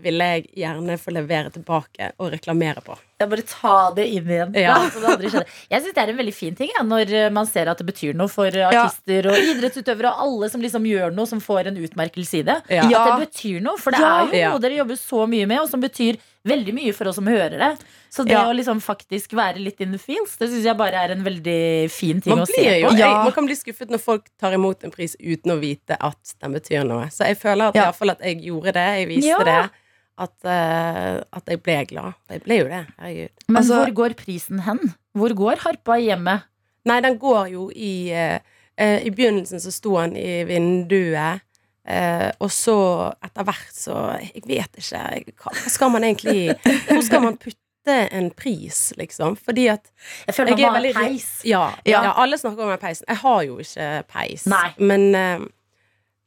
ville 0.02 0.26
jeg 0.26 0.48
gjerne 0.58 0.96
få 0.98 1.12
levere 1.14 1.52
tilbake 1.54 2.12
og 2.18 2.32
reklamere 2.34 2.82
på. 2.82 2.96
Ja, 3.22 3.28
bare 3.30 3.44
ta 3.48 3.92
det 3.96 4.08
inn 4.10 4.26
igjen. 4.28 4.54
Ja. 4.58 4.74
Ja, 4.74 4.90
så 4.94 5.00
det 5.00 5.12
aldri. 5.14 5.30
Jeg 5.70 5.84
syns 5.84 5.94
det 5.96 6.02
er 6.04 6.10
en 6.12 6.18
veldig 6.18 6.34
fin 6.34 6.56
ting 6.58 6.72
ja, 6.74 6.82
når 6.84 7.14
eh, 7.14 7.30
man 7.32 7.46
ser 7.48 7.70
at 7.72 7.78
det 7.78 7.86
betyr 7.88 8.18
noe 8.18 8.28
for 8.28 8.48
artister 8.50 8.82
artister 8.84 9.30
og 9.30 9.38
idrettsutøvere 9.54 10.10
og 10.12 10.24
alle 10.26 10.50
som 10.50 10.62
liksom 10.66 10.88
gjør 10.90 11.14
noe, 11.16 11.30
som 11.30 11.40
får 11.44 11.70
en 11.72 11.78
utmerkelse 11.86 12.42
i 12.42 12.44
det. 12.50 12.58
Ja. 12.74 12.88
Ja. 12.90 13.04
At 13.06 13.20
det 13.22 13.30
betyr 13.30 13.62
noe. 13.64 13.78
For 13.80 13.92
det 13.96 14.02
Ja. 14.02 14.14
er 14.26 14.34
jo 14.34 14.50
noe 14.56 14.64
dere 14.66 14.80
jobber 14.82 15.00
så 15.00 15.28
mye 15.30 15.48
med, 15.48 15.62
og 15.62 15.70
som 15.70 15.80
betyr 15.84 16.18
veldig 16.44 16.74
mye 16.76 16.92
for 16.98 17.08
oss 17.08 17.16
som 17.22 17.30
hører 17.30 17.56
det. 17.62 17.72
Så 18.12 18.26
det 18.26 18.34
Ja. 18.34 18.44
å 18.50 18.54
liksom 18.58 18.82
faktisk 18.84 19.32
være 19.38 19.62
litt 19.64 19.80
in 19.80 19.92
the 19.94 19.98
feels, 20.02 20.36
det 20.42 20.50
syns 20.50 20.66
jeg 20.66 20.78
bare 20.78 21.00
er 21.06 21.12
en 21.16 21.24
veldig 21.24 21.90
fin 21.94 22.20
ting 22.20 22.34
Man, 22.36 22.44
å 22.44 22.50
se 22.50 22.58
blir 22.60 22.82
jo, 22.82 22.90
på. 22.90 22.98
Ja. 23.00 23.24
man 23.24 23.32
kan 23.32 23.46
bli 23.48 23.56
skuffet 23.56 23.90
når 23.94 24.02
folk 24.02 24.26
tar 24.42 24.52
imot 24.58 24.84
en 24.84 24.92
pris 24.92 25.16
uten 25.22 25.54
å 25.54 25.60
vite 25.62 25.96
at 26.02 26.36
den 26.42 26.52
betyr 26.58 26.84
noe. 26.84 27.08
Så 27.14 27.26
jeg 27.30 27.38
føler 27.40 27.70
at, 27.70 27.76
i 27.78 27.80
hvert 27.80 27.96
fall 28.02 28.10
at 28.18 28.20
jeg 28.26 28.42
gjorde 28.50 28.74
det. 28.76 28.90
Jeg 29.00 29.08
viste 29.14 29.30
Ja. 29.32 29.40
det. 29.48 29.70
At, 30.18 30.34
uh, 30.46 31.24
at 31.34 31.48
jeg 31.50 31.62
ble 31.66 31.80
glad. 31.90 32.14
Jeg 32.30 32.44
ble 32.46 32.60
jo 32.60 32.66
det. 32.70 32.84
Herregud. 33.00 33.30
Men 33.48 33.58
Altså- 33.64 33.80
hvor 33.84 33.94
går 34.02 34.14
prisen 34.20 34.60
hen? 34.60 34.94
Hvor 35.18 35.34
går 35.34 35.62
harpa 35.64 35.98
i 35.98 36.06
hjemmet? 36.12 36.44
Nei, 36.86 37.00
den 37.02 37.18
går 37.18 37.48
jo 37.54 37.70
i 37.76 38.12
uh, 38.14 38.38
uh, 38.82 39.00
I 39.06 39.10
begynnelsen 39.10 39.60
så 39.64 39.72
sto 39.72 39.96
han 39.98 40.16
i 40.18 40.44
vinduet. 40.44 41.42
Eh, 41.84 42.30
og 42.40 42.48
så 42.48 43.12
etter 43.20 43.44
hvert 43.44 43.74
så 43.76 43.96
Jeg 44.24 44.44
vet 44.48 44.78
ikke. 44.80 45.34
Hva 45.36 45.52
hva 45.52 45.70
skal 45.74 45.90
man 45.92 46.06
egentlig 46.08 46.54
Hvor 46.88 47.02
skal 47.04 47.20
man 47.26 47.36
putte 47.36 47.98
en 48.16 48.30
pris, 48.32 48.94
liksom? 48.96 49.36
Fordi 49.36 49.66
at 49.68 49.92
Jeg 50.30 50.36
føler 50.38 50.54
Jeg 50.56 50.62
er 50.64 50.72
man 50.72 50.72
må 50.72 50.78
veldig 50.80 50.94
peis. 50.96 51.26
Ja, 51.44 51.66
ja. 51.84 52.04
Ja. 52.06 52.14
alle 52.24 52.38
snakker 52.40 52.64
om 52.64 52.70
den 52.72 52.80
peisen. 52.80 53.04
Jeg 53.10 53.18
har 53.18 53.42
jo 53.44 53.58
ikke 53.60 53.90
peis. 54.14 54.46
Nei. 54.48 54.70
Men, 54.80 55.10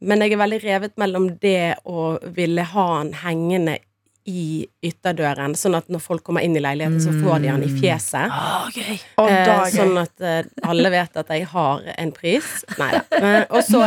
men 0.00 0.20
jeg 0.20 0.32
er 0.36 0.40
veldig 0.42 0.62
revet 0.62 0.96
mellom 1.00 1.30
det 1.40 1.76
å 1.88 2.18
ville 2.36 2.62
ha 2.74 2.86
han 2.98 3.12
hengende 3.24 3.78
i 4.26 4.66
ytterdøren, 4.82 5.54
sånn 5.54 5.76
at 5.78 5.86
når 5.92 6.00
folk 6.02 6.24
kommer 6.26 6.42
inn 6.42 6.56
i 6.58 6.62
leiligheten, 6.62 6.98
så 7.00 7.12
får 7.14 7.44
de 7.44 7.50
han 7.52 7.62
i 7.62 7.68
fjeset. 7.70 8.32
Å, 8.34 8.66
gøy. 8.74 8.96
Og 9.22 9.30
Eh, 9.30 9.42
da, 9.46 9.58
sånn 9.70 9.94
at 10.02 10.20
eh, 10.20 10.48
alle 10.66 10.90
vet 10.90 11.20
at 11.22 11.30
jeg 11.30 11.46
har 11.52 11.84
en 11.94 12.10
pris. 12.12 12.48
Nei 12.80 12.88
da. 12.96 13.30
Og 13.54 13.62
så 13.62 13.84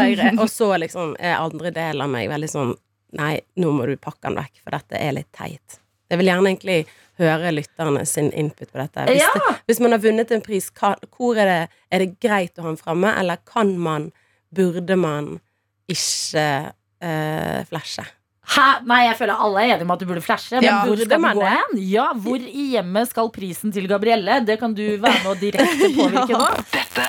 er, 0.72 0.80
liksom 0.86 1.18
er 1.20 1.36
andre 1.42 1.74
del 1.76 2.02
av 2.06 2.10
meg 2.14 2.30
veldig 2.32 2.52
sånn 2.52 2.78
Nei, 3.18 3.40
nå 3.58 3.72
må 3.74 3.88
du 3.90 3.96
pakke 3.98 4.28
han 4.30 4.36
vekk, 4.38 4.60
for 4.62 4.76
dette 4.78 5.00
er 5.02 5.16
litt 5.18 5.32
teit. 5.34 5.80
Jeg 6.14 6.20
vil 6.22 6.28
gjerne 6.30 6.52
egentlig 6.52 6.76
høre 7.18 7.52
lytterne 7.56 8.04
sin 8.06 8.28
input 8.38 8.70
på 8.70 8.78
dette. 8.78 9.08
Hvis, 9.10 9.24
Ja. 9.24 9.32
det, 9.34 9.56
hvis 9.66 9.80
man 9.82 9.96
har 9.96 10.04
vunnet 10.04 10.32
en 10.32 10.44
pris, 10.46 10.68
hvor 11.18 11.40
er 11.42 11.50
det, 11.50 11.60
er 11.90 12.04
det 12.06 12.20
greit 12.22 12.54
å 12.62 12.62
ha 12.62 12.70
han 12.70 12.78
framme, 12.78 13.16
eller 13.18 13.42
kan 13.50 13.74
man, 13.82 14.12
burde 14.54 14.96
man 14.96 15.40
ikke 15.90 16.48
eh, 17.02 17.60
flashe? 17.70 18.06
Hæ? 18.50 18.82
Nei, 18.90 19.04
jeg 19.06 19.18
føler 19.20 19.38
alle 19.46 19.62
er 19.62 19.74
enige 19.76 19.86
om 19.86 19.92
at 19.94 20.02
du 20.02 20.08
burde 20.10 20.24
flashe. 20.26 20.56
Men 20.58 20.64
Ja. 20.66 20.78
hvor 20.86 20.98
skal 20.98 21.22
du 21.22 21.38
gå 21.38 21.46
hen? 21.46 21.76
Ja, 21.86 22.08
hvor 22.18 22.42
i 22.42 22.64
hjemmet 22.74 23.12
skal 23.12 23.30
prisen 23.30 23.72
til 23.76 23.86
Gabrielle? 23.88 24.40
Det 24.46 24.56
kan 24.60 24.74
du 24.74 24.82
være 24.98 25.20
med 25.22 25.30
å 25.30 25.36
direkte 25.38 25.90
påvirke 26.00 26.34
nå. 26.34 26.48
Dette 26.74 27.06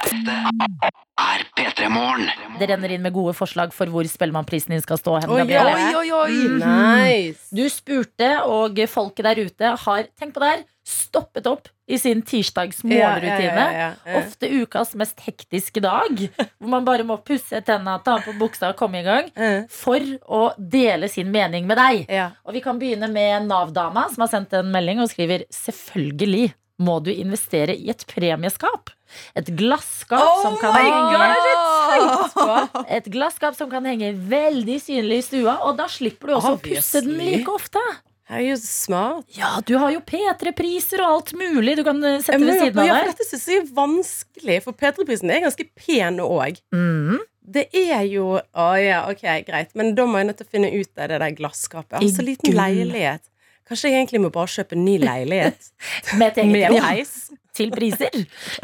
er 1.20 1.46
P3 1.56 1.88
Morgen. 1.92 2.28
Det 2.60 2.68
renner 2.68 2.92
inn 2.92 3.02
med 3.04 3.14
gode 3.16 3.32
forslag 3.38 3.72
for 3.72 3.88
hvor 3.92 4.04
Spellemannprisen 4.08 4.74
din 4.74 4.84
skal 4.84 5.00
stå 5.00 5.16
hen. 5.22 5.32
Oi, 5.32 5.40
Gabrielle. 5.40 5.96
Oi, 5.96 6.10
oi, 6.12 6.28
oi! 6.28 6.58
Nice! 6.60 7.48
Du 7.56 7.64
spurte, 7.72 8.30
og 8.44 8.76
folket 8.92 9.24
der 9.30 9.40
ute 9.46 9.72
har 9.86 10.10
tenk 10.20 10.36
på 10.36 10.44
det 10.44 10.52
her, 10.52 10.64
stoppet 10.86 11.46
opp 11.46 11.68
i 11.90 11.98
sin 11.98 12.22
tirsdags 12.22 12.84
morgenrutine. 12.86 13.64
Ja, 13.74 13.88
ja. 14.06 14.20
Ofte 14.20 14.48
ukas 14.62 14.94
mest 14.98 15.20
hektiske 15.26 15.82
dag, 15.84 16.22
hvor 16.58 16.70
man 16.72 16.86
bare 16.86 17.04
må 17.06 17.18
pusse 17.26 17.60
tenna, 17.66 17.98
ta 18.04 18.18
på 18.24 18.32
buksa 18.38 18.70
og 18.72 18.78
komme 18.80 19.02
i 19.02 19.06
gang. 19.06 19.28
For 19.72 20.00
å 20.30 20.42
dele 20.58 21.10
sin 21.12 21.30
mening 21.34 21.66
med 21.70 21.80
deg. 21.80 22.06
ja. 22.08 22.30
Og 22.46 22.54
vi 22.56 22.62
kan 22.64 22.78
begynne 22.80 23.10
med 23.10 23.46
Nav-dama, 23.50 24.08
som 24.12 24.24
har 24.24 24.32
sendt 24.32 24.54
en 24.56 24.70
melding 24.72 25.02
og 25.02 25.10
skriver 25.12 25.44
Selvfølgelig 25.54 26.52
må 26.80 26.96
du 27.04 27.10
investere 27.12 27.74
i 27.76 27.90
et 27.92 28.06
premieskap. 28.08 28.90
Et 29.36 29.48
glasskap 29.58 30.22
Oh 30.22 30.42
som 30.44 30.54
kan 30.60 30.72
henge 30.78 31.18
Et 32.96 33.08
glasskap 33.10 33.56
som 33.58 33.70
kan 33.70 33.84
henge 33.88 34.12
veldig 34.30 34.78
synlig 34.82 35.18
i 35.20 35.26
stua, 35.26 35.58
og 35.66 35.76
da 35.80 35.88
slipper 35.90 36.30
du 36.30 36.36
også 36.38 36.54
å 36.56 36.62
pusse 36.62 37.02
den 37.04 37.18
like 37.18 37.50
ofte. 37.52 37.82
Herregud, 38.30 38.50
jo 38.50 38.58
smart. 38.62 39.26
Ja, 39.34 39.56
du 39.66 39.74
har 39.80 39.90
jo 39.94 40.02
P3-priser 40.06 41.02
og 41.02 41.16
alt 41.16 41.32
mulig 41.38 41.74
du 41.80 41.82
kan 41.86 41.98
eh, 42.06 42.20
sette 42.22 42.38
Jeg 42.38 42.46
ved 42.46 42.60
siden 42.60 42.86
ja, 42.86 42.94
av 42.94 43.02
for 43.02 43.12
dette 43.12 43.26
synes 43.26 43.48
jeg 43.50 43.62
er 43.62 43.72
vanskelig, 43.74 44.60
for 44.66 44.78
P3-prisen 44.78 45.34
er 45.34 45.42
ganske 45.46 45.66
pen 45.74 46.22
òg. 46.22 46.60
Mm. 46.74 47.18
Det 47.50 47.66
er 47.74 48.04
jo 48.06 48.36
Å 48.38 48.68
ja, 48.78 49.00
ok, 49.10 49.24
greit. 49.48 49.74
Men 49.78 49.96
da 49.98 50.06
må 50.06 50.20
jeg 50.20 50.30
nødt 50.30 50.38
til 50.38 50.46
å 50.46 50.54
finne 50.54 50.70
ut 50.70 50.90
av 50.94 51.10
det 51.10 51.18
der 51.24 51.34
glasskapet. 51.34 51.98
Jeg 51.98 52.12
har 52.12 52.16
så 52.20 52.26
liten 52.26 52.54
leilighet. 52.54 53.26
Kanskje 53.70 53.90
jeg 53.90 54.00
egentlig 54.00 54.22
må 54.22 54.30
bare 54.34 54.50
kjøpe 54.50 54.74
en 54.74 54.82
ny 54.82 54.96
leilighet 54.98 55.68
Med 56.20 56.38
med 56.50 56.74
peis? 56.74 57.14
Til 57.60 57.70
priser. 57.74 58.14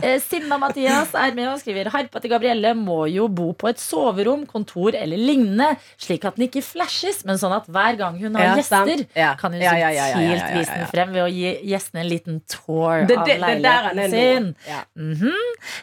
Eh, 0.03 0.17
Sinna 0.25 0.57
Mathias 0.63 1.13
er 1.19 1.35
med 1.37 1.51
og 1.53 1.61
skriver 1.61 1.91
Harpa 1.93 2.21
til 2.25 2.33
Gabrielle 2.33 2.73
må 2.79 3.03
jo 3.13 3.29
bo 3.29 3.51
på 3.59 3.69
et 3.71 3.81
soverom, 3.83 4.47
kontor 4.49 4.97
eller 4.97 5.21
lignende, 5.21 5.69
slik 6.01 6.25
at 6.29 6.37
den 6.41 6.47
ikke 6.49 6.63
flashes, 6.65 7.21
men 7.29 7.39
sånn 7.41 7.55
at 7.57 7.69
hver 7.69 7.99
gang 8.01 8.17
hun 8.23 8.35
har 8.39 8.49
Ja, 8.51 8.57
gjester. 8.61 9.05
Ja. 9.17 9.31
kan 9.41 9.53
hun 9.53 9.61
Ja, 9.63 9.75
subtilt 9.77 10.49
vise 10.57 10.79
den 10.81 10.87
frem 10.93 11.13
ved 11.15 11.23
å 11.27 11.31
gi 11.31 11.53
gjestene 11.71 12.03
en 12.05 12.11
liten 12.11 12.41
tour 12.49 13.05
Det, 13.07 13.19
av 13.21 13.27
det, 13.29 13.39
han 13.43 13.63
leiligheten 13.63 14.11
sin. 14.17 14.49
Mhm. 14.97 15.33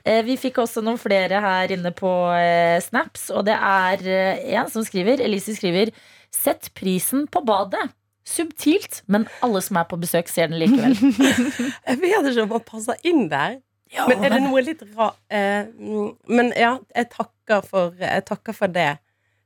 Eh, 0.05 0.21
Vi 0.23 0.37
fikk 0.39 0.57
også 0.63 0.81
noen 0.83 0.97
flere 1.01 1.39
her 1.43 1.71
inne 1.75 1.91
på 1.93 2.11
eh, 2.37 2.79
Snaps, 2.81 3.29
og 3.31 3.45
det 3.45 3.55
er 3.59 4.07
en 4.59 4.69
som 4.73 4.83
skriver, 4.85 5.21
Elise 5.21 5.55
skriver 5.55 5.91
Sett 6.33 6.71
prisen 6.73 7.27
på 7.29 7.43
badet. 7.45 7.91
Subtilt, 8.23 9.01
men 9.11 9.27
alle 9.43 9.59
som 9.61 9.77
er 9.81 9.87
på 9.89 9.99
besøk, 9.99 10.29
ser 10.31 10.47
den 10.51 10.61
likevel. 10.61 10.95
Jeg 11.89 11.99
vet 11.99 12.29
ikke 12.31 12.45
om 12.45 12.55
han 12.55 12.65
passer 12.67 13.07
inn 13.07 13.27
der. 13.31 13.59
Men 14.07 14.23
er 14.25 14.33
det 14.33 14.41
noe 14.41 14.61
litt 14.65 14.79
rart 14.97 15.19
eh, 15.29 15.67
mm, 15.69 16.07
Men 16.33 16.47
ja, 16.57 16.71
jeg 16.95 17.11
takker 17.13 17.59
for, 17.67 17.91
jeg 17.99 18.23
takker 18.25 18.55
for 18.57 18.71
det. 18.73 18.95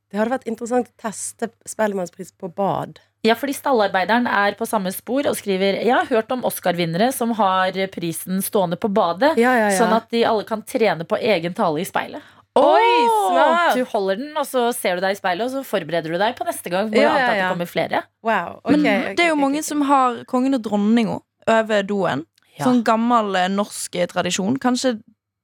Det 0.07 0.15
hadde 0.21 0.31
vært 0.37 0.47
interessant 0.47 0.87
å 0.87 1.01
teste 1.03 1.49
Spellemannspris 1.67 2.31
på 2.39 2.47
bad. 2.55 3.01
Ja, 3.27 3.35
fordi 3.35 3.57
Stallarbeideren 3.57 4.29
er 4.29 4.55
på 4.55 4.67
samme 4.69 4.93
spor 4.95 5.27
og 5.27 5.35
skriver 5.35 5.81
Jeg 5.81 5.91
har 5.91 6.07
hørt 6.07 6.31
om 6.31 6.45
Oscar-vinnere 6.47 7.09
som 7.11 7.33
har 7.35 7.75
prisen 7.91 8.39
stående 8.45 8.79
på 8.79 8.87
badet, 8.93 9.33
Ja, 9.41 9.51
ja, 9.57 9.67
ja. 9.73 9.77
sånn 9.81 9.95
at 9.97 10.07
de 10.13 10.23
alle 10.29 10.47
kan 10.47 10.63
trene 10.63 11.03
på 11.03 11.19
egen 11.19 11.57
tale 11.57 11.83
i 11.83 11.87
speilet. 11.89 12.23
Oi, 12.57 13.07
smart! 13.29 13.75
Du 13.77 13.83
holder 13.91 14.19
den, 14.21 14.31
og 14.39 14.45
så 14.49 14.67
ser 14.75 14.97
du 14.97 15.03
deg 15.05 15.15
i 15.15 15.19
speilet, 15.19 15.45
og 15.47 15.53
så 15.53 15.63
forbereder 15.67 16.13
du 16.13 16.17
deg 16.21 16.37
på 16.37 16.47
neste 16.47 16.71
gang. 16.73 16.89
Hvor 16.91 17.01
Ja, 17.01 17.11
ja, 17.13 17.27
ja, 17.27 17.35
det 17.43 17.51
kommer 17.53 17.69
flere. 17.69 18.03
Wow. 18.25 18.57
Men 18.67 18.81
okay, 18.81 18.97
ok, 19.11 19.17
det 19.19 19.25
er 19.27 19.29
jo 19.33 19.37
mange 19.39 19.61
som 19.65 19.83
har 19.89 20.23
kongen 20.31 20.57
og 20.57 20.63
dronninga 20.65 21.19
over 21.47 21.85
doen. 21.87 22.25
Ja. 22.57 22.65
Sånn 22.65 22.81
gammel 22.87 23.35
eh, 23.37 23.47
norsk 23.53 23.95
eh, 24.01 24.07
tradisjon. 24.09 24.57
Kanskje 24.61 24.97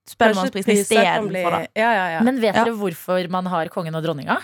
Spellemannsprisen 0.09 0.74
istedenfor, 0.82 1.53
da. 1.53 1.59
Ja, 1.80 1.91
ja, 1.95 2.07
ja. 2.18 2.24
Men 2.28 2.41
vet 2.41 2.55
Ja. 2.57 2.66
dere 2.66 2.76
hvorfor 2.76 3.30
man 3.32 3.45
har 3.47 3.70
kongen 3.72 3.95
og 3.95 4.03
dronninga? 4.03 4.41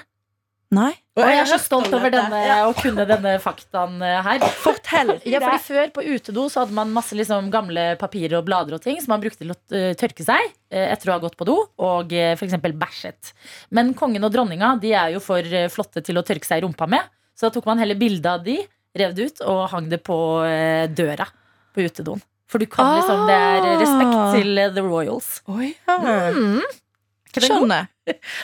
Nei? 0.69 0.91
Og 1.17 1.23
jeg 1.25 1.39
er 1.41 1.47
så 1.49 1.57
stolt 1.57 1.89
over 1.97 2.11
denne, 2.13 2.39
å 2.67 2.73
kunne 2.77 3.01
denne 3.09 3.31
faktaen 3.41 3.95
eh, 4.05 4.19
her. 4.21 4.43
Fortell! 4.63 5.15
Ja, 5.25 5.41
fordi 5.41 5.61
Før 5.65 5.93
på 5.95 6.03
utedo 6.05 6.43
så 6.51 6.61
hadde 6.61 6.75
man 6.77 6.91
masse 6.93 7.17
liksom, 7.17 7.49
gamle 7.53 7.95
papirer 7.99 8.37
og 8.37 8.45
blader 8.45 8.77
og 8.77 8.83
ting 8.83 8.99
som 9.01 9.15
man 9.15 9.23
brukte 9.23 9.41
til 9.41 9.55
å 9.55 9.57
eh, 9.73 9.95
tørke 9.97 10.25
seg 10.27 10.45
eh, 10.69 10.91
etter 10.93 11.09
å 11.09 11.15
ha 11.15 11.23
gått 11.23 11.39
på 11.39 11.47
do, 11.49 11.57
og 11.81 12.13
f.eks. 12.13 12.59
bæsjet. 12.69 13.33
Men 13.73 13.95
kongen 13.97 14.27
og 14.29 14.33
dronninga 14.35 14.75
de 14.83 14.93
er 14.93 15.15
jo 15.15 15.23
for 15.25 15.41
flotte 15.73 16.05
til 16.05 16.21
å 16.21 16.25
tørke 16.27 16.45
seg 16.45 16.61
i 16.61 16.67
rumpa 16.67 16.85
med, 16.91 17.09
så 17.33 17.47
da 17.47 17.55
tok 17.57 17.69
man 17.71 17.81
heller 17.81 17.97
bilde 17.97 18.29
av 18.29 18.45
de, 18.45 18.59
rev 18.99 19.15
det 19.17 19.29
ut 19.31 19.41
og 19.49 19.63
hang 19.73 19.89
det 19.89 20.03
på 20.05 20.17
døra 20.93 21.25
på 21.73 21.85
utedoen. 21.85 22.21
For 22.49 22.61
du 22.61 22.65
kan 22.69 22.95
liksom, 22.97 23.25
det 23.29 23.35
er 23.37 23.65
respekt 23.77 24.15
Ah. 24.17 24.31
til 24.33 24.57
the 24.73 24.81
royals. 24.81 25.39
Oi, 25.49 25.73
ja. 25.85 25.97
Mm. 26.33 26.63
Skjønner. 27.37 27.89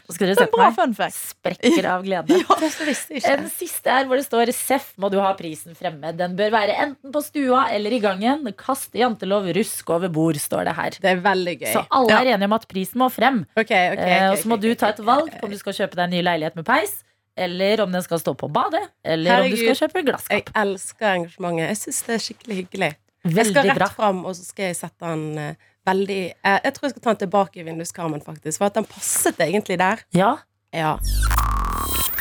Nå 0.06 0.16
skal 0.16 0.30
dere 0.32 0.38
se 0.40 0.48
på 0.52 0.60
meg. 0.60 1.16
Sprekker 1.16 1.88
av 1.92 2.06
glede. 2.06 2.40
Ikke. 3.16 3.22
En 3.32 3.48
siste 3.54 3.92
er 3.92 4.08
hvor 4.10 4.20
det 4.20 4.26
står 4.28 4.52
Seff 4.56 4.92
må 5.02 5.10
du 5.14 5.18
ha 5.22 5.32
prisen 5.38 5.76
fremme. 5.78 6.14
Den 6.18 6.36
bør 6.40 6.54
være 6.56 6.78
enten 6.86 7.14
på 7.14 7.22
stua 7.26 7.66
eller 7.76 7.96
i 7.96 8.02
gangen. 8.04 8.46
Kast 8.60 8.96
jantelov, 8.98 9.48
rusk 9.56 9.90
over 9.96 10.12
bord, 10.14 10.40
står 10.42 10.70
det 10.70 10.76
her. 10.80 11.00
Det 11.02 11.12
er 11.14 11.22
veldig 11.26 11.56
gøy. 11.64 11.72
Så 11.74 11.86
alle 12.00 12.22
er 12.22 12.32
enige 12.36 12.50
om 12.50 12.58
at 12.58 12.68
prisen 12.72 13.02
må 13.04 13.10
frem. 13.14 13.44
Ok, 13.56 13.66
ok, 13.66 13.74
okay, 13.96 14.16
Eh, 14.16 14.30
og 14.32 14.38
så 14.40 14.50
må 14.52 14.58
du 14.62 14.70
ta 14.78 14.92
et 14.94 15.02
valg 15.06 15.34
på 15.34 15.48
om 15.48 15.52
du 15.54 15.60
skal 15.60 15.76
kjøpe 15.80 15.98
deg 15.98 16.06
en 16.08 16.14
ny 16.16 16.22
leilighet 16.26 16.56
med 16.60 16.66
peis, 16.68 17.00
eller 17.36 17.82
om 17.84 17.92
den 17.92 18.04
skal 18.06 18.22
stå 18.22 18.34
på 18.40 18.48
badet, 18.54 18.84
eller 19.04 19.44
om 19.44 19.50
du 19.52 19.58
skal 19.60 19.80
kjøpe 19.84 20.06
glasskap. 20.08 20.36
Jeg 20.38 20.56
elsker 20.62 21.10
engasjementet. 21.12 21.68
Jeg 21.68 21.80
syns 21.82 22.02
det 22.08 22.16
er 22.16 22.24
skikkelig 22.30 22.60
hyggelig. 22.62 22.92
Jeg 23.26 23.48
skal 23.50 23.66
rett 23.72 23.80
bra. 23.80 23.90
fram, 23.90 24.22
og 24.30 24.36
så 24.38 24.46
skal 24.46 24.70
jeg 24.70 24.78
sette 24.78 25.10
den 25.10 25.26
eh, 25.42 25.72
veldig 25.86 26.22
eh, 26.32 26.60
Jeg 26.64 26.74
tror 26.74 26.88
jeg 26.88 26.96
skal 26.96 27.04
ta 27.04 27.14
den 27.14 27.24
tilbake 27.26 27.62
i 27.62 27.68
vinduskarmen, 27.68 28.22
faktisk. 28.26 28.58
For 28.62 28.70
at 28.70 28.76
den 28.76 28.86
passet 28.90 29.40
egentlig 29.40 29.80
der. 29.80 30.04
Ja. 30.16 30.36
Ja. 30.74 30.96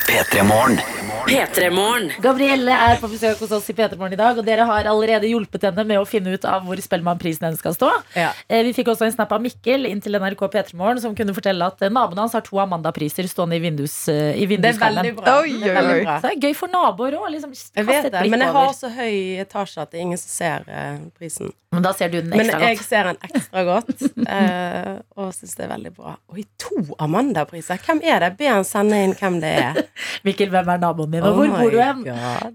P3 0.05 0.43
Morgen. 0.47 0.81
P3morgen. 1.23 2.11
Gabrielle 2.23 2.75
er 2.75 2.99
på 3.01 3.09
besøk 3.09 3.39
hos 3.41 3.53
oss 3.55 3.69
i 3.71 3.75
P3 3.77 3.97
Morgen 3.97 4.13
i 4.17 4.19
dag, 4.19 4.37
og 4.41 4.45
dere 4.47 4.67
har 4.69 4.89
allerede 4.91 5.29
hjulpet 5.31 5.63
henne 5.69 5.85
med 5.87 6.01
å 6.01 6.05
finne 6.09 6.35
ut 6.35 6.45
av 6.49 6.67
hvor 6.67 6.81
Spellemannprisen 6.83 7.47
hennes 7.47 7.63
skal 7.63 7.77
stå. 7.77 7.91
Ja. 8.19 8.33
Eh, 8.51 8.65
Vi 8.67 8.73
fikk 8.77 8.91
også 8.93 9.07
en 9.07 9.15
snap 9.15 9.33
av 9.33 9.41
Mikkel 9.45 9.87
inn 9.89 10.03
til 10.05 10.19
NRK 10.19 10.43
P3 10.53 10.75
Morgen, 10.77 11.01
som 11.01 11.15
kunne 11.17 11.33
fortelle 11.37 11.65
at 11.71 11.81
eh, 11.87 11.93
naboen 11.95 12.19
hans 12.25 12.35
har 12.37 12.45
to 12.45 12.59
Amanda-priser 12.61 13.29
stående 13.31 13.57
i, 13.57 13.63
vindus, 13.65 13.95
eh, 14.13 14.35
i 14.43 14.49
Det 14.51 14.75
er 14.75 14.81
veldig 14.83 15.15
bra. 15.23 15.39
Oi, 15.45 15.55
Det 15.63 15.71
er 15.71 15.79
veldig 15.81 15.99
bra. 16.05 16.19
Så 16.21 16.29
det 16.29 16.35
er 16.37 16.49
gøy 16.49 16.57
for 16.59 16.75
naboer 16.75 17.19
òg. 17.23 17.29
Liksom, 17.37 17.55
Jeg 17.79 17.89
vet 17.89 18.11
det, 18.11 18.27
men 18.35 18.41
jeg 18.45 18.51
over. 18.51 18.67
har 18.67 18.75
så 18.83 18.91
høy 18.99 19.17
etasje 19.47 19.83
at 19.87 19.91
det 19.95 20.01
er 20.03 20.09
ingen 20.09 20.19
som 20.21 20.35
ser 20.35 20.69
eh, 20.69 20.99
prisen. 21.17 21.55
Men 21.75 21.83
da 21.83 21.91
ser 21.93 22.07
du 22.13 22.21
den 22.21 22.31
ekstra 22.31 22.39
Men 22.39 22.51
ekstra 22.51 22.69
jeg 22.69 22.77
godt. 22.77 22.87
ser 22.87 23.09
den 23.09 23.17
ekstra 23.27 23.65
godt, 23.67 24.03
eh, 24.31 24.93
og 25.19 25.33
syns 25.35 25.57
det 25.59 25.65
er 25.65 25.73
veldig 25.73 25.91
bra. 25.97 26.13
Oi, 26.31 26.45
to 26.63 26.85
Amanda-priser! 27.03 27.81
Hvem 27.83 28.03
er 28.07 28.21
det? 28.23 28.29
Be 28.39 28.47
han 28.53 28.63
sende 28.69 29.01
inn 29.03 29.17
hvem 29.19 29.41
det 29.43 29.51
er. 29.59 29.81
Mikkel, 30.27 30.53
hvem 30.55 30.71
er 30.71 30.79
naboen 30.85 31.04
din, 31.13 31.25
og 31.25 31.33
Oh 31.33 31.39
hvor 31.39 31.51
my 31.51 31.61
bor 31.61 31.75
du 31.75 31.81
hen? 31.81 32.03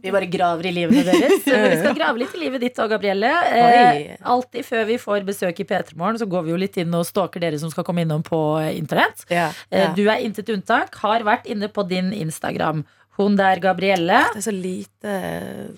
Vi 0.01 0.13
bare 0.13 0.29
graver 0.31 0.69
i 0.69 0.73
livene 0.75 1.03
deres. 1.07 1.43
Vi 1.45 1.79
skal 1.81 1.97
grave 1.97 2.21
litt 2.21 2.35
i 2.35 2.41
livet 2.43 2.63
ditt 2.65 2.79
og 2.81 2.91
Gabrielle. 2.91 3.31
Eh, 3.53 4.15
alltid 4.33 4.65
før 4.67 4.85
vi 4.89 4.97
får 5.01 5.25
besøk 5.27 5.59
i 5.61 5.67
P3 5.69 5.97
Morgen, 5.99 6.19
så 6.21 6.27
går 6.29 6.47
vi 6.47 6.53
jo 6.53 6.59
litt 6.59 6.77
inn 6.81 6.93
og 6.97 7.05
stalker 7.07 7.43
dere 7.43 7.59
som 7.61 7.71
skal 7.73 7.85
komme 7.87 8.05
innom 8.05 8.23
på 8.25 8.39
eh, 8.61 8.75
internett. 8.77 9.25
Yeah, 9.29 9.55
Eh. 9.69 9.91
Du 9.95 10.05
er 10.09 10.23
intet 10.23 10.49
unntak. 10.53 10.95
Har 11.03 11.23
vært 11.27 11.47
inne 11.49 11.69
på 11.71 11.83
din 11.87 12.11
Instagram. 12.15 12.83
Hun 13.19 13.35
der, 13.35 13.59
Gabrielle. 13.59 14.21
Det 14.33 14.39
er 14.39 14.45
så 14.45 14.53
lite, 14.55 15.15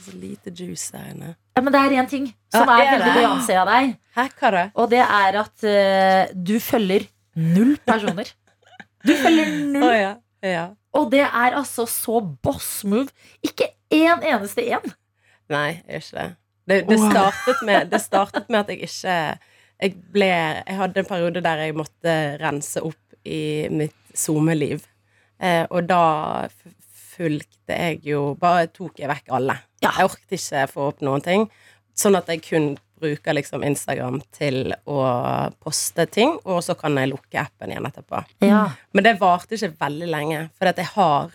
så 0.05 0.17
lite 0.19 0.53
juice 0.53 0.91
der 0.93 1.07
inne. 1.09 1.31
Ja, 1.57 1.63
men 1.63 1.73
det 1.73 1.79
er 1.81 1.95
én 1.97 2.09
ting 2.09 2.27
som 2.53 2.69
Ja, 2.69 2.75
er 2.77 2.83
er 2.85 2.91
veldig 2.99 3.13
Beyoncé 3.17 3.55
av 3.57 3.71
deg. 3.71 3.95
Hæ? 4.15 4.27
Og 4.75 4.91
det 4.91 5.01
er 5.01 5.39
at 5.41 5.65
uh, 5.65 6.35
du 6.35 6.59
følger 6.61 7.07
null 7.35 7.77
personer. 7.87 8.29
Du 9.01 9.15
følger 9.17 9.49
null. 9.73 9.83
oh, 9.87 9.95
ja. 9.97 10.13
ja. 10.45 10.67
Og 10.97 11.11
det 11.11 11.23
er 11.23 11.55
altså 11.55 11.85
så 11.87 12.19
boss 12.43 12.83
move. 12.83 13.09
Ikke 13.43 13.69
én 13.93 14.23
eneste 14.27 14.65
en. 14.75 14.93
Nei, 15.51 15.81
jeg 15.87 16.01
gjør 16.01 16.05
ikke 16.05 16.17
det. 16.19 16.29
Det, 16.67 16.75
det, 16.89 16.97
Wow. 16.99 17.09
startet 17.11 17.63
med, 17.65 17.89
det 17.91 18.01
startet 18.01 18.49
med 18.49 18.59
at 18.59 18.69
jeg 18.69 18.83
ikke 18.85 19.15
jeg, 19.81 19.95
ble, 20.13 20.27
jeg 20.67 20.77
hadde 20.77 21.01
en 21.01 21.07
periode 21.09 21.41
der 21.41 21.63
jeg 21.65 21.73
måtte 21.75 22.13
rense 22.41 22.83
opp 22.85 23.15
i 23.25 23.67
mitt 23.73 23.95
SoMe-liv. 24.13 24.83
Eh, 25.41 25.65
og 25.71 25.87
da 25.89 26.03
fulgte 27.11 27.73
jeg 27.73 28.01
jo 28.05 28.35
Bare 28.39 28.67
tok 28.69 28.99
jeg 29.01 29.09
vekk 29.09 29.31
alle. 29.33 29.57
Ja. 29.81 29.89
Jeg 29.97 30.11
orket 30.11 30.37
ikke 30.37 30.67
få 30.69 30.87
opp 30.91 31.01
noen 31.05 31.23
ting. 31.25 31.47
Sånn 31.97 32.15
at 32.19 32.29
jeg 32.29 32.43
kun 32.45 32.75
bruker 33.01 33.35
liksom 33.35 33.63
Instagram 33.67 34.19
til 34.35 34.71
å 34.89 34.99
poste 35.63 36.05
ting, 36.13 36.37
og 36.45 36.61
så 36.65 36.75
kan 36.79 36.95
jeg 37.01 37.11
lukke 37.11 37.41
appen 37.41 37.73
igjen 37.73 37.87
etterpå. 37.89 38.21
Ja. 38.45 38.63
Men 38.93 39.07
det 39.07 39.17
varte 39.21 39.57
ikke 39.57 39.73
veldig 39.81 40.09
lenge, 40.13 40.41
for 40.57 40.69
at 40.71 40.79
jeg 40.81 40.91
har 40.95 41.31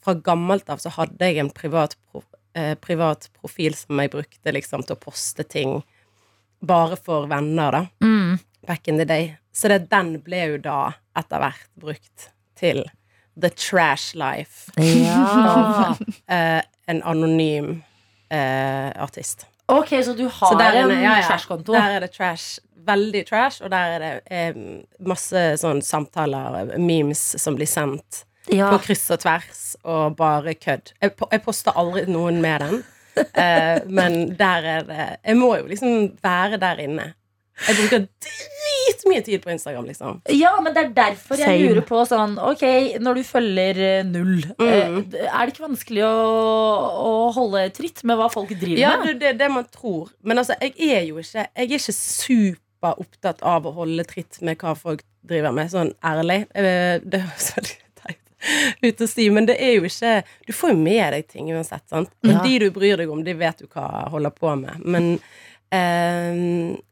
fra 0.00 0.14
gammelt 0.24 0.70
av 0.72 0.80
så 0.80 0.92
hadde 0.96 1.28
jeg 1.28 1.42
en 1.42 1.50
privat, 1.52 1.96
eh, 2.56 2.72
privat 2.80 3.28
profil 3.36 3.76
som 3.76 4.00
jeg 4.00 4.12
brukte 4.14 4.54
liksom 4.56 4.82
til 4.86 4.96
å 4.96 5.02
poste 5.02 5.44
ting 5.44 5.82
bare 6.64 6.96
for 6.96 7.28
venner, 7.28 7.70
da. 7.72 7.82
Mm. 8.04 8.38
Back 8.68 8.88
in 8.88 8.98
the 9.00 9.04
day. 9.08 9.36
Så 9.52 9.68
det, 9.68 9.90
den 9.90 10.14
ble 10.24 10.42
jo 10.54 10.58
da 10.64 10.92
etter 11.16 11.40
hvert 11.42 11.68
brukt 11.80 12.30
til 12.60 12.82
The 13.40 13.48
Trash 13.56 14.14
Life 14.20 14.72
Ja. 14.80 15.94
eh, 16.28 16.60
en 16.90 17.02
anonym 17.02 17.82
eh, 18.30 18.90
artist. 19.00 19.46
Ok, 19.70 19.92
så 20.04 20.14
du 20.18 20.24
har 20.26 20.50
Så 20.52 20.56
der 20.58 20.78
en 20.82 20.90
ja, 20.96 21.16
ja. 21.20 21.26
trashkonto. 21.28 21.72
Der 21.76 21.96
er 21.96 22.04
det 22.06 22.12
trash. 22.16 22.58
Veldig 22.90 23.22
trash, 23.28 23.60
og 23.62 23.70
der 23.70 23.94
er 23.94 24.00
det 24.00 24.12
eh, 24.32 24.56
masse 25.04 25.42
sånn 25.60 25.82
samtaler, 25.84 26.72
memes, 26.80 27.20
som 27.38 27.54
blir 27.58 27.68
sendt 27.68 28.24
Ja. 28.50 28.70
på 28.72 28.78
kryss 28.86 29.04
og 29.12 29.20
tvers, 29.20 29.60
og 29.84 30.16
bare 30.16 30.54
kødd. 30.56 30.94
Jeg, 31.04 31.12
jeg 31.30 31.42
poster 31.44 31.76
aldri 31.76 32.06
noen 32.08 32.40
med 32.42 32.64
den, 32.64 32.80
eh, 33.44 33.82
men 33.86 34.32
der 34.38 34.64
er 34.78 34.86
det 34.88 35.06
Jeg 35.26 35.36
må 35.36 35.52
jo 35.60 35.66
liksom 35.68 36.16
være 36.24 36.56
der 36.62 36.80
inne. 36.86 37.10
Jeg 37.66 37.76
bruker 37.76 38.04
dritmye 38.24 39.22
tid 39.26 39.42
på 39.44 39.50
Instagram, 39.52 39.84
liksom. 39.90 40.20
ja, 40.32 40.52
men 40.64 40.72
det 40.74 40.84
er 40.84 40.92
derfor 40.96 41.36
jeg 41.40 41.46
Same. 41.50 41.68
lurer 41.68 41.84
på 41.88 42.00
sånn 42.08 42.38
Ok, 42.40 42.62
når 43.04 43.18
du 43.20 43.22
følger 43.28 43.80
eh, 43.84 44.04
null, 44.08 44.40
Mm. 44.60 45.12
eh, 45.14 45.26
er 45.28 45.46
det 45.46 45.54
ikke 45.54 45.66
vanskelig 45.68 46.04
å, 46.06 46.14
å 47.10 47.12
holde 47.36 47.66
tritt 47.76 48.02
med 48.08 48.16
hva 48.20 48.30
folk 48.32 48.48
driver 48.54 48.80
Ja, 48.80 48.94
med? 49.04 49.20
det 49.20 49.28
er 49.34 49.38
det, 49.42 49.50
man 49.52 49.64
tror. 49.72 50.08
Men 50.24 50.38
altså, 50.40 50.56
jeg 50.60 50.74
er 50.78 51.04
jo 51.10 51.18
ikke 51.20 51.44
Jeg 51.44 51.66
er 51.68 51.76
ikke 51.78 51.96
superopptatt 51.98 53.42
av 53.42 53.66
å 53.68 53.74
holde 53.76 54.04
tritt 54.08 54.40
med 54.46 54.58
hva 54.60 54.74
folk 54.78 55.04
driver 55.26 55.52
med, 55.52 55.70
sånn 55.72 55.92
ærlig. 56.04 56.46
Eh, 56.56 56.98
Det 57.04 57.20
høres 57.26 57.52
veldig 57.56 57.76
ut 58.82 59.00
å 59.04 59.06
si, 59.10 59.26
men 59.28 59.44
det 59.44 59.58
er 59.60 59.74
jo 59.76 59.82
ikke 59.84 60.22
Du 60.48 60.52
får 60.56 60.70
jo 60.72 60.76
med 60.80 61.12
deg 61.12 61.26
ting 61.28 61.50
uansett, 61.52 61.82
sant. 61.92 62.08
Ja. 62.24 62.38
de 62.42 62.54
du 62.62 62.70
bryr 62.72 62.96
deg 62.96 63.10
om, 63.12 63.20
de 63.24 63.34
vet 63.36 63.58
du 63.60 63.66
hva 63.68 64.08
holder 64.08 64.30
på 64.32 64.54
med. 64.56 64.80
Men 64.80 65.18
eh, 65.72 66.34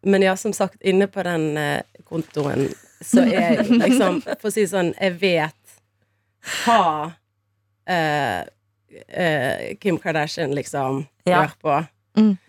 Men 0.03 0.23
ja, 0.23 0.37
som 0.37 0.53
sagt, 0.53 0.81
inne 0.81 1.07
på 1.11 1.23
den 1.27 1.51
uh, 1.57 1.81
kontoen 2.09 2.69
så 3.05 3.23
er 3.23 3.63
liksom 3.63 4.23
For 4.27 4.51
å 4.51 4.53
si 4.55 4.65
det 4.65 4.73
sånn, 4.73 4.93
jeg 4.99 5.19
vet 5.21 5.55
hva 6.65 6.83
uh, 7.91 8.41
uh, 8.43 9.63
Kim 9.83 9.99
Kardashian 10.03 10.55
liksom 10.57 11.07
Ja. 11.29 11.43
gjør 11.45 11.55
på. 11.63 11.79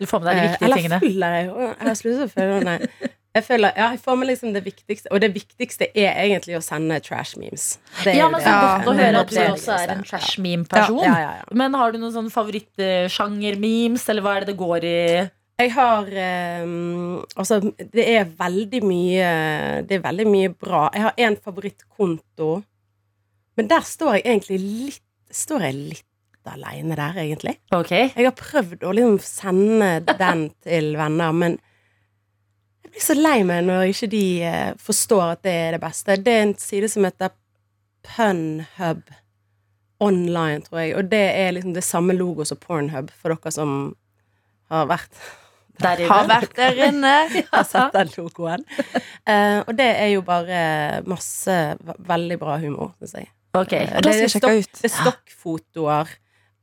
Du 0.00 0.06
får 0.08 0.22
med 0.22 0.26
deg 0.30 0.36
de 0.36 0.48
viktige 0.48 0.66
eller 0.66 0.76
tingene. 0.80 1.00
følger 1.00 1.34
jeg 1.36 1.96
føler 2.00 2.22
Jeg 2.22 2.30
følge 2.34 2.54
henne. 2.58 2.76
Jeg 3.30 3.44
føler, 3.46 3.70
ja, 3.76 3.90
jeg 3.94 4.00
får 4.02 4.16
med 4.18 4.26
liksom 4.26 4.54
det 4.56 4.60
viktigste, 4.64 5.10
og 5.14 5.20
det 5.22 5.28
viktigste 5.30 5.86
er 5.94 6.16
egentlig 6.24 6.56
å 6.58 6.62
sende 6.64 6.96
trash 7.06 7.38
memes. 7.38 7.78
Det 8.02 8.16
Ja, 8.16 8.26
men 8.32 8.42
så 8.42 8.54
godt 8.58 8.88
å 8.90 8.94
høre 8.98 9.20
at 9.20 9.30
du 9.30 9.38
også 9.44 9.76
er 9.76 9.92
en 9.94 10.02
trash 10.02 10.40
meme-person. 10.42 10.98
Ja, 11.04 11.12
ja, 11.14 11.28
ja. 11.38 11.44
Men 11.54 11.76
har 11.78 11.94
du 11.94 12.00
noen 12.02 12.10
sånn 12.16 12.32
favorittsjanger-memes, 12.34 14.08
eller 14.10 14.26
hva 14.26 14.34
er 14.34 14.42
det 14.42 14.50
det 14.50 14.56
går 14.58 14.88
i? 14.88 14.96
Jeg 15.60 15.72
har 15.76 16.08
um, 16.64 17.20
Altså, 17.36 17.60
det 17.78 18.04
er 18.08 18.28
veldig 18.38 18.82
mye 18.86 19.30
Det 19.86 19.98
er 19.98 20.04
veldig 20.04 20.26
mye 20.30 20.52
bra. 20.54 20.86
Jeg 20.94 21.06
har 21.06 21.24
én 21.26 21.36
favorittkonto, 21.44 22.52
men 23.56 23.68
der 23.68 23.84
står 23.86 24.18
jeg 24.18 24.26
egentlig 24.26 24.60
litt 24.64 25.06
Står 25.30 25.62
jeg 25.68 25.76
litt 25.78 26.06
aleine 26.50 26.96
der, 26.98 27.18
egentlig. 27.22 27.52
Ok, 27.76 27.92
Jeg 27.92 28.24
har 28.26 28.32
prøvd 28.34 28.82
å 28.82 28.94
liksom 28.96 29.18
sende 29.22 29.90
den 30.18 30.48
til 30.64 30.96
venner, 30.98 31.36
men 31.36 31.52
jeg 32.82 32.90
blir 32.96 33.04
så 33.04 33.14
lei 33.14 33.36
meg 33.46 33.68
når 33.68 33.92
ikke 33.92 34.08
de 34.10 34.22
eh, 34.48 34.72
forstår 34.80 35.36
at 35.36 35.42
det 35.46 35.52
er 35.54 35.76
det 35.76 35.82
beste. 35.84 36.16
Det 36.18 36.34
er 36.34 36.42
en 36.48 36.56
side 36.58 36.88
som 36.90 37.06
heter 37.06 37.30
Punhub. 38.02 39.04
online, 40.00 40.64
tror 40.66 40.80
jeg. 40.80 40.96
Og 40.96 41.10
det 41.12 41.22
er 41.36 41.52
liksom 41.52 41.74
det 41.76 41.84
samme 41.84 42.16
logo 42.16 42.44
som 42.48 42.58
Pornhub, 42.58 43.12
for 43.20 43.36
dere 43.36 43.52
som 43.54 43.94
har 44.72 44.88
vært 44.90 45.22
Der 45.80 46.02
Har 46.10 46.26
vært 46.28 46.54
der 46.56 46.78
inne. 46.88 47.14
har 47.52 47.64
sett 47.64 47.92
den 47.96 48.10
logoen. 48.16 48.64
Uh, 49.28 49.60
og 49.66 49.72
det 49.78 49.88
er 50.04 50.10
jo 50.14 50.22
bare 50.26 50.60
masse 51.08 51.56
veldig 52.08 52.38
bra 52.42 52.58
humor, 52.62 52.92
syns 53.00 53.14
jeg. 53.22 53.30
Ok. 53.56 53.72
Eh, 53.74 53.96
Og 53.96 54.02
det 54.06 54.14
skal 54.30 54.40
stokk- 54.40 54.80
det 54.82 54.90
er 54.90 54.94
stokkfotoer 55.00 56.12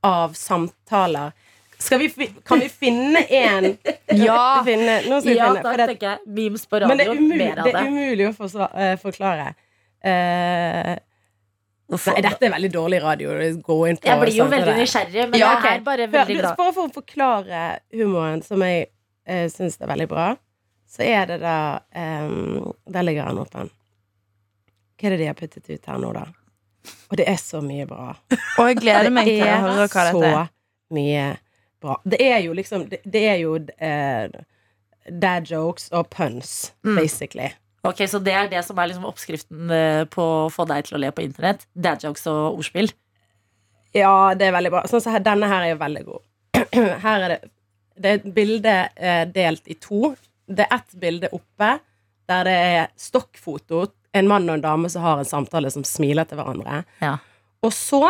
av 0.08 0.34
samtaler. 0.40 1.34
Skal 1.78 2.00
vi, 2.02 2.08
fi- 2.10 2.32
kan 2.48 2.62
vi 2.64 2.70
finne 2.74 3.22
en 3.30 3.68
Ja. 4.28 4.64
finne, 4.66 5.02
Nå 5.06 5.20
skal 5.22 5.30
vi 5.34 5.36
Ja, 5.38 5.50
finne. 5.52 5.62
da 5.62 5.70
for 5.72 5.78
det, 5.78 5.88
tenker 5.92 6.08
jeg 6.16 6.32
memes 6.40 6.64
på 6.66 6.80
men 6.88 6.98
det 6.98 7.06
er, 7.08 7.12
umulig, 7.20 7.50
det 7.56 7.66
det. 7.68 7.74
er 7.76 7.90
umulig 7.92 8.30
å 8.30 8.34
forsva- 8.40 8.72
uh, 8.74 8.96
forklare. 9.02 9.52
Uh, 10.02 10.96
nei, 11.94 12.22
dette 12.26 12.48
er 12.48 12.52
veldig 12.56 12.72
dårlig 12.74 13.02
radio. 13.04 13.36
Gå 13.64 13.78
inn 13.92 14.00
på 14.02 14.10
Jeg 14.10 14.20
blir 14.24 14.36
jo 14.40 14.48
veldig 14.52 14.74
nysgjerrig, 14.80 15.28
men 15.32 15.40
Ja, 15.40 15.52
jeg 15.64 15.80
er 15.80 15.84
bare 15.86 16.08
veldig 16.12 16.40
glad. 16.40 16.58
Bare 16.60 16.74
for 16.76 16.88
å 16.90 16.94
forklare 16.98 17.62
humoren, 17.96 18.42
som 18.48 18.64
jeg 18.66 18.88
uh, 19.30 19.46
syns 19.54 19.78
er 19.82 19.90
veldig 19.92 20.08
bra, 20.12 20.28
så 20.88 21.04
er 21.04 21.26
det 21.28 21.40
da 21.44 21.56
um, 21.92 22.74
Der 22.88 23.04
ligger 23.04 23.28
han 23.28 23.40
åpen. 23.42 23.70
Hva 24.98 25.08
er 25.10 25.14
det 25.16 25.20
de 25.22 25.28
har 25.30 25.38
puttet 25.38 25.68
ut 25.70 25.86
her 25.92 25.98
nå, 26.02 26.12
da? 26.16 26.26
Og 27.12 27.18
det 27.20 27.26
er 27.28 27.38
så 27.42 27.60
mye 27.62 27.86
bra. 27.90 28.14
Og 28.58 28.70
jeg 28.70 28.78
gleder 28.82 29.12
meg 29.14 29.28
til 29.28 29.44
å 29.44 29.58
høre 29.68 29.88
hva 29.92 30.06
dette 30.08 30.14
så 30.16 30.24
er. 30.44 30.52
mye 30.96 31.26
bra. 31.84 31.98
Det 32.08 32.20
er 32.24 32.40
jo 32.46 32.54
liksom 32.58 32.86
Det, 32.90 33.02
det 33.06 33.24
er 33.30 33.36
jo 33.44 33.58
eh, 33.78 34.38
dad 35.08 35.52
jokes 35.52 35.90
og 35.92 36.08
puns, 36.10 36.74
Mm. 36.88 36.96
basically. 36.96 37.50
Ok, 37.84 38.02
Så 38.08 38.20
det 38.24 38.34
er 38.34 38.48
det 38.52 38.64
som 38.66 38.80
er 38.80 38.88
liksom 38.90 39.06
oppskriften 39.08 39.70
eh, 39.72 40.06
på 40.12 40.24
å 40.24 40.50
få 40.52 40.66
deg 40.68 40.88
til 40.88 40.98
å 40.98 41.02
le 41.04 41.12
på 41.12 41.22
internett? 41.28 41.68
Dad 41.76 42.02
jokes 42.04 42.26
og 42.32 42.58
ordspill? 42.58 42.90
Ja, 43.96 44.34
det 44.36 44.48
er 44.50 44.56
veldig 44.56 44.72
bra. 44.74 44.82
Sånn 44.90 45.04
så 45.04 45.14
her, 45.14 45.20
denne 45.24 45.48
her 45.52 45.64
er 45.68 45.76
jo 45.76 45.78
veldig 45.84 46.04
god. 46.08 46.24
Her 47.06 47.24
er 47.28 47.30
det 47.36 47.40
Det 47.98 48.10
er 48.10 48.20
et 48.20 48.34
bilde 48.36 48.74
eh, 48.96 49.24
delt 49.34 49.68
i 49.68 49.74
to. 49.82 50.16
Det 50.48 50.66
er 50.68 50.76
ett 50.78 50.96
bilde 51.02 51.30
oppe 51.34 51.80
der 52.28 52.44
det 52.44 52.54
er 52.54 52.88
stokkfoto. 53.00 53.86
En 54.14 54.28
mann 54.28 54.50
og 54.50 54.58
en 54.58 54.62
dame 54.64 54.90
som 54.90 55.02
har 55.04 55.20
en 55.22 55.26
samtale, 55.28 55.70
som 55.72 55.84
smiler 55.84 56.28
til 56.28 56.38
hverandre. 56.40 56.84
Ja. 57.02 57.18
Og 57.64 57.74
så 57.74 58.02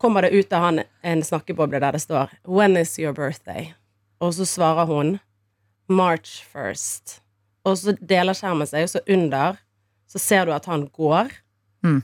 kommer 0.00 0.22
det 0.24 0.32
ut 0.32 0.52
av 0.52 0.62
han 0.64 0.82
en 1.02 1.22
snakkeboble 1.22 1.80
der 1.80 1.92
det 1.92 2.00
står 2.00 2.30
'When 2.44 2.76
is 2.80 2.98
your 2.98 3.12
birthday?' 3.12 3.74
Og 4.20 4.34
så 4.34 4.44
svarer 4.44 4.86
hun 4.86 5.20
'March 5.88 6.44
1st'. 6.54 7.20
Og 7.64 7.76
så 7.78 7.92
deler 8.00 8.32
skjermen 8.32 8.66
seg, 8.66 8.82
og 8.82 8.88
så 8.88 9.00
under 9.08 9.56
så 10.08 10.18
ser 10.18 10.44
du 10.44 10.52
at 10.52 10.66
han 10.66 10.88
går 10.88 11.30
Mm. 11.82 12.02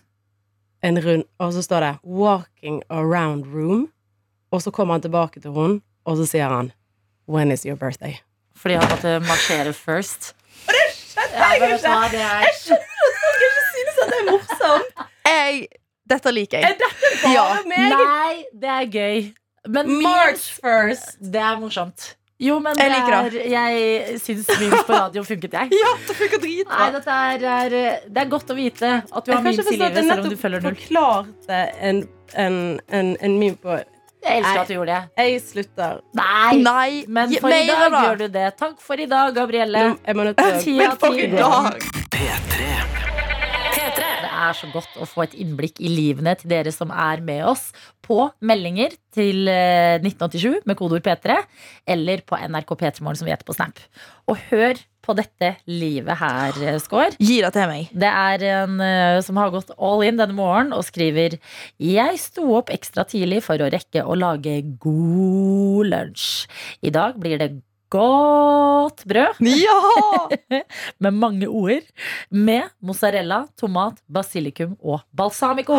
en 0.82 0.98
rund, 1.04 1.24
og 1.38 1.52
så 1.52 1.62
står 1.62 1.80
det 1.80 1.98
'Walking 2.04 2.82
around 2.90 3.44
room'. 3.44 3.88
Og 4.50 4.62
så 4.62 4.70
kommer 4.70 4.94
han 4.94 5.00
tilbake 5.00 5.40
til 5.40 5.50
hun, 5.50 5.82
og 6.06 6.16
så 6.20 6.26
sier 6.30 6.48
han 6.48 6.72
'When 7.28 7.52
is 7.52 7.64
your 7.66 7.76
birthday?' 7.76 8.20
Fordi 8.56 8.74
han 8.78 8.88
måtte 8.90 9.18
marsjere 9.28 9.72
first. 9.76 10.32
Og 10.66 11.68
det 11.70 11.80
skjønner 11.80 12.12
jeg 12.16 12.46
ikke! 12.50 12.78
synes 13.72 13.98
at 14.02 14.12
Det 14.12 14.20
er 14.20 14.30
morsomt! 14.30 15.08
Jeg, 15.26 15.66
dette 16.10 16.30
liker 16.32 16.58
jeg. 16.58 16.70
Er 16.70 16.78
dette 16.80 17.22
Bare 17.22 17.32
Ja. 17.34 17.46
meg! 17.66 17.90
Nei, 17.90 18.44
det 18.60 18.70
er 18.70 18.86
gøy. 18.92 19.32
Men 19.68 19.90
March 20.02 20.46
first. 20.62 21.16
1st. 21.18 21.32
det 21.32 21.40
er 21.42 21.58
morsomt. 21.60 22.14
Jo, 22.38 22.58
men 22.60 22.76
Jeg 22.78 22.90
det 22.90 22.96
liker 22.98 23.14
er, 23.16 23.48
jeg 23.50 24.20
syns 24.20 24.48
memes 24.60 24.82
på 24.86 24.92
radio 24.92 25.22
funket, 25.24 25.52
jeg. 25.52 25.70
Ja, 25.82 25.92
det 26.08 26.16
funker 26.16 26.42
Nei, 26.68 26.90
dette 26.92 27.10
er, 27.10 27.44
er 27.64 27.70
Det 28.08 28.22
er 28.22 28.28
godt 28.28 28.50
å 28.52 28.54
vite 28.58 28.90
at 29.12 29.26
du 29.26 29.32
har 29.32 29.40
ikke 29.40 29.42
memes 29.42 29.70
i 29.72 29.76
livet, 29.76 29.94
selv 29.96 30.12
om 30.12 30.24
du 30.26 30.28
nettopp 30.28 30.42
følger 30.42 30.60
null. 30.60 30.74
forklarte 30.76 31.60
en, 31.80 32.02
en, 32.36 32.58
en, 32.92 33.16
en 33.20 33.38
meme 33.40 33.56
på 33.56 33.78
Jeg 34.26 34.42
elsker 34.42 34.60
at 34.60 34.68
du 34.68 34.74
gjorde 34.74 34.94
det. 34.96 35.22
Jeg 35.22 35.40
slutter. 35.46 36.00
Nei, 36.18 36.56
Nei, 36.66 36.90
men 37.08 37.32
for 37.36 37.46
for 37.46 37.54
i 37.56 37.66
dag 37.70 37.90
da. 37.94 38.02
gjør 38.08 38.18
du 38.24 38.28
det. 38.34 38.46
Takk 38.58 38.80
for 38.82 39.00
i 39.00 39.06
dag, 39.06 39.34
Gabrielle. 39.36 39.84
Nå- 39.92 39.98
Jeg 40.06 40.16
må 40.18 40.24
nødt 40.26 40.36
til 40.36 40.74
å 40.74 40.76
Men 40.82 40.96
for 41.00 41.14
i 41.14 41.26
dag. 41.30 41.80
P3. 42.16 42.66
Det 43.96 44.30
er 44.32 44.52
så 44.56 44.68
godt 44.72 44.96
å 45.00 45.06
få 45.08 45.22
et 45.24 45.34
innblikk 45.42 45.78
i 45.84 45.88
livene 45.90 46.34
til 46.38 46.50
dere 46.52 46.72
som 46.74 46.90
er 46.92 47.20
med 47.24 47.44
oss 47.48 47.68
på 48.04 48.18
meldinger 48.46 48.92
til 49.14 49.48
eh, 49.50 49.96
1987 50.02 50.66
med 50.68 50.76
kodeord 50.78 51.04
P3, 51.06 51.36
eller 51.94 52.22
på 52.26 52.38
NRK 52.38 52.74
P3morgen 52.82 53.18
som 53.20 53.26
vi 53.28 53.32
heter 53.34 53.46
på 53.48 53.56
Snap. 53.56 53.80
Og 54.30 54.38
hør 54.50 54.78
på 55.06 55.14
dette 55.18 55.52
livet 55.70 56.18
her, 56.20 56.56
eh, 56.62 56.80
Skår. 56.82 57.16
Gi 57.22 57.38
det 57.44 57.52
til 57.54 57.70
meg. 57.70 57.92
Det 57.94 58.10
er 58.10 58.46
en 58.62 58.80
eh, 58.82 59.20
som 59.24 59.38
har 59.40 59.54
gått 59.54 59.70
all 59.78 60.02
in 60.06 60.18
denne 60.18 60.36
morgenen 60.36 60.76
og 60.76 60.84
skriver 60.86 61.38
Jeg 61.82 62.18
sto 62.22 62.48
opp 62.58 62.72
ekstra 62.74 63.06
tidlig 63.08 63.44
for 63.46 63.62
å 63.62 63.70
rekke 63.72 64.04
å 64.04 64.18
lage 64.18 64.58
god 64.82 65.92
lunsj. 65.92 66.46
I 66.86 66.92
dag 66.94 67.16
blir 67.22 67.38
det 67.40 67.54
godt 67.92 69.04
brød 69.06 69.38
Ja! 69.46 69.78
med 71.02 71.14
mange 71.14 71.46
ord. 71.46 71.86
Med 72.30 72.68
mozzarella, 72.82 73.44
tomat, 73.58 74.00
basilikum 74.10 74.76
og 74.82 75.04
balsamico. 75.16 75.78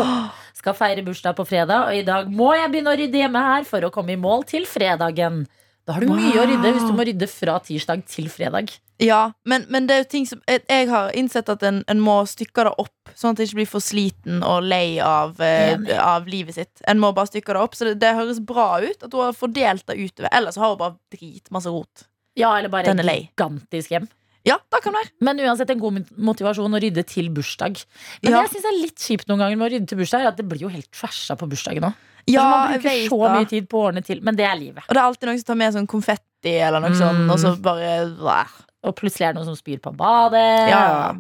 Skal 0.58 0.78
feire 0.78 1.04
bursdag 1.06 1.38
på 1.38 1.46
fredag, 1.48 1.90
og 1.90 2.00
i 2.00 2.08
dag 2.08 2.32
må 2.32 2.54
jeg 2.56 2.72
begynne 2.72 2.96
å 2.96 3.00
rydde 3.00 3.24
hjemme 3.24 3.46
her 3.52 3.68
for 3.68 3.88
å 3.88 3.94
komme 3.94 4.16
i 4.16 4.22
mål 4.22 4.48
til 4.50 4.68
fredagen. 4.70 5.46
Da 5.88 5.96
har 5.96 6.04
du 6.04 6.12
mye 6.12 6.36
å 6.36 6.44
rydde 6.50 6.74
hvis 6.76 6.84
du 6.84 6.92
må 6.98 7.06
rydde 7.08 7.30
fra 7.32 7.54
tirsdag 7.64 8.02
til 8.12 8.28
fredag. 8.32 8.74
Ja, 9.00 9.32
men, 9.48 9.64
men 9.72 9.86
det 9.88 9.94
er 9.94 10.00
jo 10.02 10.08
ting 10.10 10.26
som 10.26 10.40
Jeg, 10.50 10.64
jeg 10.68 10.88
har 10.90 11.12
innsett 11.16 11.48
at 11.54 11.62
en, 11.64 11.84
en 11.88 12.00
må 12.02 12.16
stykke 12.28 12.66
det 12.66 12.74
opp, 12.82 13.12
sånn 13.16 13.36
at 13.36 13.40
en 13.40 13.48
ikke 13.48 13.60
blir 13.62 13.70
for 13.70 13.86
sliten 13.86 14.42
og 14.44 14.66
lei 14.68 14.98
av, 15.00 15.38
eh, 15.40 15.78
av 16.02 16.28
livet 16.28 16.58
sitt. 16.58 16.82
En 16.90 17.00
må 17.00 17.14
bare 17.16 17.30
stykke 17.30 17.56
det 17.56 17.62
opp. 17.62 17.78
Så 17.78 17.88
det, 17.88 17.96
det 18.02 18.16
høres 18.18 18.42
bra 18.44 18.82
ut 18.84 19.06
at 19.06 19.14
hun 19.14 19.22
har 19.30 19.38
fordelt 19.38 19.86
det 19.88 19.96
utover. 20.02 20.32
Ellers 20.34 20.58
har 20.60 20.74
hun 20.74 20.82
bare 20.82 20.98
dritmasse 21.14 21.72
rot. 21.72 22.08
Ja, 22.38 22.52
eller 22.58 22.74
bare 22.74 22.90
Den 22.92 23.00
er 23.06 23.14
gigantisk 23.22 23.94
hjem. 23.96 24.10
Ja, 24.48 24.58
det 24.72 24.80
kan 24.84 24.96
være. 24.96 25.10
Men 25.24 25.40
uansett 25.44 25.72
en 25.74 25.80
god 25.82 26.04
motivasjon 26.24 26.76
å 26.78 26.80
rydde 26.82 27.04
til 27.08 27.30
bursdag. 27.36 27.80
Men 28.24 28.32
Ja. 28.32 28.42
det 28.42 28.46
jeg 28.48 28.54
synes 28.58 28.68
er 28.70 28.78
litt 28.82 29.08
kjipt 29.08 29.28
noen 29.28 29.42
ganger 29.44 29.58
med 29.60 29.68
å 29.70 29.74
rydde 29.76 29.90
til 29.92 30.00
bursdag, 30.00 30.24
er 30.24 30.32
at 30.32 30.38
det 30.40 30.48
blir 30.48 30.62
jo 30.68 30.70
helt 30.72 30.90
trasha 30.92 31.36
på 31.36 31.50
bursdagen 31.52 31.84
òg. 31.84 31.94
Ja, 32.28 32.44
man 32.50 32.74
bruker 32.82 33.08
så 33.10 33.20
det. 33.24 33.34
mye 33.38 33.50
tid 33.50 33.68
på 33.72 33.80
å 33.82 33.88
ordne 33.92 34.04
til. 34.04 34.22
Men 34.22 34.36
det 34.36 34.46
er 34.46 34.56
livet. 34.60 34.84
Og 34.88 34.94
det 34.96 35.00
er 35.02 35.06
alltid 35.08 35.30
noen 35.30 35.38
som 35.40 35.48
tar 35.52 35.56
med 35.64 35.74
sånn 35.78 35.88
konfetti 35.88 36.56
eller 36.62 36.80
noe 36.84 36.90
Mm. 36.92 37.00
sånt, 37.00 37.32
og 37.32 37.40
så 37.40 37.56
bare 37.62 37.92
bleh. 38.20 38.56
Og 38.88 38.94
plutselig 38.96 39.26
er 39.28 39.34
det 39.34 39.40
noen 39.42 39.50
som 39.50 39.56
spyr 39.58 39.80
på 39.84 39.92
badet. 39.98 40.70
Ja. 40.70 41.14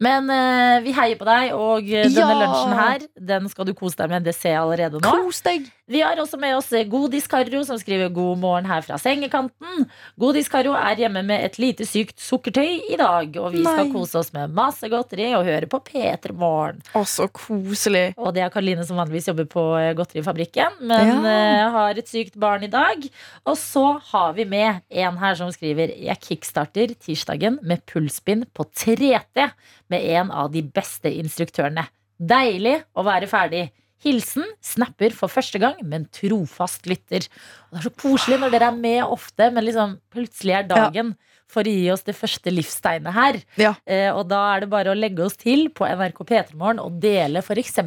Men 0.00 0.30
uh, 0.30 0.80
vi 0.84 0.92
heier 0.92 1.18
på 1.18 1.26
deg, 1.26 1.52
og 1.52 1.82
eh, 1.90 2.06
denne 2.08 2.32
Ja. 2.32 2.38
lunsjen 2.46 2.76
her 2.78 2.98
Den 3.18 3.48
skal 3.48 3.64
du 3.66 3.74
kose 3.74 3.96
deg 3.96 4.10
med. 4.10 4.24
Det 4.24 4.34
ser 4.34 4.50
jeg 4.54 4.60
allerede 4.62 5.00
nå. 5.02 5.10
Kos 5.24 5.40
deg. 5.42 5.66
Vi 5.88 6.02
har 6.04 6.18
også 6.20 6.36
med 6.36 6.52
oss 6.58 6.68
Godis 6.90 7.26
Karro, 7.30 7.62
som 7.64 7.78
skriver 7.80 8.10
'God 8.12 8.38
morgen 8.38 8.66
her 8.68 8.82
fra 8.84 8.98
sengekanten'. 9.00 9.86
Godis 10.20 10.48
Karro 10.52 10.74
er 10.76 10.96
hjemme 11.00 11.22
med 11.24 11.44
et 11.46 11.56
lite 11.58 11.86
sykt 11.88 12.18
sukkertøy 12.20 12.92
i 12.92 12.98
dag, 13.00 13.32
og 13.40 13.52
vi 13.54 13.62
skal 13.64 13.86
Nei. 13.86 13.92
kose 13.94 14.18
oss 14.20 14.32
med 14.34 14.52
masse 14.52 14.84
godteri 14.92 15.30
og 15.38 15.46
høre 15.48 15.66
på 15.66 15.80
P3 15.86 16.34
Morgen. 16.36 16.82
Å, 16.92 17.04
så 17.08 17.28
koselig. 17.32 18.12
Og 18.18 18.34
det 18.36 18.44
er 18.44 18.52
Karoline 18.52 18.84
som 18.84 19.00
vanligvis 19.00 19.30
jobber 19.30 19.48
på 19.48 19.64
eh, 19.80 19.94
Godterifabrikken, 19.96 20.76
men 20.82 21.24
Ja. 21.24 21.64
eh, 21.64 21.70
har 21.72 21.96
et 21.96 22.08
sykt 22.08 22.36
barn 22.36 22.64
i 22.64 22.72
dag. 22.72 23.08
Og 23.46 23.56
så 23.56 23.98
har 24.12 24.34
vi 24.34 24.44
med 24.44 24.82
en 24.90 25.16
her 25.16 25.34
som 25.40 25.48
skriver 25.50 25.96
Jeg 25.96 26.20
kickstarter 26.20 26.92
tirsdagen 27.00 27.58
med 27.62 27.80
pulspinn 27.86 28.44
på 28.52 28.68
3T 28.76 29.50
med 29.88 30.04
en 30.04 30.30
av 30.30 30.52
de 30.52 30.62
beste 30.62 31.08
instruktørene. 31.08 31.88
Deilig 32.20 32.82
å 32.94 33.04
være 33.06 33.26
ferdig. 33.30 33.70
Hilsen 34.04 34.44
snapper 34.62 35.10
for 35.16 35.30
første 35.32 35.58
gang, 35.58 35.78
men 35.82 36.06
trofast 36.14 36.86
lytter. 36.86 37.24
Og 37.68 37.74
det 37.74 37.80
er 37.80 37.86
så 37.88 37.94
koselig 37.98 38.38
når 38.38 38.52
dere 38.54 38.68
er 38.70 38.76
med 38.78 39.00
ofte, 39.06 39.48
men 39.54 39.66
liksom 39.66 39.96
plutselig 40.14 40.54
er 40.60 40.68
dagen 40.70 41.14
for 41.48 41.64
å 41.66 41.72
gi 41.72 41.88
oss 41.90 42.04
det 42.06 42.14
første 42.14 42.52
livstegnet 42.52 43.14
her. 43.16 43.40
Ja. 43.58 43.72
Eh, 43.88 44.10
og 44.12 44.28
da 44.30 44.42
er 44.54 44.60
det 44.64 44.70
bare 44.70 44.92
å 44.92 44.98
legge 44.98 45.24
oss 45.24 45.38
til 45.40 45.66
på 45.74 45.88
NRK 45.88 46.22
P3morgen 46.28 46.82
og 46.84 47.00
dele 47.02 47.42
f.eks. 47.42 47.80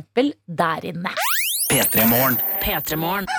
der 0.48 0.90
inne. 0.92 1.14
P3 2.64 2.98
Morgen. 3.00 3.30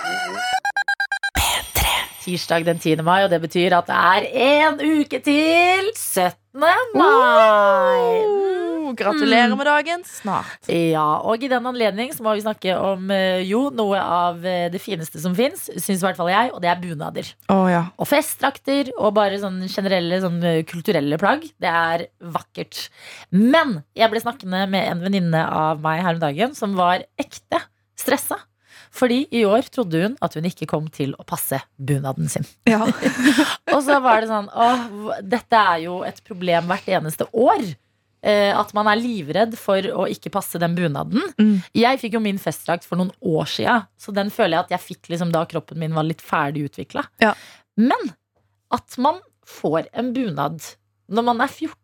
Tirsdag 2.23 2.65
den 2.65 2.79
10. 2.79 3.03
mai, 3.03 3.25
og 3.25 3.31
det 3.35 3.41
betyr 3.43 3.75
at 3.81 3.91
det 3.91 3.99
er 3.99 4.29
én 4.47 4.79
uke 5.03 5.19
til 5.27 5.91
17. 5.99 6.63
mai. 6.95 8.62
Oh, 8.93 8.99
gratulerer 8.99 9.55
med 9.57 9.69
dagen. 9.69 10.05
Snart. 10.07 10.69
Ja, 10.69 11.07
og 11.25 11.43
i 11.43 11.51
den 11.51 11.67
anledning 11.69 12.13
så 12.15 12.25
må 12.25 12.35
vi 12.37 12.45
snakke 12.45 12.77
om 12.77 13.11
eh, 13.15 13.41
jo 13.49 13.65
noe 13.75 14.01
av 14.03 14.45
eh, 14.47 14.69
det 14.73 14.83
fineste 14.83 15.23
som 15.23 15.35
fins, 15.39 15.65
syns 15.73 16.03
i 16.03 16.05
hvert 16.05 16.21
fall 16.21 16.31
jeg, 16.33 16.53
og 16.53 16.61
det 16.65 16.71
er 16.73 16.83
bunader. 16.83 17.33
Oh, 17.53 17.67
ja. 17.71 17.87
Og 17.97 18.09
festdrakter 18.11 18.93
og 18.99 19.15
bare 19.17 19.41
sånn 19.43 19.63
generelle 19.73 20.21
sånn 20.23 20.39
eh, 20.45 20.63
kulturelle 20.69 21.19
plagg. 21.21 21.49
Det 21.63 21.73
er 21.73 22.07
vakkert. 22.37 22.87
Men 23.33 23.81
jeg 23.99 24.13
ble 24.13 24.23
snakkende 24.23 24.65
med 24.71 24.89
en 24.93 25.05
venninne 25.05 25.45
av 25.49 25.83
meg 25.83 26.05
her 26.05 26.19
om 26.19 26.25
dagen 26.25 26.57
som 26.59 26.77
var 26.79 27.07
ekte 27.21 27.65
stressa. 27.99 28.39
Fordi 28.93 29.23
i 29.33 29.45
år 29.49 29.69
trodde 29.73 30.03
hun 30.03 30.17
at 30.21 30.35
hun 30.37 30.47
ikke 30.49 30.69
kom 30.69 30.89
til 30.93 31.15
å 31.17 31.25
passe 31.25 31.63
bunaden 31.81 32.29
sin. 32.29 32.45
ja. 32.69 32.85
Og 33.73 33.81
så 33.87 33.97
var 34.05 34.21
det 34.21 34.29
sånn 34.29 34.51
Å, 34.53 34.67
dette 35.25 35.57
er 35.73 35.79
jo 35.87 36.03
et 36.05 36.19
problem 36.27 36.69
hvert 36.69 36.91
eneste 36.99 37.25
år. 37.33 37.65
Eh, 38.23 38.53
at 38.57 38.73
man 38.75 38.87
er 38.91 39.01
livredd 39.01 39.57
for 39.59 39.83
å 39.93 40.07
ikke 40.11 40.31
passe 40.35 40.59
den 40.63 40.75
bunaden. 40.79 41.23
Mm. 41.39 41.57
Jeg 41.75 42.01
fikk 42.03 42.15
jo 42.19 42.23
min 42.25 42.39
festdrakt 42.43 42.87
for 42.89 43.01
noen 43.01 43.13
år 43.21 43.49
siden, 43.51 43.87
så 43.99 44.15
den 44.15 44.31
føler 44.31 44.57
jeg 44.59 44.65
at 44.67 44.75
jeg 44.77 44.87
fikk 44.87 45.11
liksom 45.13 45.33
da 45.35 45.45
kroppen 45.51 45.79
min 45.83 45.95
var 45.97 46.07
litt 46.09 46.23
ferdig 46.25 46.69
utvikla. 46.71 47.05
Ja. 47.23 47.35
Men 47.77 48.13
at 48.73 48.97
man 49.03 49.21
får 49.49 49.89
en 49.93 50.13
bunad 50.15 50.63
når 51.13 51.25
man 51.27 51.41
er 51.45 51.51
14 51.51 51.77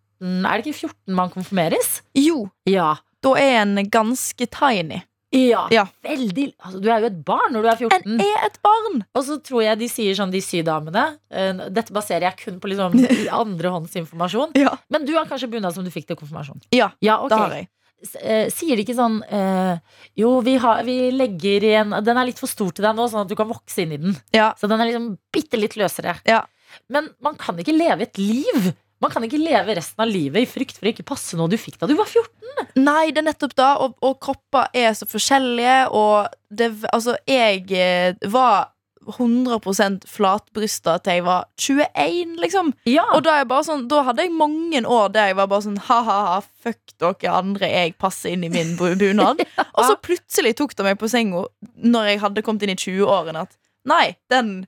Er 0.48 0.58
det 0.62 0.66
ikke 0.72 0.88
14 0.88 1.14
man 1.14 1.30
konfirmeres? 1.30 2.00
Jo, 2.16 2.48
Ja. 2.66 2.96
da 3.22 3.34
er 3.38 3.60
en 3.62 3.76
ganske 3.90 4.46
tiny. 4.50 5.02
Ja, 5.34 5.66
Ja. 5.70 5.82
veldig 6.02 6.54
altså, 6.64 6.78
Du 6.80 6.86
er 6.88 7.00
jo 7.02 7.06
et 7.10 7.18
barn 7.24 7.52
når 7.52 7.62
du 7.62 7.68
er 7.68 7.76
14. 7.76 8.14
En 8.14 8.20
er 8.24 8.46
et 8.46 8.58
barn! 8.64 9.02
Og 9.14 9.24
så 9.26 9.36
tror 9.44 9.62
jeg 9.66 9.78
de 9.78 9.88
sier 9.92 10.14
sånn, 10.16 10.30
de 10.32 10.40
sydamene 10.40 11.02
uh, 11.34 11.66
Dette 11.68 11.92
baserer 11.92 12.30
jeg 12.30 12.38
kun 12.46 12.60
på 12.62 12.70
liksom 12.72 12.94
andrehåndsinformasjon. 13.42 14.54
Ja, 14.56 14.76
Men 14.88 15.04
du 15.04 15.12
har 15.18 15.26
kanskje 15.28 15.50
bunad 15.52 15.74
som 15.76 15.84
du 15.84 15.90
fikk 15.92 16.06
til 16.08 16.16
konfirmasjon? 16.20 16.62
ja 16.72 16.90
Ja, 17.04 17.18
okay. 17.20 17.28
det 17.36 17.42
har 17.44 17.56
jeg. 17.58 17.68
S- 18.08 18.16
eh, 18.22 18.48
Sier 18.54 18.78
de 18.78 18.84
ikke 18.86 18.94
sånn 18.96 19.18
uh, 19.26 19.76
Jo, 20.16 20.36
vi, 20.46 20.54
har, 20.62 20.84
vi 20.86 21.10
legger 21.10 21.64
i 21.66 21.72
en 21.80 21.96
Den 22.06 22.16
er 22.20 22.28
litt 22.28 22.38
for 22.38 22.46
stor 22.50 22.70
til 22.72 22.86
deg 22.86 22.94
nå, 22.96 23.08
sånn 23.10 23.24
at 23.26 23.32
du 23.32 23.34
kan 23.38 23.48
vokse 23.50 23.82
inn 23.84 23.92
i 23.96 23.98
den. 23.98 24.14
Ja. 24.32 24.52
Så 24.56 24.68
den 24.70 24.80
er 24.80 24.86
liksom 24.88 25.08
bitte 25.34 25.58
litt 25.60 25.74
løsere. 25.76 26.14
Ja. 26.28 26.44
Men 26.88 27.10
man 27.24 27.34
kan 27.40 27.58
ikke 27.58 27.74
leve 27.76 28.06
et 28.06 28.16
liv. 28.20 28.70
Man 29.02 29.12
kan 29.12 29.24
ikke 29.26 29.38
leve 29.40 29.76
resten 29.78 30.02
av 30.02 30.10
livet 30.10 30.42
i 30.42 30.48
frykt 30.50 30.78
for 30.78 30.88
å 30.88 30.92
ikke 30.92 31.06
passe 31.06 31.38
noe 31.38 31.50
du 31.50 31.58
fikk 31.60 31.78
da 31.78 31.86
du 31.86 31.94
var 31.98 32.08
14. 32.10 32.72
Nei, 32.82 33.10
det 33.12 33.22
er 33.22 33.28
nettopp 33.28 33.54
da, 33.58 33.68
og, 33.84 33.94
og 34.02 34.18
kropper 34.22 34.72
er 34.76 34.90
så 34.98 35.06
forskjellige, 35.08 35.76
og 35.94 36.34
det, 36.50 36.72
altså, 36.90 37.14
jeg 37.28 37.62
eh, 37.78 38.18
var 38.32 38.72
100% 39.08 40.04
flatbrysta 40.10 40.98
til 41.04 41.18
jeg 41.18 41.24
var 41.26 41.46
21, 41.60 42.34
liksom. 42.42 42.72
Ja, 42.88 43.06
Og 43.16 43.22
da, 43.26 43.40
sånn, 43.64 43.86
da 43.90 44.02
hadde 44.08 44.26
jeg 44.26 44.34
mange 44.36 44.82
år 44.84 45.12
der 45.14 45.30
jeg 45.30 45.38
var 45.38 45.50
bare 45.50 45.64
sånn 45.64 45.80
ha-ha-ha, 45.88 46.40
fuck 46.62 46.94
dere 47.00 47.36
andre, 47.38 47.70
jeg 47.72 47.94
passer 48.00 48.34
inn 48.34 48.44
i 48.46 48.52
min 48.52 48.74
bunad. 48.78 48.98
bunad. 49.04 49.44
Og 49.72 49.84
så 49.84 49.94
plutselig 50.02 50.56
tok 50.58 50.76
de 50.76 50.88
meg 50.90 50.98
på 51.00 51.10
senga 51.10 51.46
når 51.78 52.12
jeg 52.12 52.24
hadde 52.26 52.44
kommet 52.46 52.66
inn 52.66 52.74
i 52.74 52.80
20-årene 52.80 53.46
at 53.46 53.56
nei, 53.88 54.18
den 54.32 54.66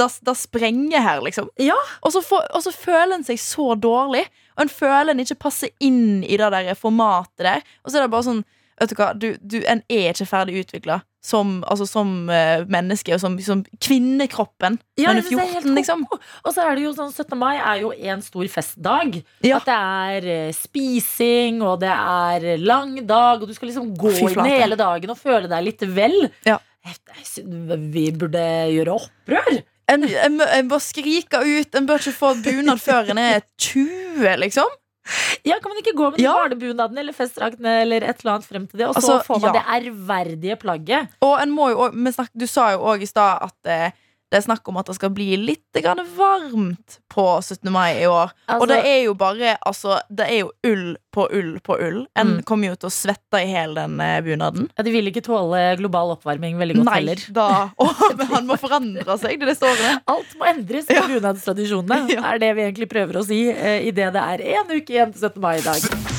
da, 0.00 0.08
da 0.26 0.34
sprenger 0.38 1.02
her, 1.04 1.22
liksom. 1.24 1.48
Ja. 1.60 1.76
Og, 2.02 2.12
så 2.14 2.22
for, 2.24 2.46
og 2.54 2.64
så 2.64 2.72
føler 2.74 3.18
en 3.18 3.26
seg 3.26 3.40
så 3.42 3.74
dårlig, 3.78 4.24
og 4.56 4.66
en 4.66 4.72
føler 4.72 5.14
en 5.14 5.22
ikke 5.22 5.40
passer 5.46 5.72
inn 5.82 6.24
i 6.26 6.38
det 6.40 6.50
der 6.54 6.74
formatet 6.78 7.46
der. 7.46 7.66
Og 7.84 7.90
så 7.90 7.98
er 7.98 8.06
det 8.06 8.14
bare 8.14 8.30
sånn 8.32 8.44
Vet 8.74 8.90
du 8.90 8.96
hva, 8.98 9.12
du, 9.14 9.28
du, 9.38 9.60
en 9.70 9.84
er 9.86 10.08
ikke 10.10 10.26
ferdig 10.26 10.64
utvikla 10.64 10.96
som, 11.24 11.62
altså, 11.70 11.86
som 11.88 12.08
uh, 12.28 12.64
menneske, 12.68 13.14
og 13.14 13.20
som, 13.22 13.36
som 13.40 13.62
kvinnekroppen. 13.80 14.76
Ja, 15.00 15.14
når 15.14 15.22
du 15.22 15.28
er 15.28 15.28
synes 15.28 15.40
det 15.40 15.44
er 15.44 15.62
14, 15.62 15.76
liksom. 15.78 16.02
Og 16.10 16.50
så 16.52 16.66
er 16.66 16.76
det 16.76 16.84
jo 16.84 16.90
sånn 16.98 17.14
17. 17.14 17.38
mai 17.40 17.54
er 17.54 17.80
jo 17.80 17.92
en 17.94 18.24
stor 18.26 18.50
festdag. 18.52 19.20
Ja. 19.46 19.60
At 19.62 19.70
det 19.70 19.78
er 19.78 20.28
eh, 20.34 20.52
spising, 20.58 21.62
og 21.64 21.80
det 21.86 21.94
er 21.94 22.60
lang 22.60 22.98
dag, 23.08 23.40
og 23.40 23.48
du 23.48 23.56
skal 23.56 23.70
liksom 23.70 23.94
gå 23.96 24.12
Fy 24.18 24.26
inn 24.34 24.50
hele 24.52 24.76
dagen 24.80 25.14
og 25.14 25.20
føle 25.22 25.48
deg 25.48 25.64
litt 25.70 25.86
vel. 25.96 26.18
Ja. 26.44 26.58
Vi 26.84 28.08
burde 28.12 28.44
gjøre 28.74 28.98
opprør. 28.98 29.62
En, 29.88 30.04
en, 30.04 30.40
en 30.40 30.68
bør 30.70 30.80
skrike 30.80 31.40
ut. 31.44 31.74
En 31.76 31.86
bør 31.86 32.00
ikke 32.00 32.12
få 32.16 32.34
bunad 32.44 32.80
før 32.80 33.10
en 33.12 33.18
er 33.20 33.42
20, 33.60 34.36
liksom. 34.40 34.70
Ja, 35.44 35.58
Kan 35.60 35.68
man 35.68 35.80
ikke 35.82 35.92
gå 35.96 36.06
med 36.10 36.16
den 36.16 36.24
Ja. 36.24 36.32
barnebunaden 36.32 36.96
eller 36.98 37.12
festdrakten 37.12 37.66
eller 37.68 37.96
et 38.08 38.22
eller 38.22 38.32
annet 38.38 38.46
frem 38.48 38.66
til 38.66 38.78
det, 38.80 38.86
og 38.88 38.94
så 38.94 39.02
Altså, 39.18 39.26
får 39.26 39.40
man 39.42 39.54
ja. 39.54 39.60
det 39.60 39.90
ærverdige 39.90 40.56
plagget? 40.56 41.08
Og 41.20 41.34
en 41.42 41.50
må 41.52 41.68
jo, 41.74 41.90
også- 41.90 42.30
du 42.32 42.46
sa 42.46 42.70
jo 42.72 42.78
òg 42.88 43.02
i 43.02 43.06
stad 43.06 43.38
at 43.44 43.68
eh, 43.68 43.90
det 44.34 44.40
er 44.40 44.46
snakk 44.48 44.66
om 44.72 44.80
at 44.80 44.88
det 44.90 44.96
skal 44.98 45.12
bli 45.14 45.36
litt 45.38 45.78
grann 45.78 46.00
varmt 46.16 46.96
på 47.14 47.24
17. 47.38 47.70
mai 47.70 48.00
i 48.02 48.06
år. 48.10 48.32
og 48.50 48.64
det 48.66 48.80
er 48.82 49.04
jo 49.04 49.12
bare 49.14 49.52
altså, 49.62 50.00
Det 50.10 50.26
er 50.26 50.40
jo 50.40 50.48
ull 50.66 50.96
på 51.14 51.28
ull 51.30 51.52
på 51.62 51.76
ull. 51.78 52.00
En 52.18 52.32
Mm. 52.34 52.42
kommer 52.42 52.72
jo 52.72 52.74
til 52.74 52.88
å 52.90 52.92
svette 52.92 53.38
i 53.38 53.46
hele 53.46 53.74
den 53.78 54.00
eh, 54.02 54.16
bunaden. 54.26 54.66
ja, 54.76 54.82
De 54.82 54.90
vil 54.90 55.06
ikke 55.12 55.22
tåle 55.22 55.76
global 55.78 56.10
oppvarming 56.16 56.58
veldig 56.58 56.80
godt 56.80 56.90
Nei, 56.90 56.96
heller. 56.98 57.22
da 57.30 57.46
Oh, 57.78 58.02
men 58.18 58.26
han 58.32 58.46
må 58.50 58.58
forandre 58.58 59.16
seg 59.22 59.38
det 59.38 59.52
neste 59.52 59.70
årene. 59.70 60.00
Alt 60.10 60.34
må 60.40 60.50
endres 60.50 60.90
på 60.90 60.98
Ja. 60.98 61.06
bunadstradisjonene. 61.06 62.10
Ja. 62.16 62.24
er 62.34 62.38
det 62.42 62.50
vi 62.56 62.66
egentlig 62.66 62.90
prøver 62.90 63.20
å 63.22 63.24
si 63.24 63.44
uh, 63.54 63.78
idet 63.86 64.10
det 64.18 64.26
er 64.34 64.44
en 64.58 64.74
uke 64.74 64.90
igjen 64.90 65.14
til 65.14 65.20
17. 65.30 65.40
mai 65.46 65.58
i 65.60 65.64
dag. 65.70 66.13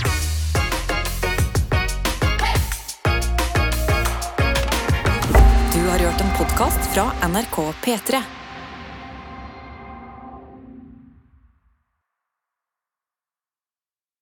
Podkast 6.56 6.94
fra 6.94 7.12
NRK 7.28 7.58
P3. 7.84 8.45